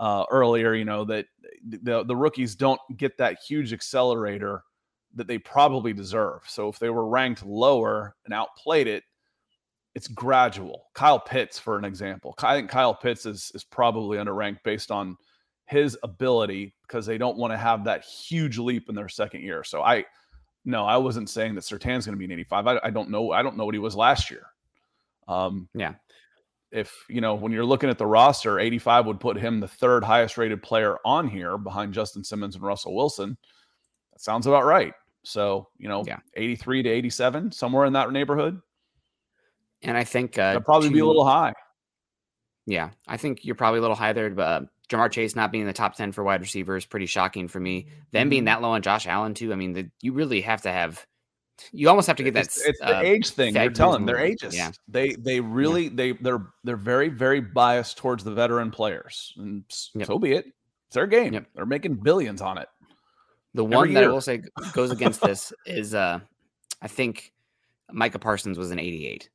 uh, 0.00 0.24
earlier. 0.30 0.74
You 0.74 0.84
know 0.84 1.04
that 1.04 1.26
the 1.64 2.04
the 2.04 2.16
rookies 2.16 2.54
don't 2.54 2.80
get 2.96 3.16
that 3.18 3.38
huge 3.46 3.72
accelerator 3.72 4.62
that 5.14 5.26
they 5.26 5.38
probably 5.38 5.92
deserve. 5.92 6.42
So 6.46 6.68
if 6.68 6.78
they 6.78 6.90
were 6.90 7.08
ranked 7.08 7.44
lower 7.44 8.14
and 8.24 8.34
outplayed 8.34 8.86
it, 8.86 9.04
it's 9.94 10.06
gradual. 10.08 10.84
Kyle 10.94 11.18
Pitts, 11.18 11.58
for 11.58 11.78
an 11.78 11.84
example, 11.84 12.34
I 12.42 12.56
think 12.56 12.70
Kyle 12.70 12.94
Pitts 12.94 13.26
is 13.26 13.50
is 13.54 13.64
probably 13.64 14.18
underranked 14.18 14.62
based 14.64 14.90
on 14.90 15.16
his 15.68 15.98
ability 16.02 16.74
because 16.82 17.04
they 17.04 17.18
don't 17.18 17.36
want 17.36 17.52
to 17.52 17.56
have 17.58 17.84
that 17.84 18.02
huge 18.04 18.58
leap 18.58 18.88
in 18.88 18.94
their 18.94 19.08
second 19.08 19.42
year. 19.42 19.62
So 19.62 19.82
I, 19.82 20.04
no, 20.64 20.84
I 20.84 20.96
wasn't 20.96 21.28
saying 21.28 21.54
that 21.54 21.64
Surtain's 21.64 22.06
going 22.06 22.14
to 22.14 22.18
be 22.18 22.24
an 22.24 22.32
85. 22.32 22.66
I, 22.66 22.80
I 22.84 22.90
don't 22.90 23.10
know. 23.10 23.32
I 23.32 23.42
don't 23.42 23.56
know 23.56 23.66
what 23.66 23.74
he 23.74 23.78
was 23.78 23.94
last 23.94 24.30
year. 24.30 24.46
Um, 25.28 25.68
Yeah. 25.74 25.94
If 26.70 26.94
you 27.08 27.20
know 27.20 27.34
when 27.34 27.50
you're 27.52 27.64
looking 27.64 27.88
at 27.88 27.96
the 27.98 28.06
roster, 28.06 28.58
85 28.58 29.06
would 29.06 29.20
put 29.20 29.38
him 29.38 29.60
the 29.60 29.68
third 29.68 30.04
highest 30.04 30.36
rated 30.36 30.62
player 30.62 30.98
on 31.04 31.26
here 31.28 31.56
behind 31.56 31.94
Justin 31.94 32.22
Simmons 32.24 32.54
and 32.56 32.64
Russell 32.64 32.94
Wilson. 32.94 33.38
That 34.12 34.20
sounds 34.20 34.46
about 34.46 34.64
right. 34.66 34.92
So 35.24 35.68
you 35.78 35.88
know, 35.88 36.04
Yeah. 36.06 36.18
83 36.34 36.82
to 36.82 36.88
87, 36.90 37.52
somewhere 37.52 37.86
in 37.86 37.94
that 37.94 38.10
neighborhood. 38.12 38.60
And 39.82 39.96
I 39.96 40.04
think 40.04 40.38
uh, 40.38 40.48
That'd 40.52 40.64
probably 40.64 40.90
be 40.90 40.98
a 40.98 41.06
little 41.06 41.24
high. 41.24 41.54
Yeah, 42.66 42.90
I 43.06 43.16
think 43.16 43.44
you're 43.44 43.54
probably 43.54 43.78
a 43.78 43.80
little 43.80 43.96
high 43.96 44.12
there. 44.12 44.28
But 44.28 44.42
uh, 44.42 44.60
Ja'Marr 44.90 45.10
Chase 45.10 45.34
not 45.36 45.50
being 45.52 45.62
in 45.62 45.68
the 45.68 45.72
top 45.72 45.94
10 45.96 46.12
for 46.12 46.22
wide 46.22 46.40
receiver 46.42 46.76
is 46.76 46.84
pretty 46.84 47.06
shocking 47.06 47.48
for 47.48 47.60
me. 47.60 47.88
Them 48.12 48.28
being 48.28 48.42
Mhm. 48.42 48.46
that 48.46 48.60
low 48.62 48.70
on 48.72 48.82
Josh 48.82 49.06
Allen, 49.06 49.32
too. 49.34 49.52
I 49.52 49.56
mean, 49.56 49.72
the, 49.72 49.90
you 50.02 50.12
really 50.12 50.42
have 50.42 50.62
to 50.62 50.70
have, 50.72 51.06
you 51.72 51.88
almost 51.88 52.06
have 52.06 52.16
to 52.16 52.22
get 52.22 52.34
that. 52.34 52.44
it's, 52.46 52.64
it's 52.66 52.80
uh, 52.82 53.00
the 53.00 53.06
age 53.06 53.30
thing. 53.30 53.54
You're 53.54 53.70
telling 53.70 54.06
they're 54.06 54.16
movement. 54.16 54.42
ages. 54.44 54.56
Yeah. 54.56 54.70
They 54.88 55.14
they 55.14 55.40
really 55.40 55.88
they 55.88 56.12
they're 56.12 56.46
they're 56.64 56.76
very 56.76 57.08
very 57.08 57.40
biased 57.40 57.96
towards 57.98 58.24
the 58.24 58.32
veteran 58.32 58.70
players, 58.70 59.32
and 59.36 59.64
Yep. 59.94 60.06
so 60.06 60.18
be 60.18 60.32
it. 60.32 60.46
It's 60.86 60.94
their 60.94 61.06
game. 61.06 61.34
Yep. 61.34 61.46
They're 61.54 61.66
making 61.66 61.96
billions 61.96 62.40
on 62.40 62.58
it. 62.58 62.68
The 63.54 63.64
Every 63.64 63.76
one 63.76 63.92
that 63.94 64.04
I 64.04 64.08
will 64.08 64.20
say 64.20 64.42
goes 64.72 64.90
against 64.90 65.20
this 65.20 65.52
is 65.66 65.94
uh 65.94 66.20
I 66.80 66.88
think 66.88 67.32
Micah 67.90 68.18
Parsons 68.18 68.58
was 68.58 68.70
an 68.70 68.78
88 68.78 69.28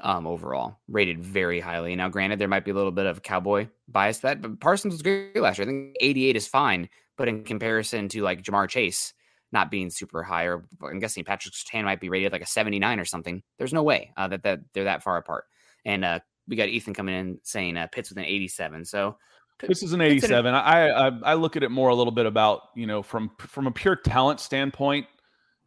um 0.00 0.26
overall, 0.26 0.78
rated 0.88 1.18
very 1.24 1.58
highly. 1.58 1.96
Now, 1.96 2.08
granted, 2.08 2.38
there 2.38 2.46
might 2.48 2.64
be 2.64 2.70
a 2.70 2.74
little 2.74 2.92
bit 2.92 3.06
of 3.06 3.22
cowboy 3.22 3.68
bias 3.88 4.20
that, 4.20 4.40
but 4.40 4.60
Parsons 4.60 4.94
was 4.94 5.02
great 5.02 5.34
last 5.36 5.58
year. 5.58 5.66
I 5.66 5.70
think 5.70 5.96
88 6.00 6.36
is 6.36 6.46
fine, 6.46 6.88
but 7.16 7.26
in 7.28 7.42
comparison 7.42 8.08
to 8.10 8.22
like 8.22 8.42
Ja'Marr 8.42 8.68
Chase 8.68 9.12
not 9.52 9.70
being 9.70 9.90
super 9.90 10.22
high, 10.22 10.44
or 10.44 10.66
I'm 10.82 10.98
guessing 10.98 11.24
Patrick 11.24 11.54
Surtain 11.54 11.84
might 11.84 12.00
be 12.00 12.08
rated 12.08 12.32
like 12.32 12.42
a 12.42 12.46
79 12.46 13.00
or 13.00 13.04
something. 13.04 13.42
There's 13.58 13.72
no 13.72 13.82
way 13.82 14.12
uh, 14.16 14.28
that 14.28 14.42
that 14.42 14.60
they're 14.74 14.84
that 14.84 15.02
far 15.02 15.16
apart. 15.16 15.44
And 15.84 16.04
uh 16.04 16.20
we 16.48 16.56
got 16.56 16.68
Ethan 16.68 16.94
coming 16.94 17.14
in 17.14 17.38
saying 17.42 17.76
uh, 17.76 17.86
Pitts 17.92 18.08
with 18.08 18.16
an 18.18 18.24
87. 18.24 18.84
So 18.86 19.18
This 19.60 19.82
is 19.82 19.92
an 19.92 20.00
It's 20.00 20.24
an- 20.24 20.30
87. 20.32 20.54
I, 20.54 20.88
I 20.88 21.06
I 21.24 21.34
look 21.34 21.56
at 21.56 21.62
it 21.62 21.70
more 21.70 21.90
a 21.90 21.94
little 21.94 22.10
bit 22.12 22.26
about 22.26 22.62
you 22.74 22.86
know 22.86 23.02
from 23.02 23.30
from 23.38 23.66
a 23.66 23.70
pure 23.70 23.96
talent 23.96 24.40
standpoint. 24.40 25.06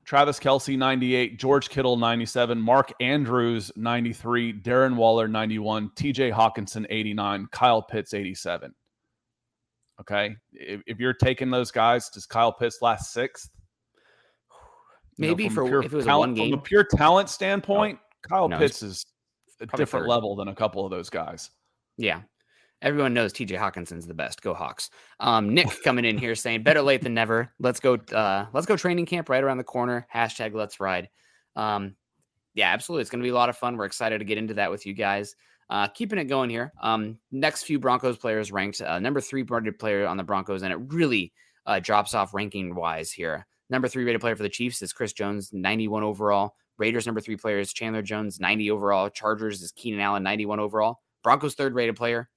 Travis 0.03 0.39
Kelce 0.39 0.75
98, 0.75 1.37
George 1.39 1.69
Kittle 1.69 1.95
97, 1.95 2.59
Mark 2.59 2.91
Andrews 2.99 3.71
93, 3.75 4.51
Darren 4.51 4.95
Waller 4.95 5.27
91, 5.27 5.91
TJ 5.91 6.33
Hockenson 6.33 6.87
89, 6.89 7.47
Kyle 7.51 7.83
Pitts 7.83 8.15
87. 8.15 8.73
Okay. 9.99 10.35
If, 10.53 10.81
if 10.87 10.99
you're 10.99 11.13
taking 11.13 11.51
those 11.51 11.69
guys, 11.69 12.09
does 12.09 12.25
Kyle 12.25 12.51
Pitts 12.51 12.79
last 12.81 13.13
sixth? 13.13 13.51
Know, 15.21 15.27
maybe 15.27 15.47
from 15.49 15.65
for 15.65 15.69
pure 15.69 15.83
if 15.83 15.93
it 15.93 15.95
was 15.95 16.05
a 16.05 16.09
talent- 16.09 16.31
one 16.31 16.33
game, 16.35 16.51
From 16.51 16.59
a 16.59 16.63
pure 16.63 16.83
talent 16.83 17.29
standpoint, 17.29 17.99
Kyle 18.27 18.49
No, 18.49 18.57
Pitts 18.57 18.81
is 18.83 19.05
a 19.59 19.65
different 19.65 20.03
third. 20.05 20.09
level 20.09 20.35
than 20.35 20.47
a 20.47 20.55
couple 20.55 20.83
of 20.85 20.91
those 20.91 21.09
guys. 21.09 21.49
Yeah. 21.97 22.21
Everyone 22.81 23.13
knows 23.13 23.31
TJ 23.31 23.57
Hockenson's 23.59 24.07
the 24.07 24.13
best. 24.15 24.41
Go 24.41 24.55
Hawks. 24.55 24.89
Um, 25.19 25.53
Nick 25.53 25.67
coming 25.83 26.03
in 26.03 26.17
here 26.17 26.33
saying 26.33 26.63
better 26.63 26.81
late 26.81 27.03
than 27.03 27.13
never. 27.13 27.53
Let's 27.59 27.79
go. 27.79 27.93
Uh, 28.11 28.47
let's 28.53 28.65
go 28.65 28.75
training 28.75 29.05
camp 29.05 29.29
right 29.29 29.43
around 29.43 29.57
the 29.59 29.63
corner. 29.63 30.07
Hashtag 30.13 30.53
let's 30.55 30.79
ride. 30.79 31.07
Um, 31.55 31.95
yeah, 32.55 32.73
absolutely. 32.73 33.01
It's 33.01 33.11
going 33.11 33.21
to 33.21 33.25
be 33.25 33.29
a 33.29 33.35
lot 33.35 33.49
of 33.49 33.57
fun. 33.57 33.77
We're 33.77 33.85
excited 33.85 34.17
to 34.17 34.25
get 34.25 34.39
into 34.39 34.55
that 34.55 34.71
with 34.71 34.85
you 34.87 34.93
guys. 34.93 35.35
Uh, 35.69 35.87
keeping 35.87 36.17
it 36.19 36.25
going 36.25 36.49
here. 36.49 36.73
Um, 36.81 37.17
next 37.31 37.63
few 37.63 37.79
Broncos 37.79 38.17
players 38.17 38.51
ranked 38.51 38.81
uh, 38.81 38.99
number 38.99 39.21
three 39.21 39.43
rated 39.47 39.77
player 39.79 40.05
on 40.07 40.17
the 40.17 40.23
Broncos, 40.23 40.63
and 40.63 40.73
it 40.73 40.79
really 40.87 41.31
uh, 41.67 41.79
drops 41.79 42.13
off 42.15 42.33
ranking 42.33 42.73
wise 42.75 43.11
here. 43.11 43.45
Number 43.71 43.87
three 43.87 44.03
rated 44.03 44.19
player 44.19 44.35
for 44.35 44.43
the 44.43 44.49
Chiefs 44.49 44.81
is 44.81 44.91
Chris 44.91 45.13
Jones, 45.13 45.51
91 45.53 46.03
overall. 46.03 46.55
Raiders 46.77 47.05
number 47.05 47.21
three 47.21 47.37
player 47.37 47.57
is 47.57 47.71
Chandler 47.71 48.01
Jones, 48.01 48.37
90 48.37 48.69
overall. 48.69 49.09
Chargers 49.09 49.61
is 49.61 49.71
Keenan 49.71 50.01
Allen, 50.01 50.23
91 50.23 50.59
overall. 50.59 50.99
Broncos 51.23 51.55
third 51.55 51.73
rated 51.73 51.95
player, 51.95 52.29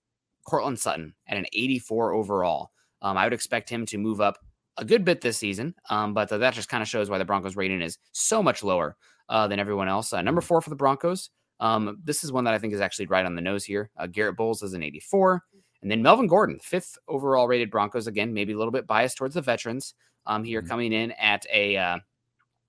Courtland 0.47 0.79
Sutton 0.79 1.13
at 1.27 1.37
an 1.37 1.47
84 1.53 2.13
overall. 2.13 2.71
Um, 3.03 3.17
I 3.17 3.25
would 3.25 3.33
expect 3.33 3.69
him 3.69 3.85
to 3.87 3.99
move 3.99 4.21
up 4.21 4.39
a 4.77 4.85
good 4.85 5.05
bit 5.05 5.23
this 5.23 5.37
season, 5.37 5.75
um, 5.91 6.15
but 6.15 6.29
that 6.29 6.55
just 6.55 6.69
kind 6.69 6.83
of 6.83 6.89
shows 6.89 7.11
why 7.11 7.19
the 7.19 7.25
Broncos 7.25 7.57
rating 7.57 7.83
is 7.83 7.99
so 8.13 8.41
much 8.41 8.63
lower 8.63 8.97
uh, 9.29 9.49
than 9.49 9.59
everyone 9.59 9.89
else. 9.89 10.13
Uh, 10.13 10.23
number 10.23 10.41
four 10.41 10.61
for 10.61 10.71
the 10.71 10.77
Broncos. 10.77 11.31
Um, 11.59 11.99
this 12.05 12.23
is 12.23 12.31
one 12.31 12.45
that 12.45 12.55
I 12.55 12.59
think 12.59 12.75
is 12.75 12.81
actually 12.81 13.07
right 13.07 13.27
on 13.27 13.35
the 13.35 13.41
nose 13.41 13.65
here. 13.65 13.91
Uh, 13.99 14.07
Garett 14.07 14.37
Bolles 14.37 14.63
is 14.63 14.73
an 14.73 14.85
84. 14.85 15.43
And 15.83 15.91
then 15.91 16.01
Melvin 16.01 16.29
Gordon, 16.29 16.61
fifth 16.63 16.97
overall 17.09 17.49
rated 17.49 17.71
Broncos. 17.71 18.07
Again, 18.07 18.33
maybe 18.33 18.53
a 18.53 18.57
little 18.57 18.73
bit 18.73 18.87
biased 18.87 19.17
towards 19.17 19.35
the 19.35 19.43
veterans 19.43 19.95
um, 20.27 20.45
here, 20.45 20.61
mm-hmm. 20.61 20.69
coming 20.69 20.93
in 20.93 21.13
at 21.13 21.47
a 21.53 21.77
uh, 21.77 21.99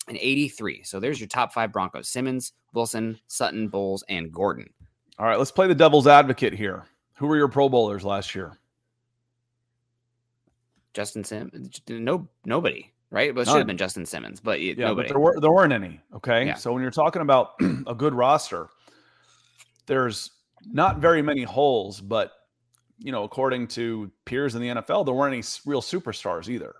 an 0.08 0.18
83. 0.20 0.84
So 0.84 1.00
there's 1.00 1.20
your 1.20 1.28
top 1.28 1.54
five 1.54 1.72
Broncos 1.72 2.10
Simmons, 2.10 2.54
Wilson, 2.74 3.20
Sutton, 3.28 3.68
Bolles, 3.68 4.04
and 4.10 4.32
Gordon. 4.32 4.70
All 5.18 5.26
right, 5.26 5.38
let's 5.38 5.52
play 5.52 5.68
the 5.68 5.76
devil's 5.76 6.08
advocate 6.08 6.54
here. 6.54 6.86
Who 7.16 7.28
were 7.28 7.38
your 7.38 7.48
Pro 7.48 7.70
Bowlers 7.70 8.04
last 8.04 8.36
year? 8.36 8.60
Justin 10.94 11.24
Simmons. 11.24 11.82
No, 11.88 12.28
nobody. 12.46 12.92
Right, 13.12 13.34
but 13.34 13.42
it 13.42 13.46
should 13.48 13.58
have 13.58 13.68
been 13.68 13.78
Justin 13.78 14.06
Simmons, 14.06 14.42
but 14.42 14.60
yeah, 14.60 14.74
nobody. 14.78 15.08
But 15.08 15.14
there 15.14 15.20
were 15.22 15.40
there 15.40 15.52
weren't 15.52 15.72
any. 15.72 16.02
Okay, 16.16 16.48
yeah. 16.48 16.56
so 16.56 16.74
when 16.74 16.82
you're 16.82 16.92
talking 16.92 17.22
about 17.22 17.52
a 17.88 17.96
good 17.96 18.14
roster, 18.14 18.68
there's 19.86 20.32
not 20.66 20.98
very 20.98 21.22
many 21.22 21.44
holes, 21.44 22.02
but 22.02 22.32
you 22.98 23.12
know, 23.12 23.24
according 23.24 23.68
to 23.68 24.12
peers 24.26 24.56
in 24.56 24.62
the 24.62 24.68
NFL, 24.68 25.06
there 25.06 25.14
weren't 25.14 25.34
any 25.34 25.44
real 25.66 25.82
superstars 25.82 26.50
either. 26.50 26.76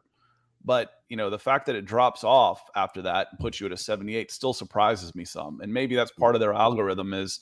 But 0.66 0.90
you 1.10 1.16
know, 1.16 1.30
the 1.30 1.40
fact 1.40 1.68
that 1.68 1.76
it 1.76 1.86
drops 1.86 2.24
off 2.24 2.62
after 2.76 3.04
that 3.04 3.28
and 3.32 3.40
puts 3.40 3.60
you 3.60 3.68
at 3.68 3.72
a 3.72 3.78
78 3.78 4.32
still 4.32 4.54
surprises 4.54 5.14
me 5.14 5.24
some. 5.24 5.62
And 5.62 5.72
maybe 5.72 5.96
that's 5.96 6.12
part 6.12 6.36
of 6.36 6.42
their 6.42 6.54
algorithm 6.54 7.14
is 7.14 7.42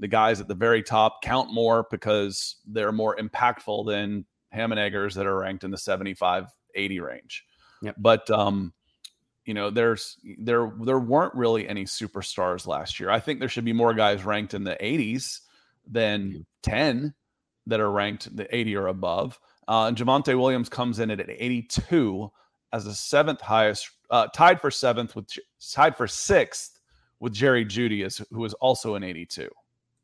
the 0.00 0.08
guys 0.08 0.40
at 0.40 0.48
the 0.48 0.54
very 0.54 0.82
top 0.82 1.22
count 1.22 1.52
more 1.52 1.86
because 1.90 2.56
they're 2.66 2.92
more 2.92 3.16
impactful 3.16 3.86
than 3.86 4.24
ham 4.50 4.72
and 4.72 4.80
eggers 4.80 5.14
that 5.14 5.26
are 5.26 5.38
ranked 5.38 5.62
in 5.62 5.70
the 5.70 5.78
75, 5.78 6.46
80 6.74 7.00
range. 7.00 7.44
Yep. 7.82 7.94
But 7.98 8.28
um, 8.30 8.72
you 9.44 9.54
know, 9.54 9.70
there's 9.70 10.16
there 10.38 10.72
there 10.82 10.98
weren't 10.98 11.34
really 11.34 11.68
any 11.68 11.84
superstars 11.84 12.66
last 12.66 12.98
year. 12.98 13.10
I 13.10 13.20
think 13.20 13.38
there 13.38 13.48
should 13.48 13.64
be 13.64 13.72
more 13.72 13.94
guys 13.94 14.24
ranked 14.24 14.54
in 14.54 14.64
the 14.64 14.76
80s 14.80 15.40
than 15.86 16.30
mm-hmm. 16.30 16.40
10 16.62 17.14
that 17.66 17.80
are 17.80 17.90
ranked 17.90 18.34
the 18.36 18.54
80 18.54 18.76
or 18.76 18.86
above. 18.88 19.38
Uh, 19.70 19.86
and 19.86 19.96
Javonte 19.96 20.36
Williams 20.36 20.68
comes 20.68 20.98
in 20.98 21.12
at 21.12 21.20
82 21.30 22.28
as 22.72 22.86
the 22.86 22.92
seventh 22.92 23.40
highest, 23.40 23.88
uh, 24.10 24.26
tied 24.34 24.60
for 24.60 24.68
seventh 24.68 25.14
with 25.14 25.28
tied 25.72 25.96
for 25.96 26.08
sixth 26.08 26.80
with 27.20 27.32
Jerry 27.32 27.64
Jeudy, 27.64 28.04
as 28.04 28.20
who 28.32 28.44
is 28.44 28.52
also 28.54 28.96
an 28.96 29.04
82. 29.04 29.48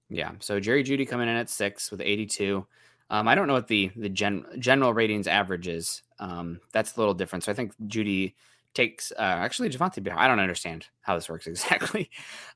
Yeah, 0.08 0.30
so 0.38 0.60
Jerry 0.60 0.84
Jeudy 0.84 1.04
coming 1.08 1.28
in 1.28 1.34
at 1.34 1.50
six 1.50 1.90
with 1.90 2.00
82. 2.00 2.64
Um, 3.10 3.26
I 3.26 3.34
don't 3.34 3.48
know 3.48 3.54
what 3.54 3.66
the 3.66 3.90
the 3.96 4.08
gen, 4.08 4.44
general 4.60 4.94
ratings 4.94 5.26
average 5.26 5.66
is. 5.66 6.02
Um, 6.20 6.60
that's 6.72 6.94
a 6.94 7.00
little 7.00 7.14
different. 7.14 7.42
So 7.42 7.50
I 7.50 7.56
think 7.56 7.72
Jeudy 7.88 8.34
takes 8.72 9.10
uh, 9.18 9.20
actually 9.20 9.70
Javonte. 9.70 10.16
I 10.16 10.28
don't 10.28 10.38
understand 10.38 10.86
how 11.00 11.16
this 11.16 11.28
works 11.28 11.46
exactly, 11.48 12.08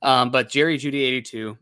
um, 0.03 0.31
but 0.31 0.49
Jerry 0.49 0.79
Jeudy 0.79 1.03
82, 1.03 1.59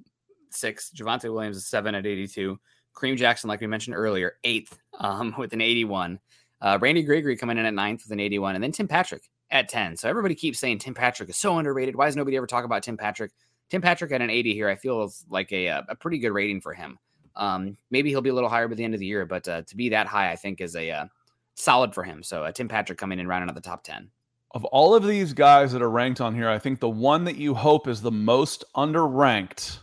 six. 0.51 0.91
Javonte 0.95 1.33
Williams 1.33 1.57
is 1.57 1.67
seven 1.67 1.95
at 1.95 2.05
82. 2.05 2.61
Kareem 2.95 3.17
Jackson, 3.17 3.49
like 3.49 3.61
we 3.61 3.67
mentioned 3.67 3.97
earlier, 3.97 4.35
eighth 4.45 4.79
um, 4.99 5.35
with 5.39 5.53
an 5.53 5.61
81. 5.61 6.19
Uh, 6.61 6.79
Randy 6.81 7.03
Gregory 7.03 7.37
coming 7.37 7.57
in 7.57 7.65
at 7.65 7.75
ninth 7.75 8.03
with 8.05 8.13
an 8.13 8.21
81, 8.21 8.57
and 8.57 8.65
then 8.65 8.73
Tim 8.73 8.89
Patrick 8.89 9.31
at 9.51 9.69
10. 9.69 9.97
So 9.97 10.09
everybody 10.09 10.35
keeps 10.35 10.59
saying 10.59 10.79
Tim 10.79 10.95
Patrick 10.95 11.29
is 11.29 11.37
so 11.37 11.59
underrated. 11.59 11.97
Why 11.97 12.07
does 12.07 12.17
nobody 12.17 12.37
ever 12.37 12.47
talk 12.47 12.65
about 12.65 12.83
Tim 12.83 12.97
Patrick? 12.97 13.33
Tim 13.71 13.83
Patrick 13.83 14.13
at 14.13 14.23
an 14.23 14.31
80 14.31 14.55
here, 14.55 14.69
I 14.69 14.77
feel 14.77 15.05
is 15.05 15.25
like 15.29 15.53
a, 15.53 15.67
a 15.67 15.95
pretty 15.95 16.19
good 16.19 16.33
rating 16.33 16.61
for 16.61 16.75
him. 16.75 16.99
Um, 17.37 17.77
maybe 17.91 18.11
he'll 18.11 18.21
be 18.21 18.31
a 18.31 18.35
little 18.35 18.49
higher 18.49 18.67
by 18.67 18.75
the 18.75 18.85
end 18.85 18.95
of 18.95 19.01
the 19.01 19.07
year, 19.07 19.25
but 19.25 19.47
uh, 19.47 19.63
to 19.63 19.77
be 19.77 19.91
that 19.91 20.07
high, 20.07 20.33
I 20.33 20.37
think 20.37 20.61
is 20.61 20.75
a 20.75 20.91
uh, 20.91 21.07
solid 21.55 21.95
for 21.95 22.03
him. 22.03 22.23
So 22.23 22.45
uh, 22.45 22.53
Tim 22.53 22.69
Patrick 22.69 22.99
coming 22.99 23.21
in 23.21 23.29
rounding 23.29 23.49
out 23.49 23.55
the 23.55 23.61
top 23.61 23.85
10. 23.85 24.11
Of 24.53 24.65
all 24.67 24.95
of 24.95 25.07
these 25.07 25.35
guys 25.35 25.73
that 25.73 25.83
are 25.83 25.91
ranked 25.91 26.21
on 26.21 26.35
here, 26.35 26.49
I 26.49 26.59
think 26.59 26.81
the 26.81 26.89
one 26.89 27.25
that 27.25 27.37
you 27.37 27.55
hope 27.55 27.87
is 27.87 28.01
the 28.01 28.11
most 28.11 28.65
underranked 28.75 29.79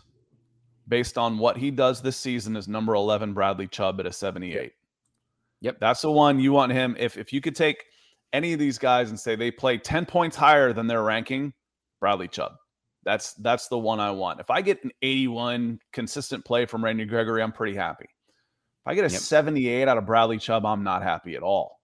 based 0.88 1.18
on 1.18 1.38
what 1.38 1.58
he 1.58 1.72
does 1.72 2.02
this 2.02 2.18
season 2.18 2.56
is 2.56 2.68
number 2.68 2.94
11 2.94 3.34
Bradley 3.34 3.68
Chubb 3.68 4.00
at 4.00 4.06
a 4.06 4.12
78. 4.12 4.74
Yep. 5.62 5.78
That's 5.80 6.02
the 6.02 6.12
one 6.12 6.40
you 6.40 6.52
want 6.52 6.72
him. 6.72 6.96
If 7.00 7.18
if 7.18 7.34
you 7.34 7.42
could 7.42 7.56
take 7.56 7.86
any 8.34 8.54
of 8.54 8.60
these 8.60 8.78
guys 8.78 9.10
and 9.10 9.20
say 9.20 9.36
they 9.36 9.52
play 9.52 9.78
10 9.78 10.06
points 10.06 10.36
higher 10.36 10.74
than 10.74 10.88
their 10.88 11.04
ranking, 11.04 11.54
Bradley 12.00 12.28
Chubb. 12.28 12.54
That's 13.04 13.34
that's 13.36 13.68
the 13.68 13.78
one 13.78 14.00
I 14.00 14.12
want. 14.12 14.40
If 14.40 14.50
I 14.50 14.62
get 14.62 14.84
an 14.84 14.92
81 15.02 15.80
consistent 15.94 16.44
play 16.44 16.66
from 16.66 16.84
Randy 16.84 17.06
Gregory, 17.06 17.42
I'm 17.42 17.52
pretty 17.52 17.76
happy. 17.76 18.06
If 18.06 18.88
I 18.88 18.96
get 18.96 19.06
a 19.06 19.14
yep. 19.14 19.22
78 19.22 19.88
out 19.88 19.98
of 19.98 20.06
Bradley 20.06 20.38
Chubb, 20.38 20.66
I'm 20.66 20.84
not 20.84 21.04
happy 21.04 21.36
at 21.36 21.44
all. 21.44 21.80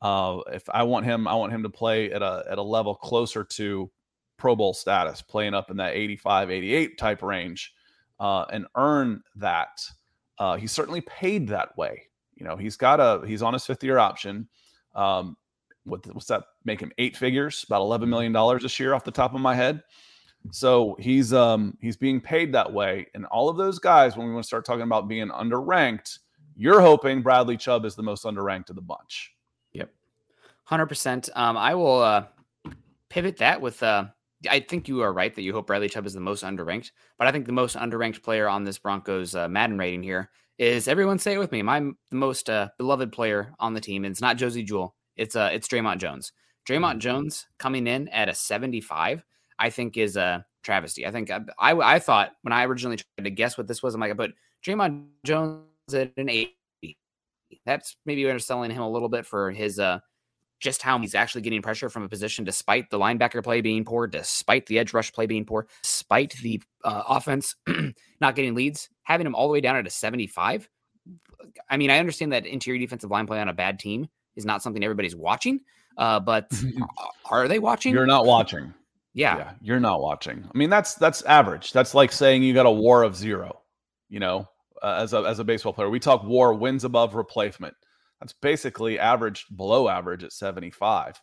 Uh, 0.00 0.38
if 0.52 0.62
I 0.70 0.84
want 0.84 1.06
him, 1.06 1.26
I 1.26 1.34
want 1.34 1.52
him 1.52 1.64
to 1.64 1.70
play 1.70 2.12
at 2.12 2.22
a 2.22 2.44
at 2.48 2.58
a 2.58 2.62
level 2.62 2.94
closer 2.94 3.44
to 3.44 3.90
Pro 4.36 4.54
Bowl 4.54 4.74
status, 4.74 5.22
playing 5.22 5.54
up 5.54 5.70
in 5.70 5.78
that 5.78 5.94
85, 5.94 6.50
88 6.50 6.98
type 6.98 7.22
range 7.22 7.72
uh, 8.20 8.44
and 8.52 8.66
earn 8.76 9.22
that. 9.36 9.80
Uh, 10.38 10.56
he's 10.56 10.72
certainly 10.72 11.00
paid 11.02 11.48
that 11.48 11.76
way. 11.76 12.02
You 12.34 12.46
know, 12.46 12.56
he's 12.56 12.76
got 12.76 13.00
a 13.00 13.26
he's 13.26 13.42
on 13.42 13.52
his 13.52 13.66
fifth 13.66 13.82
year 13.82 13.98
option. 13.98 14.48
Um, 14.94 15.36
what, 15.84 16.06
what's 16.14 16.26
that 16.26 16.44
make 16.64 16.80
him 16.80 16.92
eight 16.98 17.16
figures? 17.16 17.64
About 17.66 17.80
eleven 17.80 18.08
million 18.08 18.32
dollars 18.32 18.62
this 18.62 18.78
year, 18.78 18.94
off 18.94 19.04
the 19.04 19.10
top 19.10 19.34
of 19.34 19.40
my 19.40 19.54
head. 19.54 19.82
So 20.52 20.96
he's 21.00 21.32
um 21.32 21.76
he's 21.80 21.96
being 21.96 22.20
paid 22.20 22.52
that 22.54 22.72
way, 22.72 23.06
and 23.14 23.26
all 23.26 23.48
of 23.48 23.56
those 23.56 23.78
guys, 23.78 24.16
when 24.16 24.26
we 24.26 24.32
want 24.32 24.44
to 24.44 24.46
start 24.46 24.64
talking 24.64 24.82
about 24.82 25.08
being 25.08 25.28
underranked, 25.28 26.18
you're 26.56 26.80
hoping 26.80 27.22
Bradley 27.22 27.56
Chubb 27.56 27.84
is 27.84 27.96
the 27.96 28.02
most 28.02 28.24
underranked 28.24 28.70
of 28.70 28.76
the 28.76 28.82
bunch. 28.82 29.32
Yep, 29.72 29.90
hundred 30.64 30.84
um, 30.84 30.88
percent. 30.88 31.28
I 31.34 31.74
will 31.74 32.00
uh, 32.00 32.24
pivot 33.08 33.36
that 33.38 33.60
with 33.60 33.82
uh, 33.82 34.06
I 34.48 34.60
think 34.60 34.88
you 34.88 35.00
are 35.02 35.12
right 35.12 35.34
that 35.34 35.42
you 35.42 35.52
hope 35.52 35.66
Bradley 35.66 35.88
Chubb 35.88 36.06
is 36.06 36.14
the 36.14 36.20
most 36.20 36.44
underranked, 36.44 36.92
but 37.18 37.26
I 37.26 37.32
think 37.32 37.46
the 37.46 37.52
most 37.52 37.76
underranked 37.76 38.22
player 38.22 38.48
on 38.48 38.64
this 38.64 38.78
Broncos 38.78 39.34
uh, 39.34 39.48
Madden 39.48 39.78
rating 39.78 40.02
here 40.02 40.30
is 40.58 40.88
everyone 40.88 41.18
say 41.18 41.34
it 41.34 41.38
with 41.38 41.52
me. 41.52 41.62
My 41.62 41.80
the 41.80 42.16
most 42.16 42.50
uh, 42.50 42.68
beloved 42.78 43.12
player 43.12 43.52
on 43.58 43.74
the 43.74 43.80
team. 43.80 44.04
And 44.04 44.12
it's 44.12 44.20
not 44.20 44.36
Josey 44.36 44.64
Jewell. 44.64 44.94
It's 45.16 45.36
uh 45.36 45.50
it's 45.52 45.68
Dre'Mont 45.68 45.98
Jones. 45.98 46.32
Dre'Mont 46.68 46.92
mm-hmm. 46.92 46.98
Jones 47.00 47.46
coming 47.58 47.86
in 47.86 48.08
at 48.08 48.28
a 48.28 48.34
75, 48.34 49.24
I 49.58 49.70
think 49.70 49.96
is 49.96 50.16
a 50.16 50.44
travesty. 50.62 51.06
I 51.06 51.10
think 51.10 51.30
I, 51.30 51.40
I, 51.58 51.94
I 51.94 51.98
thought 51.98 52.32
when 52.42 52.52
I 52.52 52.64
originally 52.64 52.96
tried 52.96 53.24
to 53.24 53.30
guess 53.30 53.56
what 53.56 53.66
this 53.66 53.82
was, 53.82 53.94
I'm 53.94 54.00
like, 54.00 54.16
but 54.16 54.32
Dre'Mont 54.64 55.06
Jones 55.24 55.64
at 55.92 56.12
an 56.16 56.28
80. 56.28 56.54
That's 57.64 57.96
maybe 58.04 58.28
underselling 58.28 58.70
him 58.70 58.82
a 58.82 58.90
little 58.90 59.08
bit 59.08 59.26
for 59.26 59.50
his 59.50 59.78
uh 59.78 60.00
just 60.60 60.82
how 60.82 60.98
he's 60.98 61.14
actually 61.14 61.42
getting 61.42 61.62
pressure 61.62 61.88
from 61.88 62.02
a 62.02 62.08
position 62.08 62.44
despite 62.44 62.90
the 62.90 62.98
linebacker 62.98 63.42
play 63.42 63.60
being 63.60 63.84
poor, 63.84 64.06
despite 64.06 64.66
the 64.66 64.78
edge 64.78 64.92
rush 64.92 65.12
play 65.12 65.26
being 65.26 65.44
poor, 65.44 65.66
despite 65.82 66.32
the 66.42 66.60
uh, 66.84 67.02
offense 67.08 67.54
not 68.20 68.34
getting 68.34 68.54
leads, 68.54 68.88
having 69.02 69.26
him 69.26 69.34
all 69.34 69.46
the 69.46 69.52
way 69.52 69.60
down 69.60 69.76
at 69.76 69.86
a 69.86 69.90
75. 69.90 70.68
I 71.70 71.76
mean, 71.76 71.90
I 71.90 71.98
understand 71.98 72.32
that 72.32 72.46
interior 72.46 72.80
defensive 72.80 73.10
line 73.10 73.26
play 73.26 73.40
on 73.40 73.48
a 73.48 73.52
bad 73.52 73.78
team 73.78 74.08
is 74.36 74.44
not 74.44 74.62
something 74.62 74.82
everybody's 74.82 75.16
watching, 75.16 75.60
uh, 75.96 76.20
but 76.20 76.50
are 77.30 77.48
they 77.48 77.58
watching? 77.58 77.94
You're 77.94 78.06
not 78.06 78.26
watching. 78.26 78.74
Yeah. 79.14 79.36
yeah, 79.36 79.52
you're 79.60 79.80
not 79.80 80.00
watching. 80.00 80.48
I 80.54 80.56
mean, 80.56 80.70
that's 80.70 80.94
that's 80.94 81.22
average. 81.22 81.72
That's 81.72 81.94
like 81.94 82.12
saying 82.12 82.42
you 82.42 82.54
got 82.54 82.66
a 82.66 82.70
WAR 82.70 83.02
of 83.02 83.16
zero. 83.16 83.62
You 84.08 84.20
know, 84.20 84.48
uh, 84.82 85.00
as 85.02 85.12
a 85.12 85.22
as 85.22 85.38
a 85.38 85.44
baseball 85.44 85.72
player, 85.72 85.90
we 85.90 85.98
talk 85.98 86.22
WAR 86.22 86.54
wins 86.54 86.84
above 86.84 87.14
replacement 87.14 87.74
that's 88.20 88.32
basically 88.32 88.98
average 88.98 89.46
below 89.56 89.88
average 89.88 90.24
at 90.24 90.32
75. 90.32 91.20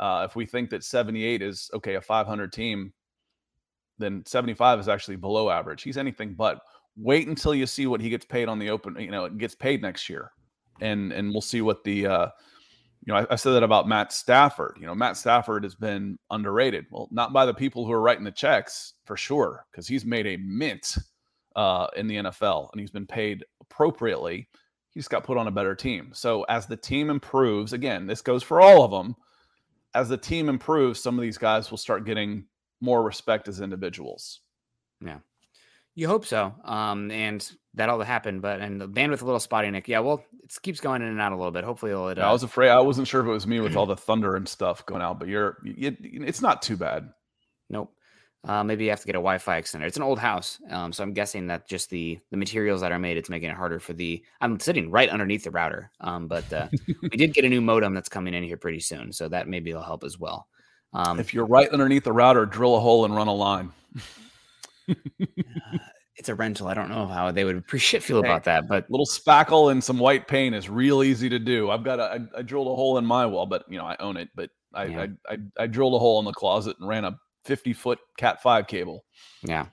Uh, 0.00 0.26
if 0.28 0.36
we 0.36 0.44
think 0.44 0.70
that 0.70 0.84
78 0.84 1.42
is 1.42 1.70
okay, 1.74 1.94
a 1.94 2.00
500 2.00 2.52
team, 2.52 2.92
then 3.98 4.24
75 4.26 4.80
is 4.80 4.88
actually 4.88 5.16
below 5.16 5.50
average. 5.50 5.82
He's 5.82 5.98
anything 5.98 6.34
but. 6.34 6.60
Wait 6.96 7.26
until 7.26 7.56
you 7.56 7.66
see 7.66 7.88
what 7.88 8.00
he 8.00 8.08
gets 8.08 8.24
paid 8.24 8.48
on 8.48 8.60
the 8.60 8.70
open. 8.70 8.96
You 9.00 9.10
know, 9.10 9.24
it 9.24 9.36
gets 9.36 9.56
paid 9.56 9.82
next 9.82 10.08
year, 10.08 10.30
and 10.80 11.12
and 11.12 11.32
we'll 11.32 11.40
see 11.40 11.60
what 11.60 11.82
the. 11.82 12.06
Uh, 12.06 12.28
you 13.04 13.12
know, 13.12 13.18
I, 13.18 13.26
I 13.30 13.36
said 13.36 13.50
that 13.52 13.64
about 13.64 13.88
Matt 13.88 14.12
Stafford. 14.12 14.76
You 14.80 14.86
know, 14.86 14.94
Matt 14.94 15.16
Stafford 15.16 15.64
has 15.64 15.74
been 15.74 16.16
underrated. 16.30 16.86
Well, 16.92 17.08
not 17.10 17.32
by 17.32 17.46
the 17.46 17.52
people 17.52 17.84
who 17.84 17.92
are 17.92 18.00
writing 18.00 18.22
the 18.22 18.30
checks 18.30 18.94
for 19.04 19.16
sure, 19.16 19.66
because 19.70 19.88
he's 19.88 20.04
made 20.04 20.26
a 20.26 20.36
mint 20.36 20.96
uh, 21.56 21.88
in 21.96 22.06
the 22.06 22.16
NFL 22.16 22.68
and 22.72 22.80
he's 22.80 22.90
been 22.90 23.06
paid 23.06 23.44
appropriately 23.60 24.48
he 24.94 25.00
just 25.00 25.10
got 25.10 25.24
put 25.24 25.36
on 25.36 25.48
a 25.48 25.52
better 25.52 25.74
team. 25.74 26.10
So 26.12 26.44
as 26.44 26.66
the 26.66 26.76
team 26.76 27.10
improves, 27.10 27.72
again, 27.72 28.06
this 28.06 28.22
goes 28.22 28.42
for 28.42 28.60
all 28.60 28.84
of 28.84 28.90
them. 28.92 29.16
As 29.94 30.08
the 30.08 30.16
team 30.16 30.48
improves, 30.48 31.00
some 31.00 31.18
of 31.18 31.22
these 31.22 31.38
guys 31.38 31.70
will 31.70 31.78
start 31.78 32.06
getting 32.06 32.44
more 32.80 33.02
respect 33.02 33.48
as 33.48 33.60
individuals. 33.60 34.40
Yeah. 35.04 35.18
You 35.96 36.08
hope 36.08 36.26
so. 36.26 36.52
Um, 36.64 37.10
and 37.10 37.48
that 37.74 37.88
all 37.88 38.00
happen. 38.00 38.40
But 38.40 38.60
and 38.60 38.80
the 38.80 38.88
bandwidth 38.88 39.22
a 39.22 39.24
little 39.24 39.40
spotty, 39.40 39.70
Nick. 39.70 39.86
Yeah, 39.86 40.00
well, 40.00 40.24
it 40.42 40.56
keeps 40.62 40.80
going 40.80 41.02
in 41.02 41.08
and 41.08 41.20
out 41.20 41.32
a 41.32 41.36
little 41.36 41.52
bit. 41.52 41.64
Hopefully, 41.64 41.92
it'll. 41.92 42.08
It, 42.08 42.18
yeah, 42.18 42.28
I 42.28 42.32
was 42.32 42.42
afraid. 42.42 42.70
I 42.70 42.80
wasn't 42.80 43.06
sure 43.06 43.20
if 43.20 43.26
it 43.26 43.30
was 43.30 43.46
me 43.46 43.60
with 43.60 43.76
all 43.76 43.86
the 43.86 43.96
thunder 43.96 44.34
and 44.34 44.48
stuff 44.48 44.84
going 44.86 45.02
out, 45.02 45.20
but 45.20 45.28
you're. 45.28 45.58
It, 45.64 45.98
it's 46.00 46.42
not 46.42 46.62
too 46.62 46.76
bad. 46.76 47.10
Nope. 47.70 47.94
Uh, 48.46 48.62
maybe 48.62 48.84
you 48.84 48.90
have 48.90 49.00
to 49.00 49.06
get 49.06 49.14
a 49.14 49.18
Wi-Fi 49.18 49.60
extender. 49.60 49.84
It's 49.84 49.96
an 49.96 50.02
old 50.02 50.18
house, 50.18 50.58
um, 50.68 50.92
so 50.92 51.02
I'm 51.02 51.14
guessing 51.14 51.46
that 51.46 51.66
just 51.66 51.88
the 51.88 52.18
the 52.30 52.36
materials 52.36 52.82
that 52.82 52.92
are 52.92 52.98
made, 52.98 53.16
it's 53.16 53.30
making 53.30 53.48
it 53.48 53.56
harder 53.56 53.80
for 53.80 53.94
the. 53.94 54.22
I'm 54.40 54.60
sitting 54.60 54.90
right 54.90 55.08
underneath 55.08 55.44
the 55.44 55.50
router, 55.50 55.90
um, 56.00 56.28
but 56.28 56.52
uh, 56.52 56.68
we 57.02 57.08
did 57.08 57.32
get 57.32 57.46
a 57.46 57.48
new 57.48 57.62
modem 57.62 57.94
that's 57.94 58.08
coming 58.08 58.34
in 58.34 58.44
here 58.44 58.58
pretty 58.58 58.80
soon, 58.80 59.12
so 59.12 59.28
that 59.28 59.48
maybe 59.48 59.72
will 59.72 59.82
help 59.82 60.04
as 60.04 60.18
well. 60.18 60.46
Um, 60.92 61.18
if 61.18 61.32
you're 61.32 61.46
right 61.46 61.68
underneath 61.70 62.04
the 62.04 62.12
router, 62.12 62.44
drill 62.44 62.76
a 62.76 62.80
hole 62.80 63.04
and 63.04 63.16
run 63.16 63.28
a 63.28 63.34
line. 63.34 63.72
uh, 64.88 64.94
it's 66.16 66.28
a 66.28 66.34
rental. 66.34 66.68
I 66.68 66.74
don't 66.74 66.88
know 66.88 67.06
how 67.06 67.30
they 67.30 67.44
would 67.44 67.56
appreciate 67.56 68.02
feel 68.04 68.22
hey, 68.22 68.28
about 68.28 68.44
that, 68.44 68.68
but 68.68 68.88
little 68.90 69.06
spackle 69.06 69.72
and 69.72 69.82
some 69.82 69.98
white 69.98 70.28
paint 70.28 70.54
is 70.54 70.68
real 70.68 71.02
easy 71.02 71.28
to 71.30 71.38
do. 71.38 71.70
I've 71.70 71.82
got 71.82 71.98
a, 71.98 72.04
I, 72.04 72.38
I 72.38 72.42
drilled 72.42 72.68
a 72.68 72.74
hole 72.74 72.98
in 72.98 73.06
my 73.06 73.26
wall, 73.26 73.46
but 73.46 73.64
you 73.68 73.78
know 73.78 73.84
I 73.86 73.96
own 74.00 74.16
it. 74.16 74.28
But 74.34 74.50
I, 74.72 74.84
yeah. 74.84 75.06
I, 75.28 75.32
I 75.32 75.38
I 75.60 75.66
drilled 75.66 75.94
a 75.94 75.98
hole 75.98 76.18
in 76.18 76.24
the 76.24 76.32
closet 76.32 76.76
and 76.78 76.88
ran 76.88 77.04
a 77.04 77.18
50 77.44 77.72
foot 77.72 77.98
Cat 78.16 78.42
5 78.42 78.66
cable. 78.66 79.04
Yeah, 79.42 79.66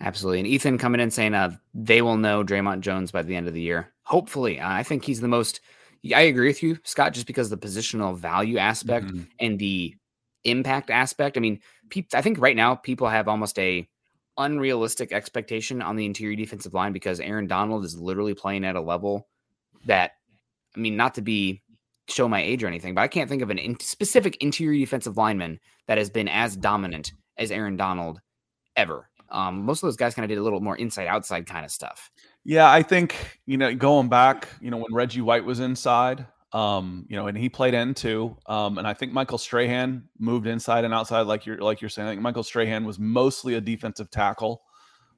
absolutely. 0.00 0.40
And 0.40 0.48
Ethan 0.48 0.78
coming 0.78 1.00
in 1.00 1.10
saying 1.10 1.34
uh, 1.34 1.56
they 1.74 2.02
will 2.02 2.16
know 2.16 2.44
Dre'Mont 2.44 2.80
Jones 2.80 3.10
by 3.10 3.22
the 3.22 3.36
end 3.36 3.48
of 3.48 3.54
the 3.54 3.60
year. 3.60 3.92
Hopefully. 4.04 4.60
I 4.60 4.82
think 4.82 5.04
he's 5.04 5.20
the 5.20 5.28
most. 5.28 5.60
I 6.14 6.22
agree 6.22 6.48
with 6.48 6.62
you, 6.62 6.78
Scott, 6.84 7.12
just 7.12 7.26
because 7.26 7.48
the 7.48 7.56
positional 7.56 8.16
value 8.16 8.58
aspect 8.58 9.06
mm-hmm. 9.06 9.22
and 9.38 9.58
the 9.58 9.94
impact 10.44 10.90
aspect. 10.90 11.36
I 11.36 11.40
mean, 11.40 11.60
pe- 11.90 12.06
I 12.12 12.22
think 12.22 12.40
right 12.40 12.56
now 12.56 12.74
people 12.74 13.08
have 13.08 13.28
almost 13.28 13.58
a 13.58 13.88
unrealistic 14.38 15.12
expectation 15.12 15.82
on 15.82 15.96
the 15.96 16.06
interior 16.06 16.36
defensive 16.36 16.74
line 16.74 16.92
because 16.92 17.20
Aaron 17.20 17.46
Donald 17.46 17.84
is 17.84 17.98
literally 17.98 18.34
playing 18.34 18.64
at 18.64 18.76
a 18.76 18.80
level 18.80 19.28
that, 19.84 20.12
I 20.76 20.80
mean, 20.80 20.96
not 20.96 21.14
to 21.14 21.22
be 21.22 21.62
show 22.08 22.28
my 22.28 22.42
age 22.42 22.62
or 22.62 22.66
anything, 22.66 22.94
but 22.94 23.02
I 23.02 23.08
can't 23.08 23.28
think 23.28 23.42
of 23.42 23.50
an 23.50 23.58
in- 23.58 23.80
specific 23.80 24.36
interior 24.40 24.78
defensive 24.80 25.16
lineman 25.16 25.60
that 25.86 25.98
has 25.98 26.10
been 26.10 26.28
as 26.28 26.56
dominant 26.56 27.12
as 27.38 27.50
Aaron 27.50 27.76
Donald 27.76 28.20
ever. 28.76 29.08
Um, 29.30 29.64
most 29.64 29.82
of 29.82 29.86
those 29.86 29.96
guys 29.96 30.14
kind 30.14 30.24
of 30.24 30.28
did 30.28 30.38
a 30.38 30.42
little 30.42 30.60
more 30.60 30.76
inside 30.76 31.06
outside 31.06 31.46
kind 31.46 31.64
of 31.64 31.70
stuff. 31.70 32.10
Yeah, 32.44 32.70
I 32.70 32.82
think 32.82 33.40
you 33.46 33.56
know 33.56 33.74
going 33.74 34.08
back, 34.08 34.48
you 34.60 34.70
know 34.70 34.76
when 34.76 34.92
Reggie 34.92 35.22
White 35.22 35.44
was 35.44 35.60
inside, 35.60 36.26
um, 36.52 37.06
you 37.08 37.16
know, 37.16 37.28
and 37.28 37.38
he 37.38 37.48
played 37.48 37.72
end 37.72 37.96
too. 37.96 38.36
Um, 38.46 38.76
and 38.76 38.86
I 38.86 38.92
think 38.92 39.12
Michael 39.12 39.38
Strahan 39.38 40.04
moved 40.18 40.46
inside 40.46 40.84
and 40.84 40.92
outside, 40.92 41.22
like 41.22 41.46
you're 41.46 41.58
like 41.58 41.80
you're 41.80 41.88
saying. 41.88 42.20
Michael 42.20 42.42
Strahan 42.42 42.84
was 42.84 42.98
mostly 42.98 43.54
a 43.54 43.60
defensive 43.60 44.10
tackle. 44.10 44.62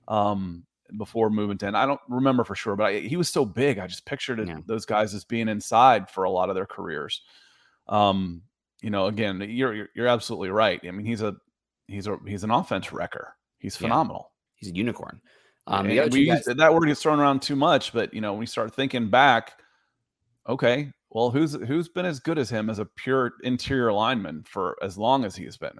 Um, 0.06 0.64
before 0.96 1.30
moving 1.30 1.58
to 1.58 1.66
end. 1.66 1.76
I 1.76 1.86
don't 1.86 2.00
remember 2.08 2.44
for 2.44 2.54
sure, 2.54 2.76
but 2.76 2.84
I, 2.84 3.00
he 3.00 3.16
was 3.16 3.28
so 3.28 3.44
big. 3.44 3.78
I 3.78 3.86
just 3.86 4.06
pictured 4.06 4.40
it, 4.40 4.48
yeah. 4.48 4.60
those 4.66 4.84
guys 4.84 5.14
as 5.14 5.24
being 5.24 5.48
inside 5.48 6.10
for 6.10 6.24
a 6.24 6.30
lot 6.30 6.48
of 6.48 6.54
their 6.54 6.66
careers. 6.66 7.22
Um, 7.88 8.42
you 8.82 8.90
know, 8.90 9.06
again, 9.06 9.40
you're, 9.40 9.74
you're, 9.74 9.88
you're 9.94 10.06
absolutely 10.06 10.50
right. 10.50 10.80
I 10.86 10.90
mean, 10.90 11.06
he's 11.06 11.22
a 11.22 11.36
he's 11.86 12.06
a 12.06 12.18
he's 12.26 12.44
an 12.44 12.50
offense 12.50 12.92
wrecker. 12.92 13.34
He's 13.58 13.76
phenomenal. 13.76 14.30
Yeah. 14.30 14.54
He's 14.56 14.70
a 14.72 14.74
unicorn. 14.76 15.20
Um, 15.66 15.88
yeah, 15.88 16.06
we 16.10 16.26
guys- 16.26 16.44
that 16.44 16.74
word 16.74 16.86
gets 16.86 17.02
thrown 17.02 17.18
around 17.18 17.40
too 17.40 17.56
much, 17.56 17.92
but 17.92 18.12
you 18.12 18.20
know, 18.20 18.32
when 18.32 18.40
we 18.40 18.46
start 18.46 18.74
thinking 18.74 19.08
back, 19.08 19.52
okay, 20.48 20.92
well, 21.10 21.30
who's 21.30 21.54
who's 21.54 21.88
been 21.88 22.04
as 22.04 22.20
good 22.20 22.38
as 22.38 22.50
him 22.50 22.68
as 22.68 22.78
a 22.78 22.84
pure 22.84 23.32
interior 23.42 23.92
lineman 23.92 24.44
for 24.46 24.76
as 24.82 24.98
long 24.98 25.24
as 25.24 25.34
he's 25.34 25.56
been? 25.56 25.78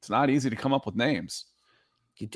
It's 0.00 0.10
not 0.10 0.30
easy 0.30 0.50
to 0.50 0.56
come 0.56 0.72
up 0.72 0.86
with 0.86 0.96
names. 0.96 1.46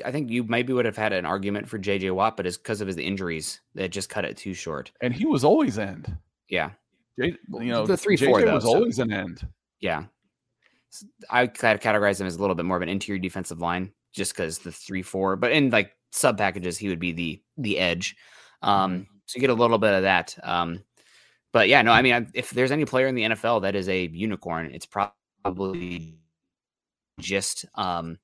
I 0.05 0.11
think 0.11 0.29
you 0.29 0.43
maybe 0.43 0.73
would 0.73 0.85
have 0.85 0.97
had 0.97 1.13
an 1.13 1.25
argument 1.25 1.67
for 1.67 1.77
JJ 1.77 2.13
Watt, 2.13 2.37
but 2.37 2.45
it's 2.45 2.57
because 2.57 2.81
of 2.81 2.87
his 2.87 2.97
injuries 2.97 3.59
that 3.75 3.91
just 3.91 4.09
cut 4.09 4.25
it 4.25 4.37
too 4.37 4.53
short. 4.53 4.91
And 5.01 5.13
he 5.13 5.25
was 5.25 5.43
always 5.43 5.77
end. 5.77 6.15
Yeah. 6.49 6.71
J, 7.19 7.35
you 7.59 7.71
know, 7.71 7.85
the 7.85 7.97
three 7.97 8.17
four 8.17 8.43
was 8.45 8.63
so. 8.63 8.69
always 8.69 8.99
an 8.99 9.11
end. 9.11 9.47
Yeah. 9.79 10.05
I 11.29 11.47
kind 11.47 11.75
of 11.75 11.81
categorize 11.81 12.21
him 12.21 12.27
as 12.27 12.35
a 12.35 12.39
little 12.39 12.55
bit 12.55 12.65
more 12.65 12.77
of 12.77 12.83
an 12.83 12.89
interior 12.89 13.19
defensive 13.19 13.59
line 13.59 13.91
just 14.13 14.33
because 14.33 14.59
the 14.59 14.71
three 14.71 15.01
four, 15.01 15.35
but 15.35 15.51
in 15.51 15.69
like 15.69 15.91
sub 16.11 16.37
packages, 16.37 16.77
he 16.77 16.87
would 16.89 16.99
be 16.99 17.11
the 17.11 17.41
the 17.57 17.77
edge. 17.79 18.15
Um, 18.61 18.91
mm-hmm. 18.91 19.03
so 19.25 19.35
you 19.35 19.41
get 19.41 19.49
a 19.49 19.55
little 19.55 19.79
bit 19.79 19.93
of 19.93 20.03
that. 20.03 20.35
Um, 20.43 20.83
but 21.51 21.67
yeah, 21.67 21.81
no, 21.81 21.91
I 21.91 22.01
mean, 22.01 22.31
if 22.33 22.51
there's 22.51 22.71
any 22.71 22.85
player 22.85 23.07
in 23.07 23.15
the 23.15 23.23
NFL 23.23 23.61
that 23.63 23.75
is 23.75 23.89
a 23.89 24.07
unicorn, 24.07 24.71
it's 24.73 24.87
probably 24.87 26.17
just 27.19 27.65
um, 27.75 28.17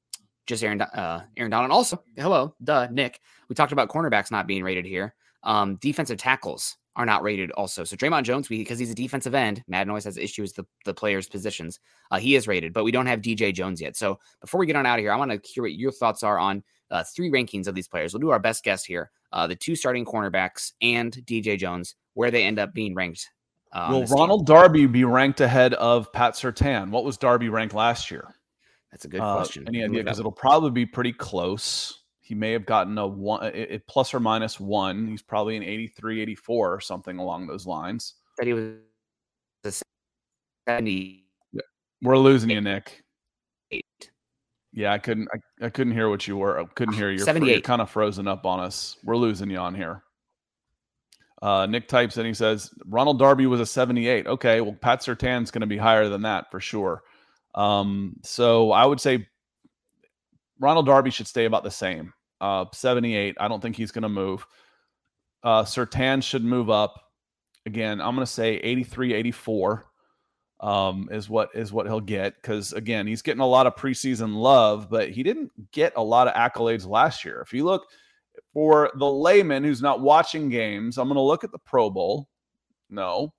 just 0.50 0.64
Aaron 0.64 0.82
uh, 0.82 1.22
Aaron 1.38 1.52
Donald. 1.52 1.72
Also, 1.72 2.04
hello, 2.18 2.56
duh, 2.64 2.88
Nick. 2.92 3.22
We 3.48 3.56
talked 3.56 3.72
about 3.72 3.88
cornerbacks 3.88 4.32
not 4.32 4.48
being 4.48 4.64
rated 4.64 4.84
here. 4.84 5.16
Um, 5.44 5.76
defensive 5.76 6.18
tackles 6.18 6.76
are 6.96 7.06
not 7.06 7.24
rated 7.24 7.52
also. 7.52 7.86
So 7.86 7.96
Dre'Mont 7.96 8.24
Jones, 8.24 8.50
because 8.50 8.80
he's 8.80 8.92
a 8.92 8.96
defensive 8.96 9.36
end, 9.36 9.64
Madden 9.68 9.90
always 9.90 10.04
has 10.04 10.18
issues 10.18 10.50
with 10.50 10.66
the, 10.66 10.66
the 10.86 10.94
players' 10.94 11.30
positions. 11.30 11.80
Uh, 12.12 12.20
he 12.20 12.36
is 12.36 12.48
rated, 12.48 12.74
but 12.74 12.84
we 12.84 12.92
don't 12.92 13.06
have 13.06 13.22
DJ 13.22 13.54
Jones 13.54 13.80
yet. 13.80 13.96
So 13.96 14.20
before 14.42 14.60
we 14.60 14.66
get 14.66 14.76
on 14.76 14.86
out 14.86 15.00
of 15.00 15.04
here, 15.04 15.14
I 15.14 15.16
want 15.16 15.32
to 15.32 15.50
hear 15.50 15.64
what 15.64 15.74
your 15.74 15.92
thoughts 15.92 16.24
are 16.24 16.38
on 16.38 16.62
uh, 16.92 17.04
three 17.04 17.32
rankings 17.32 17.68
of 17.68 17.76
these 17.76 17.88
players. 17.88 18.14
We'll 18.14 18.20
do 18.20 18.32
our 18.32 18.40
best 18.40 18.64
guess 18.64 18.84
here. 18.84 19.12
Uh, 19.32 19.48
the 19.48 19.56
two 19.56 19.76
starting 19.76 20.04
cornerbacks 20.04 20.74
and 20.82 21.14
DJ 21.26 21.58
Jones, 21.58 21.96
where 22.16 22.32
they 22.32 22.44
end 22.44 22.60
up 22.60 22.74
being 22.74 22.96
ranked. 22.96 23.30
Uh, 23.72 23.88
Will 23.92 24.06
Ronald 24.08 24.48
team. 24.48 24.56
Darby 24.56 24.86
be 24.88 25.04
ranked 25.04 25.42
ahead 25.42 25.76
of 25.76 26.12
Pat 26.12 26.34
Surtain? 26.34 26.90
What 26.90 27.06
was 27.06 27.18
Darby 27.18 27.50
ranked 27.50 27.76
last 27.76 28.10
year? 28.10 28.34
That's 28.92 29.06
a 29.06 29.08
good 29.08 29.22
uh, 29.22 29.36
question. 29.36 29.66
Any 29.68 29.84
idea? 29.84 30.04
Because 30.04 30.20
it'll 30.20 30.32
probably 30.32 30.72
be 30.72 30.86
pretty 30.86 31.14
close. 31.14 32.00
He 32.22 32.36
may 32.36 32.52
have 32.52 32.66
gotten 32.66 32.98
a 32.98 33.08
one, 33.08 33.46
it, 33.46 33.72
it 33.72 33.88
plus 33.88 34.14
or 34.14 34.20
minus 34.20 34.60
one. 34.60 35.08
He's 35.08 35.22
probably 35.22 35.58
an 35.58 35.64
83, 35.64 36.22
84 36.22 36.74
or 36.74 36.80
something 36.80 37.18
along 37.18 37.48
those 37.48 37.66
lines. 37.66 38.16
That 38.38 38.48
he 38.48 38.54
was 38.54 38.74
the 39.64 39.82
70. 40.68 41.26
Yeah. 41.52 41.62
We're 42.02 42.18
losing 42.18 42.50
you, 42.50 42.62
Nick. 42.62 43.04
Eight. 43.72 44.12
Yeah, 44.72 44.94
I 44.94 44.98
couldn't. 45.00 45.28
I, 45.34 45.66
I 45.66 45.70
couldn't 45.70 45.94
hear 45.94 46.10
what 46.10 46.28
you 46.28 46.38
were. 46.38 46.60
I 46.60 46.66
couldn't 46.66 46.94
hear 46.94 47.10
you. 47.10 47.20
78. 47.20 47.52
You're 47.52 47.62
kind 47.62 47.82
of 47.82 47.90
frozen 47.90 48.28
up 48.28 48.46
on 48.46 48.60
us. 48.60 48.98
We're 49.04 49.18
losing 49.18 49.50
you 49.50 49.58
on 49.58 49.76
here. 49.76 50.04
Uh, 51.42 51.66
Nick 51.66 51.88
types 51.88 52.18
and 52.18 52.28
he 52.28 52.34
says 52.34 52.70
Ronald 52.86 53.18
Darby 53.18 53.46
was 53.46 53.62
a 53.62 53.66
78. 53.66 54.28
Okay, 54.28 54.60
well 54.62 54.74
Pat 54.74 55.02
Surtain's 55.02 55.52
going 55.52 55.62
to 55.62 55.68
be 55.68 55.78
higher 55.78 56.10
than 56.10 56.22
that 56.24 56.52
for 56.52 56.60
sure. 56.60 57.02
Um, 57.56 58.16
so 58.24 58.72
I 58.72 58.86
would 58.86 59.00
say 59.00 59.28
Ronald 60.60 60.86
Darby 60.86 61.12
should 61.12 61.28
stay 61.28 61.46
about 61.46 61.64
the 61.64 61.72
same. 61.72 62.14
Uh, 62.42 62.66
78. 62.74 63.36
I 63.40 63.48
don't 63.48 63.62
think 63.62 63.76
he's 63.76 63.92
going 63.92 64.04
to 64.04 64.10
move. 64.10 64.46
Uh, 65.44 65.64
Surtain 65.64 66.24
should 66.24 66.44
move 66.44 66.70
up. 66.70 67.02
Again, 67.66 68.02
I'm 68.02 68.16
going 68.16 68.26
to 68.26 68.32
say 68.32 68.56
83, 68.56 69.14
84 69.14 69.86
um, 70.62 71.08
is 71.12 71.30
what 71.30 71.50
is 71.54 71.72
what 71.72 71.86
he'll 71.86 72.02
get 72.02 72.36
because 72.36 72.74
again, 72.74 73.08
he's 73.08 73.22
getting 73.22 73.42
a 73.42 73.48
lot 73.48 73.68
of 73.68 73.76
preseason 73.76 74.36
love, 74.36 74.90
but 74.90 75.10
he 75.10 75.24
didn't 75.24 75.52
get 75.72 75.94
a 75.96 76.04
lot 76.04 76.28
of 76.28 76.34
accolades 76.34 76.88
last 76.88 77.24
year. 77.24 77.42
If 77.42 77.54
you 77.54 77.64
look 77.64 77.88
for 78.54 78.92
the 78.96 79.10
layman 79.10 79.64
who's 79.64 79.82
not 79.82 80.02
watching 80.02 80.50
games, 80.50 80.98
I'm 80.98 81.08
going 81.08 81.16
to 81.16 81.22
look 81.22 81.44
at 81.44 81.52
the 81.52 81.60
Pro 81.60 81.90
Bowl. 81.90 82.28
No, 82.90 83.34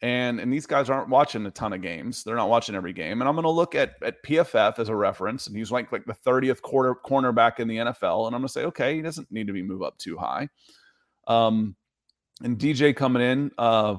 and 0.00 0.38
and 0.38 0.52
these 0.52 0.66
guys 0.66 0.88
aren't 0.88 1.08
watching 1.08 1.44
a 1.46 1.50
ton 1.50 1.72
of 1.72 1.82
games. 1.82 2.22
They're 2.22 2.36
not 2.36 2.48
watching 2.48 2.74
every 2.74 2.92
game. 2.92 3.20
And 3.20 3.28
I'm 3.28 3.34
going 3.34 3.44
to 3.44 3.50
look 3.50 3.74
at 3.74 3.94
at 4.02 4.22
PFF 4.22 4.78
as 4.78 4.88
a 4.88 4.94
reference, 4.94 5.46
and 5.46 5.56
he's 5.56 5.72
like 5.72 5.90
like 5.90 6.04
the 6.04 6.14
30th 6.14 6.62
quarter 6.62 6.94
cornerback 6.94 7.58
in 7.58 7.66
the 7.66 7.76
NFL. 7.76 8.26
And 8.26 8.34
I'm 8.34 8.40
going 8.40 8.46
to 8.46 8.48
say, 8.48 8.64
okay, 8.64 8.94
he 8.94 9.02
doesn't 9.02 9.30
need 9.32 9.48
to 9.48 9.52
be 9.52 9.62
moved 9.62 9.84
up 9.84 9.98
too 9.98 10.16
high. 10.16 10.48
Um, 11.26 11.74
and 12.42 12.58
DJ 12.58 12.94
coming 12.94 13.22
in, 13.22 13.50
uh, 13.58 13.96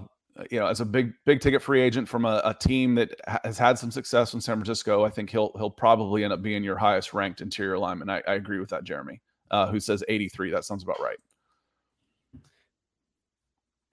you 0.50 0.60
know, 0.60 0.68
as 0.68 0.80
a 0.80 0.86
big 0.86 1.12
big 1.26 1.42
ticket 1.42 1.62
free 1.62 1.82
agent 1.82 2.08
from 2.08 2.24
a, 2.24 2.42
a 2.46 2.54
team 2.54 2.96
that 2.96 3.10
has 3.44 3.58
had 3.58 3.78
some 3.78 3.92
success 3.92 4.34
in 4.34 4.40
San 4.40 4.56
Francisco, 4.56 5.04
I 5.04 5.10
think 5.10 5.30
he'll 5.30 5.52
he'll 5.58 5.70
probably 5.70 6.24
end 6.24 6.32
up 6.32 6.42
being 6.42 6.64
your 6.64 6.78
highest 6.78 7.14
ranked 7.14 7.42
interior 7.42 7.78
lineman. 7.78 8.10
I, 8.10 8.22
I 8.26 8.36
agree 8.36 8.60
with 8.60 8.70
that, 8.70 8.86
Jeremy, 8.86 9.22
uh, 9.52 9.68
who 9.68 9.82
says 9.82 10.02
83. 10.08 10.52
That 10.52 10.64
sounds 10.64 10.84
about 10.84 11.02
right 11.02 11.18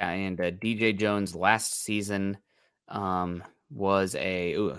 and 0.00 0.40
uh, 0.40 0.50
DJ 0.50 0.96
Jones 0.96 1.34
last 1.34 1.82
season 1.82 2.38
um, 2.88 3.42
was 3.70 4.14
a 4.14 4.52
ooh, 4.54 4.78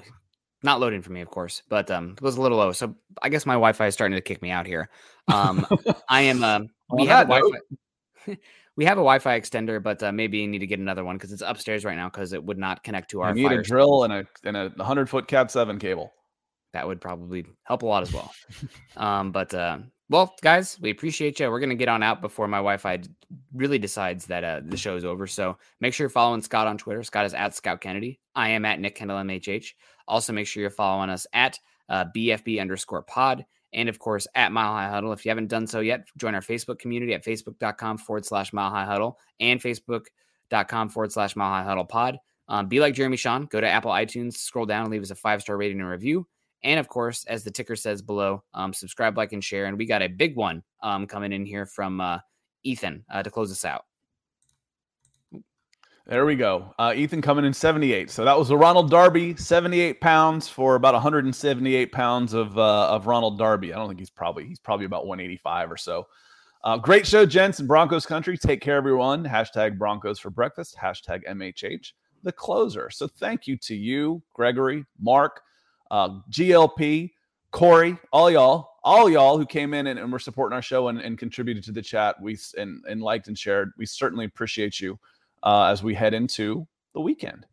not 0.63 0.79
loading 0.79 1.01
for 1.01 1.11
me, 1.11 1.21
of 1.21 1.29
course, 1.29 1.63
but 1.69 1.89
um, 1.91 2.13
it 2.17 2.21
was 2.21 2.37
a 2.37 2.41
little 2.41 2.57
low. 2.57 2.71
So 2.71 2.95
I 3.21 3.29
guess 3.29 3.45
my 3.45 3.53
Wi-Fi 3.53 3.87
is 3.87 3.93
starting 3.93 4.15
to 4.15 4.21
kick 4.21 4.41
me 4.41 4.51
out 4.51 4.65
here. 4.65 4.89
Um, 5.27 5.65
I 6.09 6.21
am. 6.21 6.43
Um, 6.43 6.69
we 6.89 7.05
have 7.07 7.29
a 7.29 7.39
Wi-Fi. 7.39 8.37
we 8.77 8.85
have 8.85 8.97
a 8.97 9.01
Wi-Fi 9.01 9.39
extender, 9.39 9.81
but 9.83 10.01
uh, 10.01 10.11
maybe 10.11 10.37
you 10.37 10.47
need 10.47 10.59
to 10.59 10.67
get 10.67 10.79
another 10.79 11.03
one 11.03 11.17
because 11.17 11.33
it's 11.33 11.41
upstairs 11.41 11.83
right 11.83 11.97
now 11.97 12.07
because 12.07 12.31
it 12.31 12.41
would 12.43 12.57
not 12.57 12.83
connect 12.83 13.11
to 13.11 13.21
our. 13.21 13.35
You 13.35 13.49
need 13.49 13.59
a 13.59 13.61
drill 13.61 14.03
and 14.03 14.13
a 14.13 14.25
and 14.43 14.55
a 14.55 14.83
hundred 14.83 15.09
foot 15.09 15.27
Cat 15.27 15.51
seven 15.51 15.79
cable. 15.79 16.13
That 16.73 16.87
would 16.87 17.01
probably 17.01 17.45
help 17.63 17.81
a 17.81 17.85
lot 17.85 18.03
as 18.03 18.13
well. 18.13 18.31
um, 18.97 19.31
but 19.31 19.53
uh, 19.53 19.79
well, 20.09 20.35
guys, 20.41 20.77
we 20.79 20.89
appreciate 20.89 21.39
you. 21.39 21.49
We're 21.49 21.59
going 21.59 21.69
to 21.69 21.75
get 21.75 21.89
on 21.89 22.03
out 22.03 22.21
before 22.21 22.47
my 22.47 22.57
Wi 22.57 22.77
Fi 22.77 23.01
really 23.53 23.79
decides 23.79 24.25
that 24.27 24.43
uh, 24.43 24.61
the 24.63 24.77
show 24.77 24.95
is 24.95 25.03
over. 25.03 25.27
So 25.27 25.57
make 25.81 25.93
sure 25.93 26.05
you're 26.05 26.09
following 26.09 26.41
Scott 26.41 26.67
on 26.67 26.77
Twitter. 26.77 27.03
Scott 27.03 27.25
is 27.25 27.33
at 27.33 27.55
Scout 27.55 27.81
Kennedy. 27.81 28.19
I 28.33 28.49
am 28.49 28.65
at 28.65 28.79
Nick 28.79 28.95
Kendall 28.95 29.17
MHH. 29.17 29.73
Also, 30.07 30.31
make 30.31 30.47
sure 30.47 30.61
you're 30.61 30.69
following 30.69 31.09
us 31.09 31.27
at 31.33 31.59
uh, 31.89 32.05
BFB 32.15 32.61
underscore 32.61 33.01
pod 33.01 33.45
and 33.73 33.89
of 33.89 33.99
course 33.99 34.27
at 34.35 34.51
Mile 34.51 34.73
High 34.73 34.89
Huddle. 34.89 35.11
If 35.11 35.25
you 35.25 35.29
haven't 35.29 35.47
done 35.47 35.67
so 35.67 35.81
yet, 35.81 36.07
join 36.17 36.35
our 36.35 36.41
Facebook 36.41 36.79
community 36.79 37.13
at 37.13 37.23
facebook.com 37.23 37.97
forward 37.97 38.25
slash 38.25 38.53
Mile 38.53 38.69
High 38.71 38.85
Huddle 38.85 39.19
and 39.39 39.61
facebook.com 39.61 40.89
forward 40.89 41.11
slash 41.11 41.35
Mile 41.35 41.51
High 41.51 41.67
Huddle 41.67 41.85
pod. 41.85 42.17
Um, 42.49 42.67
be 42.67 42.79
like 42.79 42.93
Jeremy 42.93 43.17
Sean, 43.17 43.45
go 43.45 43.59
to 43.59 43.67
Apple 43.67 43.91
iTunes, 43.91 44.37
scroll 44.37 44.65
down, 44.65 44.83
and 44.83 44.91
leave 44.91 45.01
us 45.01 45.11
a 45.11 45.15
five 45.15 45.41
star 45.41 45.57
rating 45.57 45.81
and 45.81 45.89
review. 45.89 46.25
And 46.67 46.81
of 46.81 46.89
course, 46.89 47.23
as 47.29 47.45
the 47.45 47.49
ticker 47.49 47.77
says 47.77 48.01
below, 48.01 48.43
um, 48.53 48.73
subscribe, 48.73 49.15
like, 49.15 49.31
and 49.31 49.41
share. 49.41 49.67
And 49.67 49.77
we 49.77 49.85
got 49.85 50.01
a 50.01 50.09
big 50.09 50.35
one 50.35 50.61
um, 50.83 51.07
coming 51.07 51.31
in 51.31 51.45
here 51.45 51.65
from 51.65 52.01
uh, 52.01 52.19
Ethan 52.63 53.05
uh, 53.09 53.23
to 53.23 53.31
close 53.31 53.53
us 53.53 53.63
out. 53.63 53.85
There 56.07 56.25
we 56.25 56.35
go. 56.35 56.73
Uh, 56.77 56.93
Ethan 56.93 57.21
coming 57.21 57.45
in 57.45 57.53
78. 57.53 58.11
So 58.11 58.25
that 58.25 58.37
was 58.37 58.49
a 58.49 58.57
Ronald 58.57 58.91
Darby, 58.91 59.37
78 59.37 60.01
pounds 60.01 60.49
for 60.49 60.75
about 60.75 60.93
178 60.93 61.91
pounds 61.93 62.33
of 62.33 62.57
uh, 62.57 62.89
of 62.89 63.07
Ronald 63.07 63.37
Darby. 63.37 63.73
I 63.73 63.77
don't 63.77 63.87
think 63.87 63.99
he's 63.99 64.09
probably 64.09 64.45
he's 64.45 64.59
probably 64.59 64.85
about 64.85 65.07
185 65.07 65.71
or 65.71 65.77
so. 65.77 66.07
Uh, 66.65 66.75
great 66.75 67.07
show, 67.07 67.25
gents 67.25 67.61
in 67.61 67.67
Broncos 67.67 68.05
country. 68.05 68.37
Take 68.37 68.59
care, 68.59 68.75
everyone. 68.75 69.23
Hashtag 69.23 69.77
Broncos 69.77 70.19
for 70.19 70.29
breakfast. 70.29 70.75
Hashtag 70.77 71.25
MHH 71.29 71.93
the 72.23 72.31
closer. 72.31 72.89
So 72.89 73.07
thank 73.07 73.47
you 73.47 73.57
to 73.57 73.75
you, 73.75 74.21
Gregory, 74.33 74.85
Mark, 74.99 75.41
uh, 75.91 76.09
GLP, 76.31 77.11
Corey, 77.51 77.97
all 78.11 78.29
y'all, 78.29 78.69
all 78.83 79.09
y'all 79.09 79.37
who 79.37 79.45
came 79.45 79.73
in 79.73 79.87
and, 79.87 79.99
and 79.99 80.11
were 80.11 80.19
supporting 80.19 80.55
our 80.55 80.61
show 80.61 80.87
and, 80.87 80.99
and, 80.99 81.17
contributed 81.17 81.63
to 81.65 81.71
the 81.71 81.81
chat. 81.81 82.15
We 82.21 82.37
and, 82.57 82.83
and 82.87 83.01
liked 83.01 83.27
and 83.27 83.37
shared. 83.37 83.71
We 83.77 83.85
certainly 83.85 84.25
appreciate 84.25 84.79
you 84.79 84.99
uh, 85.43 85.65
as 85.65 85.83
we 85.83 85.93
head 85.93 86.13
into 86.13 86.67
the 86.93 87.01
weekend. 87.01 87.45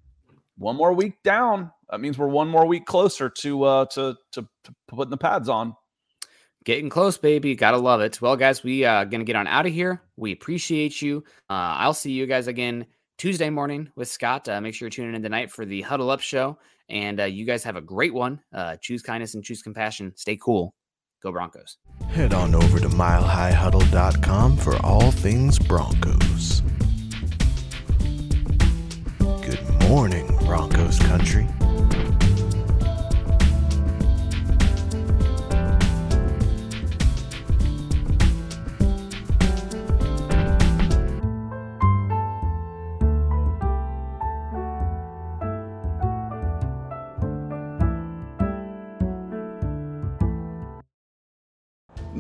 One 0.57 0.77
more 0.77 0.93
week 0.93 1.23
down. 1.23 1.71
That 1.91 2.01
means 2.01 2.19
we're 2.19 2.29
one 2.29 2.49
more 2.49 2.67
week 2.67 2.87
closer 2.87 3.29
to 3.29 3.65
uh, 3.65 3.85
to, 3.87 4.17
to 4.33 4.49
to 4.65 4.75
putting 4.89 5.11
the 5.11 5.17
pads 5.17 5.49
on. 5.49 5.75
Getting 6.65 6.89
close, 6.89 7.19
baby. 7.19 7.55
Gotta 7.55 7.77
love 7.77 8.01
it. 8.01 8.23
Well, 8.23 8.37
guys, 8.37 8.63
we 8.63 8.85
uh 8.85 9.05
gonna 9.05 9.25
get 9.25 9.37
on 9.37 9.47
out 9.47 9.67
of 9.67 9.73
here. 9.73 10.03
We 10.17 10.33
appreciate 10.33 11.03
you. 11.03 11.25
Uh, 11.51 11.77
I'll 11.79 11.95
see 11.95 12.13
you 12.13 12.27
guys 12.27 12.47
again 12.47 12.87
Tuesday 13.19 13.51
morning 13.51 13.91
with 13.97 14.09
Scott. 14.09 14.49
Uh, 14.49 14.61
make 14.61 14.75
sure 14.75 14.87
you're 14.87 14.91
tuning 14.91 15.15
in 15.15 15.23
tonight 15.23 15.51
for 15.51 15.65
the 15.65 15.83
Huddle 15.83 16.11
Up 16.11 16.21
show. 16.21 16.59
And 16.89 17.21
uh, 17.21 17.25
you 17.25 17.45
guys 17.45 17.65
have 17.65 17.77
a 17.77 17.81
great 17.81 18.13
one. 18.13 18.41
Uh, 18.53 18.77
choose 18.81 19.03
kindness 19.03 19.35
and 19.35 19.43
choose 19.43 19.63
compassion. 19.63 20.13
Stay 20.17 20.37
cool. 20.37 20.75
Go 21.23 21.33
Broncos. 21.33 21.79
Head 22.09 22.35
on 22.35 22.55
over 22.55 22.79
to 22.79 22.89
milehighhuddle.com 22.89 24.59
for 24.59 24.77
all 24.85 25.11
things 25.11 25.59
Broncos. 25.59 26.63
Good 29.19 29.89
morning, 29.89 30.27
Broncos 30.45 30.99
country. 30.99 31.47